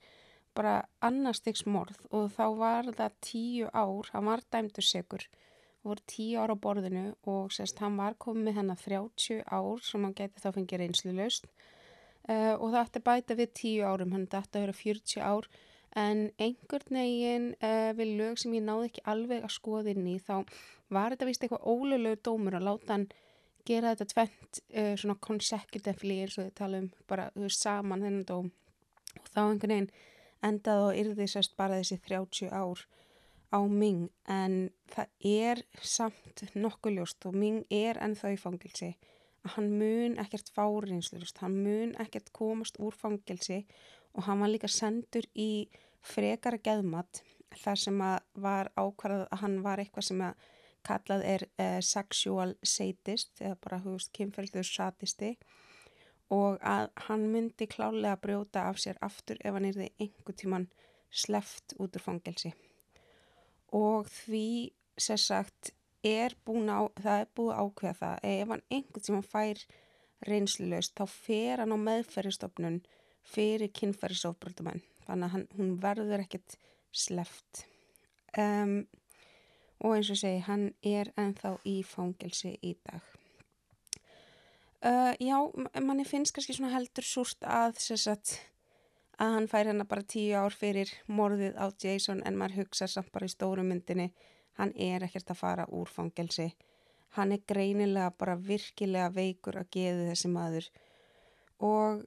bara 0.57 0.77
annarstegsmorð 1.05 2.07
og 2.09 2.31
þá 2.33 2.45
var 2.57 2.89
það 2.97 3.19
tíu 3.23 3.69
ár, 3.73 4.09
hann 4.13 4.31
var 4.31 4.43
dæmdur 4.51 4.85
segur 4.85 5.27
voru 5.87 6.03
tíu 6.09 6.41
ára 6.41 6.55
á 6.57 6.63
borðinu 6.63 7.05
og 7.29 7.53
sérst 7.55 7.79
hann 7.83 7.97
var 7.99 8.17
komið 8.19 8.49
með 8.49 8.57
hennar 8.59 8.81
30 8.81 9.43
ár 9.47 9.83
sem 9.85 10.03
hann 10.03 10.15
geti 10.17 10.43
þá 10.43 10.49
fengið 10.55 10.81
reynslu 10.83 11.13
löst 11.15 11.47
uh, 12.27 12.55
og 12.57 12.71
það 12.73 12.81
ætti 12.83 13.03
bæta 13.05 13.37
við 13.39 13.53
tíu 13.61 13.87
árum, 13.87 14.13
hann 14.15 14.27
ætti 14.27 14.59
að 14.59 14.65
vera 14.65 14.77
40 14.81 15.23
ár. 15.23 15.49
En 15.97 16.27
einhvern 16.37 16.99
veginn 16.99 17.47
uh, 17.63 17.93
við 17.97 18.17
lög 18.19 18.41
sem 18.41 18.57
ég 18.57 18.65
náði 18.65 18.91
ekki 18.91 19.05
alveg 19.13 19.45
að 19.45 19.55
skoða 19.55 19.93
inn 19.93 20.09
í 20.11 20.17
þá 20.21 20.43
var 20.93 21.13
þetta 21.13 21.29
vist 21.29 21.45
eitthvað 21.45 21.65
ólulegu 21.71 22.19
dómur 22.27 22.57
að 22.59 22.67
láta 22.67 22.93
hann 22.93 23.07
gera 23.67 23.95
þetta 23.95 24.11
tvent 24.13 24.61
uh, 24.67 24.93
svona 24.99 25.17
consecutively 25.23 26.19
eins 26.23 26.37
og 26.37 26.45
þið 26.45 26.53
tala 26.59 26.83
um 26.83 26.91
bara 27.09 27.31
saman 27.55 28.05
þennan 28.05 28.27
dóm. 28.27 28.51
Og 29.17 29.31
þá 29.31 29.41
einhvern 29.47 29.73
veginn 29.73 29.91
endaði 30.45 30.87
og 30.87 31.01
yrði 31.01 31.27
sérst 31.31 31.57
bara 31.57 31.79
þessi 31.81 31.99
30 32.07 32.53
ár 32.53 32.83
á 33.51 33.59
Ming 33.63 34.09
en 34.27 34.57
það 34.91 35.29
er 35.31 35.61
samt 35.81 36.43
nokkuð 36.55 36.97
ljóst 36.97 37.27
og 37.29 37.37
Ming 37.37 37.63
er 37.73 37.99
ennþá 38.03 38.33
í 38.35 38.41
fangilsi 38.41 38.91
að 39.45 39.53
hann 39.55 39.69
mun 39.79 40.17
ekkert 40.19 40.51
fáriðinslust, 40.55 41.39
hann 41.39 41.55
mun 41.63 41.93
ekkert 42.01 42.33
komast 42.35 42.79
úr 42.83 42.95
fangilsi 42.95 43.63
og 44.13 44.27
hann 44.27 44.41
var 44.43 44.51
líka 44.51 44.69
sendur 44.71 45.27
í 45.33 45.69
frekara 46.03 46.59
geðmat 46.63 47.21
þar 47.61 47.79
sem 47.79 48.01
að 48.03 48.17
var 48.43 48.71
ákvarðað 48.75 49.27
að 49.31 49.43
hann 49.43 49.59
var 49.63 49.81
eitthvað 49.81 50.09
sem 50.09 50.23
að 50.27 50.47
kallað 50.87 51.23
er 51.27 51.45
uh, 51.59 51.79
sexual 51.83 52.53
sadist 52.63 53.41
eða 53.41 53.57
bara 53.63 53.81
hugust 53.83 54.13
kynferðluður 54.15 54.69
satisti 54.69 55.33
og 56.33 56.59
að 56.59 56.89
hann 57.07 57.25
myndi 57.31 57.67
klálega 57.71 58.17
brjóta 58.19 58.67
af 58.69 58.81
sér 58.83 58.99
aftur 59.01 59.39
ef 59.39 59.55
hann 59.55 59.69
því 59.71 59.89
einhver 59.99 60.35
tíman 60.35 60.67
sleft 61.11 61.75
út 61.79 61.95
úr 61.95 62.03
fangelsi. 62.03 62.53
Og 63.71 64.07
því 64.11 64.73
sér 64.99 65.21
sagt 65.21 65.71
er 66.03 66.35
búin 66.45 66.69
á, 66.71 66.87
það 66.99 67.21
er 67.21 67.31
búið 67.35 67.59
ákveða 67.61 67.99
það 68.01 68.27
ef 68.31 68.53
hann 68.53 68.65
einhvern 68.69 69.05
tíman 69.07 69.29
fær 69.31 69.63
reynslulegst 70.27 70.95
þá 70.97 71.05
fer 71.11 71.63
hann 71.63 71.75
á 71.75 71.79
meðferðistofnun 71.87 72.79
fyrir 73.27 73.71
kynferðisofbröldumenn 73.75 74.81
þannig 75.05 75.27
að 75.27 75.33
hann, 75.35 75.47
hún 75.57 75.75
verður 75.83 76.23
ekkert 76.23 76.57
sleft 76.91 77.65
um, 78.39 78.79
og 79.83 79.97
eins 79.97 80.11
og 80.13 80.19
segi 80.21 80.43
hann 80.47 80.69
er 80.81 81.11
ennþá 81.19 81.57
í 81.69 81.79
fangelsi 81.85 82.55
í 82.65 82.73
dag 82.87 83.05
Uh, 84.87 85.11
já, 85.19 85.35
manni 85.83 86.05
finnst 86.07 86.31
kannski 86.35 86.53
svona 86.55 86.71
heldur 86.71 87.03
súrt 87.03 87.43
að 87.43 87.75
sagt, 87.83 88.37
að 89.19 89.33
hann 89.33 89.47
fær 89.51 89.67
hérna 89.67 89.87
bara 89.89 90.05
tíu 90.07 90.37
ár 90.39 90.55
fyrir 90.55 90.93
morðið 91.11 91.57
á 91.59 91.67
Jason 91.75 92.21
en 92.23 92.37
maður 92.39 92.61
hugsa 92.61 92.87
samt 92.87 93.11
bara 93.11 93.27
í 93.27 93.33
stóru 93.33 93.65
myndinni 93.67 94.11
hann 94.57 94.71
er 94.79 95.03
ekkert 95.03 95.33
að 95.33 95.41
fara 95.41 95.65
úr 95.73 95.91
fangelsi. 95.91 96.51
Hann 97.17 97.33
er 97.35 97.43
greinilega 97.49 98.13
bara 98.19 98.37
virkilega 98.39 99.09
veikur 99.13 99.59
að 99.59 99.71
geði 99.75 100.07
þessi 100.11 100.31
maður. 100.31 100.69
Og 101.67 102.05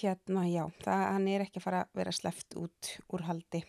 hérna 0.00 0.46
já, 0.48 0.64
það, 0.80 1.04
hann 1.12 1.30
er 1.34 1.44
ekki 1.44 1.60
að 1.60 1.66
fara 1.68 1.84
að 1.84 2.00
vera 2.00 2.16
sleft 2.22 2.58
út 2.60 2.92
úr 3.12 3.28
haldi. 3.28 3.64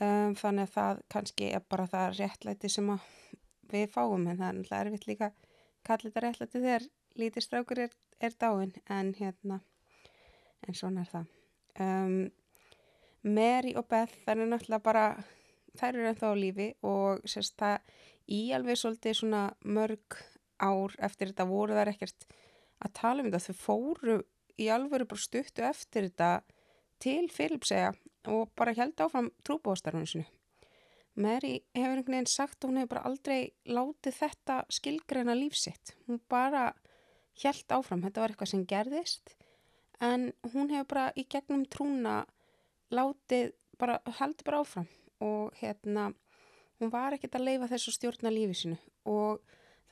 Um, 0.00 0.34
þannig 0.34 0.66
að 0.66 0.74
það 0.74 1.06
kannski 1.12 1.52
er 1.54 1.68
bara 1.70 1.86
það 1.90 2.18
réttlæti 2.18 2.72
sem 2.72 2.90
við 3.70 3.88
fáum 3.92 4.26
en 4.30 4.40
það 4.40 4.78
er 4.80 4.86
erfitt 4.88 5.10
líka 5.10 5.34
kallið 5.86 6.10
þetta 6.10 6.24
réttlæti 6.24 6.62
þegar 6.64 6.92
lítið 7.18 7.46
strákur 7.46 7.80
er, 7.86 7.94
er 8.20 8.34
dáin 8.40 8.74
en 8.90 9.12
hérna 9.18 9.60
en 10.64 10.76
svona 10.76 11.04
er 11.04 11.10
það. 11.10 11.32
Um, 11.80 12.18
Mary 13.24 13.74
og 13.78 13.88
Beth 13.88 14.14
það 14.24 14.34
er 14.34 14.50
náttúrulega 14.50 14.84
bara 14.84 15.06
þær 15.74 15.96
eru 15.96 16.08
ennþá 16.10 16.30
á 16.30 16.34
lífi 16.38 16.68
og 16.86 17.24
sérst 17.28 17.56
það 17.60 17.94
í 18.30 18.40
alveg 18.56 18.80
svolítið 18.80 19.18
svona 19.18 19.42
mörg 19.64 20.20
ár 20.62 20.94
eftir 21.02 21.32
þetta 21.32 21.48
voru 21.50 21.76
þær 21.76 21.92
ekkert 21.94 22.28
að 22.84 22.94
tala 23.00 23.22
um 23.22 23.30
þetta. 23.30 23.44
Þau 23.48 23.60
fóru 23.64 24.20
í 24.60 24.70
alveg 24.70 25.08
bara 25.08 25.24
stuttu 25.26 25.66
eftir 25.66 26.08
þetta 26.08 26.30
til 27.02 27.26
Filipsega 27.32 27.92
og 28.30 28.52
bara 28.56 28.74
held 28.76 29.00
áfram 29.02 29.32
trúbóðstarfinu 29.44 30.08
sinu 30.08 30.26
Mary 31.14 31.60
hefur 31.76 31.92
einhvern 32.00 32.16
veginn 32.16 32.30
sagt 32.30 32.64
að 32.64 32.70
hún 32.70 32.78
hefur 32.80 32.92
bara 32.94 33.08
aldrei 33.10 33.40
látið 33.70 34.16
þetta 34.16 34.56
skilgreina 34.72 35.36
lífsitt. 35.38 35.94
Hún 36.08 36.18
bara 36.30 36.72
hjælt 37.40 37.74
áfram, 37.74 38.02
þetta 38.04 38.22
var 38.22 38.34
eitthvað 38.34 38.52
sem 38.52 38.66
gerðist. 38.70 39.34
En 40.02 40.32
hún 40.52 40.70
hefur 40.72 40.90
bara 40.90 41.06
í 41.18 41.24
gegnum 41.30 41.64
trúna 41.70 42.24
látið 42.94 43.54
bara, 43.78 44.00
heldur 44.20 44.46
bara 44.46 44.62
áfram. 44.64 44.88
Og 45.24 45.54
hérna 45.60 46.10
hún 46.80 46.92
var 46.92 47.14
ekkert 47.14 47.38
að 47.38 47.46
leifa 47.48 47.70
þessu 47.70 47.94
stjórna 47.94 48.32
lífi 48.34 48.56
sinu 48.58 48.78
og 49.08 49.42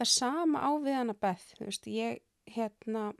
það 0.01 0.11
sama 0.12 0.62
á 0.64 0.70
við 0.82 0.99
hana 0.99 1.14
Beth, 1.14 1.53
þú 1.59 1.68
veist, 1.68 1.88
ég 1.88 2.22
hérna, 2.53 3.11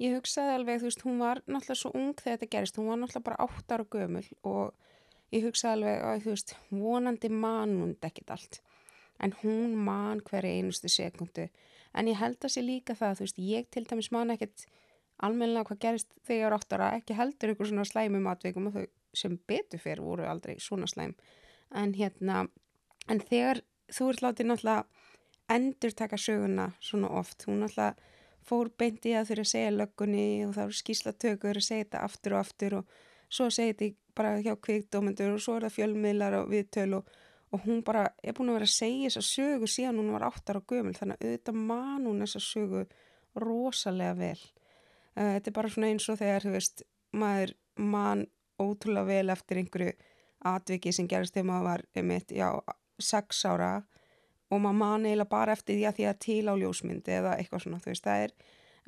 ég 0.00 0.16
hugsaði 0.16 0.54
alveg, 0.56 0.80
þú 0.80 0.88
veist, 0.88 1.04
hún 1.06 1.20
var 1.22 1.42
náttúrulega 1.44 1.80
svo 1.82 1.92
ung 1.98 2.14
þegar 2.16 2.38
þetta 2.38 2.50
gerist, 2.54 2.78
hún 2.80 2.90
var 2.92 3.00
náttúrulega 3.02 3.28
bara 3.28 3.48
8 3.48 3.76
ára 3.76 3.88
gömul 3.92 4.24
og 4.48 5.34
ég 5.34 5.44
hugsaði 5.44 5.74
alveg 5.76 6.06
að, 6.10 6.24
þú 6.24 6.34
veist, 6.34 6.54
vonandi 6.70 7.32
manund 7.34 8.08
ekkert 8.08 8.34
allt 8.36 8.60
en 9.20 9.34
hún 9.42 9.74
man 9.76 10.20
hverja 10.24 10.58
einustu 10.58 10.90
sekundu. 10.92 11.48
En 11.94 12.10
ég 12.10 12.18
held 12.20 12.38
að 12.44 12.54
sé 12.54 12.62
líka 12.62 12.94
það, 12.98 13.16
þú 13.18 13.26
veist, 13.26 13.40
ég 13.42 13.70
til 13.74 13.84
dæmis 13.88 14.10
man 14.14 14.34
ekkert 14.34 14.66
almennilega 15.18 15.66
hvað 15.70 15.80
gerist 15.82 16.12
þegar 16.26 16.38
ég 16.38 16.46
ára 16.46 16.58
áttara, 16.60 16.90
ekki 17.00 17.16
heldur 17.18 17.54
ykkur 17.54 17.70
svona 17.70 17.86
slæmi 17.88 18.20
matveikum 18.22 18.68
og 18.70 18.76
þau 18.76 18.86
sem 19.16 19.38
betur 19.50 19.82
fyrir 19.82 20.04
voru 20.04 20.28
aldrei 20.28 20.58
svona 20.62 20.86
slæm. 20.86 21.16
En 21.74 21.94
hérna, 21.96 22.44
en 23.08 23.20
þegar 23.20 23.64
þú 23.92 24.12
ert 24.12 24.24
látið 24.24 24.50
náttúrulega 24.50 25.08
endur 25.48 25.94
taka 25.96 26.16
söguna 26.20 26.70
svona 26.80 27.10
oft 27.18 27.46
hún 27.48 27.62
náttúrulega 27.64 27.96
fór 28.48 28.70
beintið 28.80 29.18
að 29.18 29.30
þurfa 29.30 29.44
að 29.44 29.52
segja 29.52 29.76
löggunni 29.76 30.26
og 30.46 30.52
það 30.56 30.64
eru 30.64 30.78
skýslatökur 30.78 31.60
að 31.60 31.66
segja 31.66 31.84
þetta 31.84 32.04
aftur 32.04 32.34
og 32.34 32.40
aftur 32.40 32.76
og 32.78 32.92
svo 33.28 33.48
segja 33.52 33.74
þetta 33.74 33.88
bara 34.18 34.36
hjá 34.44 34.54
kvikdómendur 34.66 35.34
og 35.34 35.42
svo 35.44 35.56
er 35.56 35.66
það 35.66 35.76
fjölmiðlar 35.78 36.36
og 36.40 36.52
viðtöl 36.52 36.90
og 37.00 37.10
og 37.52 37.64
hún 37.64 37.82
bara 37.84 38.08
er 38.22 38.36
búin 38.36 38.52
að 38.52 38.58
vera 38.58 38.68
að 38.68 38.74
segja 38.74 39.10
þessa 39.10 39.24
sögu 39.24 39.68
síðan 39.70 40.00
hún 40.02 40.12
var 40.12 40.26
áttar 40.28 40.60
á 40.60 40.68
gömul 40.68 40.94
þannig 40.96 41.16
að 41.16 41.28
auðvitað 41.28 41.60
man 41.70 42.08
hún 42.08 42.24
þessa 42.24 42.42
sögu 42.44 42.84
rosalega 43.38 44.16
vel. 44.18 44.40
Uh, 45.16 45.32
þetta 45.36 45.50
er 45.50 45.56
bara 45.56 45.72
svona 45.72 45.92
eins 45.92 46.08
og 46.12 46.20
þegar 46.20 46.48
veist, 46.52 46.84
maður 47.12 47.54
man 47.78 48.26
ótrúlega 48.58 49.08
vel 49.08 49.32
eftir 49.32 49.62
einhverju 49.62 49.94
atviki 50.48 50.92
sem 50.92 51.08
gerist 51.10 51.34
þegar 51.34 51.48
maður 51.50 51.68
var 51.68 51.84
einmitt, 51.98 52.34
já, 52.34 52.48
sex 52.98 53.44
ára 53.46 53.72
og 54.50 54.62
maður 54.62 54.78
man 54.80 55.06
eiginlega 55.06 55.32
bara 55.32 55.54
eftir 55.54 55.78
því 55.78 55.88
að 55.88 55.98
því 55.98 56.08
að 56.08 56.22
til 56.24 56.42
á 56.48 56.54
ljósmyndi 56.58 57.14
eða 57.18 57.36
eitthvað 57.38 57.64
svona 57.64 57.80
þú 57.82 57.92
veist 57.92 58.06
það 58.06 58.24
er 58.26 58.34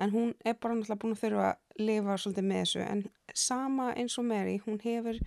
en 0.00 0.12
hún 0.14 0.30
er 0.44 0.56
bara 0.56 0.74
náttúrulega 0.74 1.00
búin 1.02 1.14
að 1.14 1.22
þurfa 1.24 1.46
að 1.50 1.84
lifa 1.84 2.16
svolítið 2.16 2.46
með 2.48 2.62
þessu. 2.62 2.84
En 2.86 3.02
sama 3.36 3.90
eins 4.00 4.16
og 4.18 4.26
Mary 4.30 4.56
hún 4.64 4.80
hefur 4.84 5.18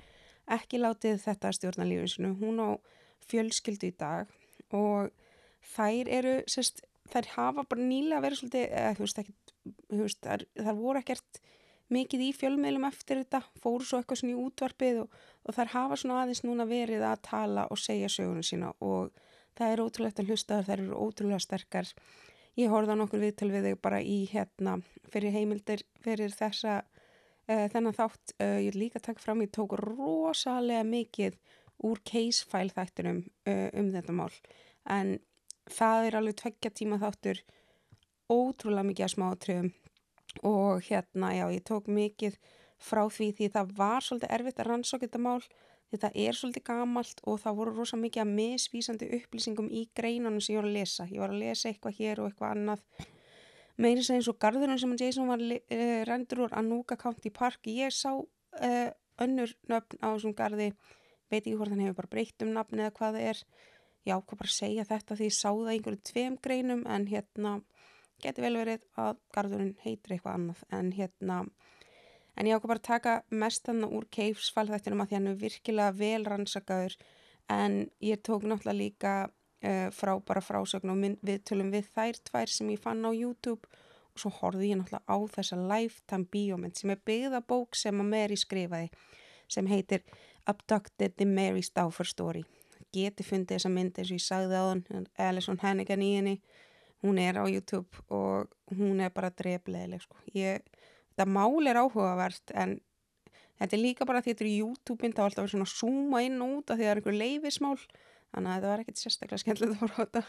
ekki 0.57 0.81
látið 0.81 1.21
þetta 1.23 1.51
stjórna 1.53 1.87
lífinsinu 1.87 2.33
hún 2.39 2.61
á 2.61 2.69
fjölskyldu 3.29 3.89
í 3.89 3.95
dag 3.99 4.31
og 4.73 5.11
þær 5.73 6.09
eru, 6.11 6.35
sérst, 6.49 6.83
þær 7.11 7.29
hafa 7.37 7.65
bara 7.69 7.87
nýlega 7.87 8.23
verið 8.23 8.41
svolítið, 8.41 8.69
eða 8.69 8.95
þú 8.97 9.05
veist 9.05 9.21
ekki, 9.23 9.35
þú 9.93 10.01
veist, 10.01 10.21
þær, 10.23 10.45
þær 10.59 10.79
voru 10.79 11.03
ekkert 11.03 11.43
mikið 11.93 12.23
í 12.25 12.31
fjölmeilum 12.35 12.87
eftir 12.87 13.21
þetta, 13.21 13.43
fóru 13.61 13.85
svo 13.85 13.99
eitthvað 13.99 14.21
svona 14.21 14.33
í 14.33 14.43
útvarpið 14.47 15.01
og, 15.03 15.17
og 15.43 15.57
þær 15.57 15.73
hafa 15.73 15.99
svona 15.99 16.21
aðeins 16.23 16.43
núna 16.45 16.67
verið 16.69 17.05
að 17.05 17.23
tala 17.27 17.65
og 17.71 17.81
segja 17.81 18.09
sögunum 18.11 18.45
sína 18.45 18.71
og 18.83 19.11
það 19.57 19.73
er 19.73 19.83
ótrúlegt 19.83 20.21
að 20.21 20.31
hlusta 20.31 20.59
þar, 20.59 20.69
þær 20.69 20.83
eru 20.85 21.01
ótrúlega 21.03 21.43
sterkar. 21.43 21.91
Ég 22.57 22.69
horfði 22.69 22.95
á 22.97 23.01
nokkur 23.01 23.21
viðtöl 23.21 23.49
við 23.53 23.67
þau 23.69 23.79
bara 23.87 23.99
í 24.01 24.17
hérna 24.29 24.77
fyrir 25.13 25.33
heimildir 25.33 25.83
fyrir 26.05 26.33
þessa 26.33 26.81
uh, 26.83 27.65
þennan 27.73 27.97
þátt, 27.97 28.35
uh, 28.39 28.59
ég 28.61 28.77
líka 28.77 29.01
takk 29.01 29.21
fram, 29.21 29.41
ég 29.45 29.53
tók 29.53 29.75
rosalega 29.81 30.85
mikið 30.87 31.37
úr 31.83 32.01
case 32.07 32.47
file 32.49 32.73
þættinum 32.73 33.23
uh, 33.49 33.69
um 33.79 33.91
þetta 33.93 34.15
mál. 34.15 34.31
En 34.89 35.17
það 35.71 36.07
er 36.07 36.19
alveg 36.19 36.39
tveggja 36.41 36.73
tíma 36.75 36.99
þáttur 37.01 37.43
ótrúlega 38.31 38.87
mikið 38.87 39.07
að 39.07 39.13
smáatröfum 39.15 39.71
og 40.49 40.81
hérna 40.87 41.29
já 41.35 41.45
ég 41.53 41.63
tók 41.67 41.87
mikið 41.91 42.39
frá 42.81 43.03
því 43.11 43.29
því 43.37 43.49
það 43.53 43.75
var 43.77 44.03
svolítið 44.03 44.33
erfitt 44.35 44.59
að 44.59 44.69
rannsóka 44.69 45.05
þetta 45.05 45.21
mál 45.21 45.43
því 45.93 45.99
það 46.01 46.17
er 46.23 46.37
svolítið 46.37 46.65
gamalt 46.67 47.21
og 47.29 47.39
það 47.43 47.57
voru 47.59 47.73
rosa 47.77 47.99
mikið 48.01 48.23
að 48.23 48.31
misvísandi 48.39 49.09
upplýsingum 49.19 49.69
í 49.69 49.83
greinunum 49.95 50.41
sem 50.41 50.55
ég 50.55 50.61
var 50.61 50.69
að 50.69 50.77
lesa. 50.79 51.05
Ég 51.11 51.21
var 51.21 51.33
að 51.33 51.43
lesa 51.43 51.69
eitthvað 51.69 51.99
hér 51.99 52.21
og 52.21 52.31
eitthvað 52.31 52.55
annað. 52.55 52.81
Meirins 53.83 54.09
eins 54.13 54.29
og 54.29 54.39
garðunum 54.41 54.79
sem 54.81 54.95
Jason 54.97 55.29
var 55.29 55.43
rendur 56.09 56.43
úr 56.45 56.57
Anuka 56.57 56.97
County 56.97 57.29
Park. 57.33 57.69
Ég 57.69 57.93
sá 57.93 58.09
uh, 58.13 58.89
önnur 59.21 59.53
nöfn 59.69 60.01
á 60.01 60.07
þessum 60.13 60.33
garði 60.37 60.71
veit 61.33 61.43
ekki 61.43 61.57
hvort 61.59 61.73
hann 61.73 61.83
hefur 61.83 61.99
bara 62.01 62.13
breytt 62.15 62.45
um 62.45 62.53
nafni 62.55 62.83
eða 62.83 62.95
hvað 62.97 63.17
það 63.17 63.29
er. 63.33 63.43
Ég 64.03 64.17
ákvað 64.19 64.41
bara 64.41 64.51
að 64.51 64.57
segja 64.57 64.87
þetta 64.89 65.17
því 65.17 65.29
ég 65.29 65.35
sá 65.37 65.49
það 65.49 65.71
einhverju 65.73 66.01
tveim 66.09 66.39
greinum 66.43 66.81
en 66.91 67.05
hérna 67.07 67.53
getur 68.23 68.45
vel 68.45 68.57
verið 68.59 68.87
að 68.99 69.21
garðurinn 69.35 69.77
heitir 69.83 70.15
eitthvað 70.15 70.37
annað. 70.37 70.63
En 70.75 70.91
hérna 70.95 71.37
en 72.39 72.49
ég 72.49 72.57
ákvað 72.57 72.73
bara 72.73 72.81
að 72.81 72.89
taka 72.89 73.13
mestanna 73.43 73.89
úr 73.89 74.07
keifsfall 74.11 74.69
þetta 74.71 74.93
um 74.93 75.03
að 75.03 75.11
því 75.11 75.19
hann 75.19 75.31
er 75.31 75.39
virkilega 75.43 75.95
vel 75.99 76.27
rannsakaður. 76.27 76.97
En 77.51 77.79
ég 78.03 78.21
tók 78.23 78.45
náttúrulega 78.47 78.79
líka 78.79 79.13
uh, 79.27 79.87
frábæra 79.95 80.43
frásögn 80.43 80.93
og 80.93 81.01
við 81.23 81.41
tölum 81.47 81.71
við 81.73 81.89
þær 81.95 82.21
tvær 82.29 82.51
sem 82.51 82.71
ég 82.73 82.83
fann 82.83 83.03
á 83.03 83.11
YouTube. 83.11 83.67
Og 84.13 84.21
svo 84.21 84.31
horfði 84.41 84.73
ég 84.73 84.79
náttúrulega 84.79 85.09
á 85.09 85.17
þessa 85.37 85.59
Lifetime 85.63 86.29
bíómynd 86.31 86.79
sem 86.79 86.93
er 86.93 87.01
byggða 87.05 87.43
bók 87.47 87.79
sem 87.79 88.03
að 88.03 88.11
Mary 88.11 88.39
skrifaði 88.39 88.91
sem 89.51 89.67
heitir 89.67 90.03
Abducted 90.49 91.15
the 91.17 91.25
Mary 91.25 91.63
Stauffer 91.63 92.07
Story. 92.07 92.43
Geti 92.93 93.25
fundið 93.25 93.57
þessa 93.57 93.71
mynd 93.73 93.97
eins 93.97 94.11
og 94.11 94.19
ég 94.19 94.23
sagði 94.23 94.59
á 94.59 94.63
hann, 94.69 95.07
Alison 95.17 95.59
Hannigan 95.63 96.03
í 96.05 96.11
henni, 96.17 96.35
hún 97.03 97.19
er 97.19 97.39
á 97.41 97.45
YouTube 97.49 98.03
og 98.13 98.51
hún 98.77 99.01
er 99.01 99.13
bara 99.15 99.31
dreflegileg 99.33 100.03
sko. 100.03 100.19
Þetta 100.33 101.29
mál 101.29 101.69
er 101.69 101.79
áhugavert 101.81 102.53
en 102.53 102.77
þetta 103.59 103.77
er 103.77 103.81
líka 103.81 104.07
bara 104.09 104.21
því 104.21 104.33
þetta 104.33 104.45
er 104.45 104.53
YouTube-mynd 104.57 105.17
þá 105.17 105.23
er 105.23 105.29
alltaf 105.29 105.49
svona 105.51 105.67
að 105.67 105.73
zooma 105.77 106.21
inn 106.25 106.41
og 106.43 106.59
út 106.59 106.73
af 106.73 106.79
því 106.79 106.85
það 106.85 106.93
er 106.93 107.01
einhver 107.01 107.17
leifismál 107.19 107.79
þannig 108.33 108.49
að 108.49 108.55
þetta 108.55 108.71
var 108.71 108.83
ekkert 108.83 109.01
sérstaklega 109.01 109.43
skemmtilegt 109.43 109.73
að 109.73 109.81
fara 109.83 109.93
á 109.93 110.01
þetta 110.03 110.23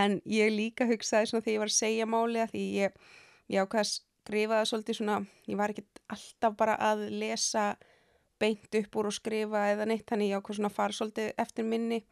en 0.00 0.16
ég 0.30 0.52
líka 0.54 0.86
hugsaði 0.90 1.30
svona 1.30 1.44
þegar 1.44 1.54
ég 1.54 1.62
var 1.64 1.72
að 1.72 1.78
segja 1.78 2.08
máli 2.10 2.42
að 2.42 2.54
því 2.54 2.64
ég, 2.78 2.98
ég 3.50 3.64
ákvæði 3.64 3.84
að 3.84 3.92
skrifa 3.94 4.58
það 4.58 4.68
svolítið 4.70 4.98
svona, 5.00 5.16
ég 5.50 5.60
var 5.60 5.72
ekkert 5.72 6.02
alltaf 6.14 6.58
bara 6.58 6.76
að 6.90 7.06
lesa 7.22 7.64
beint 8.40 8.78
upp 8.80 8.98
úr 9.00 9.10
og 9.10 9.16
skrifa 9.16 9.66
eða 9.74 9.86
neitt 9.88 10.06
þannig 10.08 10.32
ég 10.32 10.40
ákvæði 10.40 10.58
svona 10.60 10.72
fara 10.74 10.96
svolítið 10.96 11.32
eftir 11.44 11.66
minni 11.68 12.02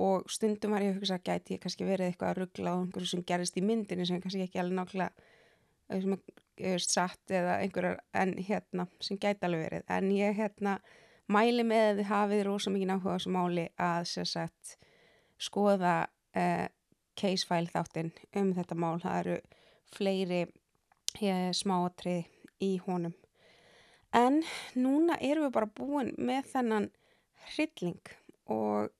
og 0.00 0.30
stundum 0.30 0.74
var 0.74 0.84
ég 0.84 0.94
að 0.94 1.00
hugsa 1.00 1.18
að 1.18 1.26
gæti 1.30 1.56
ég 1.56 1.62
kannski 1.64 1.88
verið 1.88 2.10
eitthvað 2.10 2.32
að 2.32 2.40
ruggla 2.40 2.74
á 2.74 2.78
einhverju 2.78 3.10
sem 3.10 3.26
gerist 3.26 3.58
í 3.58 3.64
myndinu 3.66 4.06
sem 4.06 4.22
kannski 4.22 4.46
ekki 4.46 4.62
alveg 4.62 4.78
nákvæmlega 4.78 5.10
sem 5.90 6.18
er 6.70 6.84
satt 6.84 7.32
eða 7.34 7.58
einhverjar 7.64 8.02
en 8.14 8.36
hérna 8.38 8.86
sem 9.02 9.18
gæti 9.18 9.48
alveg 9.48 9.66
verið 9.66 9.94
en 9.96 10.12
ég 10.14 10.36
hérna 10.38 10.76
mæli 11.30 11.64
með 11.66 11.86
að 11.88 12.00
þið 12.00 12.10
hafið 12.10 12.44
rosa 12.46 12.72
mikið 12.74 12.90
náhuga 12.90 13.16
þessu 13.16 13.32
máli 13.34 13.66
að 13.78 14.12
sagt, 14.30 14.76
skoða 15.40 15.94
uh, 16.36 16.66
case 17.20 17.46
file 17.46 17.70
þáttinn 17.70 18.12
um 18.38 18.52
þetta 18.56 18.78
mál. 18.78 18.98
Það 19.02 19.18
eru 19.20 19.38
fleiri 19.90 20.40
eh, 21.20 21.50
smáatrið 21.56 22.28
í 22.62 22.76
honum. 22.86 23.14
En 24.16 24.40
núna 24.74 25.16
erum 25.22 25.46
við 25.46 25.54
bara 25.54 25.70
búin 25.70 26.14
með 26.18 26.48
þennan 26.54 26.88
hrylling 27.52 28.14
og 28.50 28.90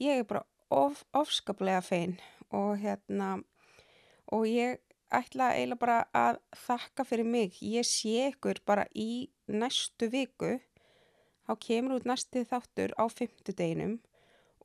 ég 0.00 0.20
er 0.20 0.26
bara 0.28 0.44
of, 0.68 1.04
ofskaplega 1.16 1.80
fein 1.80 2.18
og 2.52 2.76
hérna 2.82 3.38
og 4.34 4.44
ég 4.50 4.82
ætla 5.14 5.54
eiginlega 5.54 5.80
bara 5.80 5.98
að 6.12 6.40
þakka 6.66 7.06
fyrir 7.08 7.28
mig. 7.30 7.56
Ég 7.62 7.86
sé 7.88 8.28
ykkur 8.32 8.60
bara 8.68 8.84
í 8.92 9.28
næstu 9.48 10.10
viku 10.12 10.58
þá 11.46 11.54
kemur 11.62 11.96
út 11.96 12.10
næsti 12.10 12.44
þáttur 12.44 12.92
á 12.98 13.08
fymtudeginum 13.08 13.96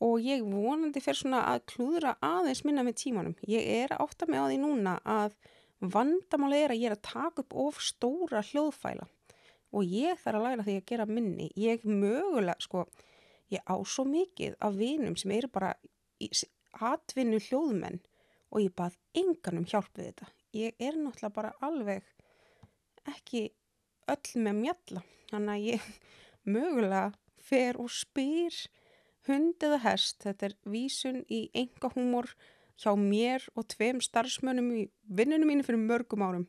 og 0.02 0.20
ég 0.26 0.44
vonandi 0.44 1.00
fyrir 1.00 1.22
svona 1.22 1.46
að 1.54 1.64
klúðra 1.72 2.16
aðeins 2.26 2.66
minna 2.66 2.84
með 2.84 3.00
tímanum. 3.06 3.40
Ég 3.48 3.68
er 3.84 3.94
að 3.94 4.08
átta 4.08 4.28
mig 4.28 4.42
á 4.42 4.50
því 4.50 4.60
núna 4.66 4.98
að 5.06 5.38
vandamáli 5.82 6.60
er 6.66 6.74
að 6.74 6.82
ég 6.82 6.92
er 6.92 6.98
að 6.98 7.08
taka 7.08 7.46
upp 7.46 7.56
of 7.68 7.80
stóra 7.82 8.44
hljóðfæla 8.52 9.08
og 9.72 9.88
ég 9.88 10.20
þarf 10.20 10.40
að 10.40 10.46
læra 10.48 10.66
því 10.68 10.76
að 10.80 10.88
gera 10.92 11.08
minni. 11.08 11.48
Ég 11.60 11.86
mögulega, 11.88 12.58
sko, 12.64 12.86
ég 13.52 13.64
á 13.64 13.76
svo 13.88 14.06
mikið 14.08 14.58
af 14.60 14.76
vinum 14.78 15.18
sem 15.20 15.34
eru 15.36 15.52
bara 15.52 15.74
atvinnu 16.92 17.40
hljóðmenn 17.48 18.02
og 18.52 18.64
ég 18.64 18.76
bað 18.76 18.98
enganum 19.18 19.68
hjálp 19.68 19.92
við 19.96 20.12
þetta. 20.12 20.30
Ég 20.52 20.84
er 20.84 21.00
náttúrulega 21.00 21.36
bara 21.36 21.54
alveg 21.64 22.08
ekki 23.08 23.48
öll 24.12 24.44
með 24.44 24.60
mjalla, 24.60 25.04
þannig 25.32 25.54
að 25.56 25.68
ég 25.70 25.90
mögulega 26.56 27.06
fer 27.42 27.80
og 27.82 27.92
spyr 27.94 28.56
hund 29.30 29.64
eða 29.64 29.80
hest, 29.86 30.22
þetta 30.26 30.50
er 30.50 30.58
vísun 30.74 31.22
í 31.30 31.46
enga 31.58 31.92
húmor 31.94 32.32
hjá 32.82 32.94
mér 32.98 33.46
og 33.56 33.68
tveim 33.70 34.02
starfsmönnum 34.02 34.72
í 34.74 34.86
vinnunum 35.06 35.52
mínu 35.52 35.66
fyrir 35.66 35.84
mörgum 35.84 36.26
árum 36.26 36.48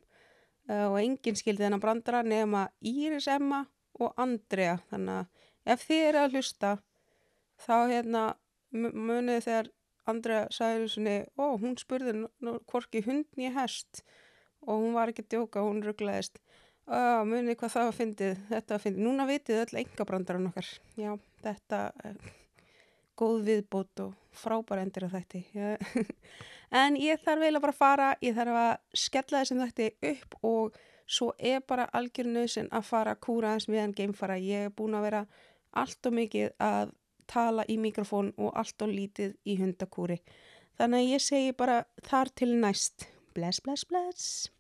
og 0.71 0.97
enginn 1.01 1.39
skildi 1.39 1.65
þennan 1.65 1.83
brandara 1.83 2.23
nema 2.23 2.67
Íris 2.87 3.27
Emma 3.31 3.65
og 3.99 4.15
Andrea. 4.21 4.79
Þannig 4.93 5.23
að 5.23 5.75
ef 5.75 5.87
þið 5.89 6.03
eru 6.09 6.21
að 6.23 6.37
hlusta 6.37 6.73
þá 7.63 7.77
hérna 7.91 8.25
munið 8.73 9.47
þegar 9.47 9.71
Andrea 10.11 10.47
sagði 10.51 10.91
svona, 10.91 11.17
ó 11.39 11.55
hún 11.63 11.77
spurði 11.79 12.15
hvorki 12.71 13.05
hund 13.07 13.27
nýja 13.39 13.55
hest. 13.61 14.03
Og 14.63 14.79
hún 14.79 14.95
var 14.95 15.11
ekki 15.11 15.25
að 15.27 15.33
djóka, 15.35 15.65
hún 15.67 15.83
rugglaðist. 15.83 16.39
Uh, 16.83 17.23
munið 17.27 17.59
hvað 17.61 17.75
það 17.77 17.89
var 17.89 17.97
fyndið, 17.99 18.39
þetta 18.49 18.75
var 18.75 18.83
fyndið, 18.83 19.05
núna 19.07 19.27
vitið 19.29 19.61
öll 19.63 19.83
engabrandaran 19.85 20.49
okkar, 20.51 20.71
já, 20.99 21.13
þetta 21.45 21.83
er 22.03 22.17
góð 23.19 23.43
viðbót 23.49 24.03
og 24.05 24.15
frábæra 24.37 24.85
endur 24.87 25.07
af 25.09 25.17
þætti, 25.17 25.43
en 26.83 26.97
ég 27.01 27.21
þarf 27.21 27.45
eiginlega 27.45 27.65
bara 27.65 27.75
að 27.75 27.81
fara, 27.81 28.09
ég 28.25 28.37
þarf 28.37 28.59
að 28.63 28.73
skella 29.05 29.43
þessum 29.43 29.63
þætti 29.63 29.89
upp 30.13 30.39
og 30.49 30.81
svo 31.07 31.33
er 31.39 31.61
bara 31.69 31.89
algjör 31.93 32.31
nöðsinn 32.33 32.71
að 32.73 32.89
fara 32.89 33.17
að 33.17 33.23
kúra 33.27 33.57
þess 33.57 33.71
meðan 33.73 33.95
geimfara, 33.99 34.39
ég 34.41 34.69
er 34.69 34.75
búin 34.77 34.97
að 34.97 35.07
vera 35.09 35.23
allt 35.83 36.09
og 36.09 36.17
mikið 36.17 36.57
að 36.63 36.97
tala 37.33 37.65
í 37.69 37.79
mikrofón 37.81 38.33
og 38.37 38.57
allt 38.59 38.85
og 38.85 38.93
lítið 38.93 39.37
í 39.45 39.59
hundakúri, 39.61 40.19
þannig 40.81 41.05
að 41.05 41.13
ég 41.13 41.27
segi 41.29 41.55
bara 41.57 41.83
þar 42.09 42.33
til 42.37 42.55
næst, 42.57 43.09
bless, 43.37 43.61
bless, 43.65 43.89
bless. 43.89 44.51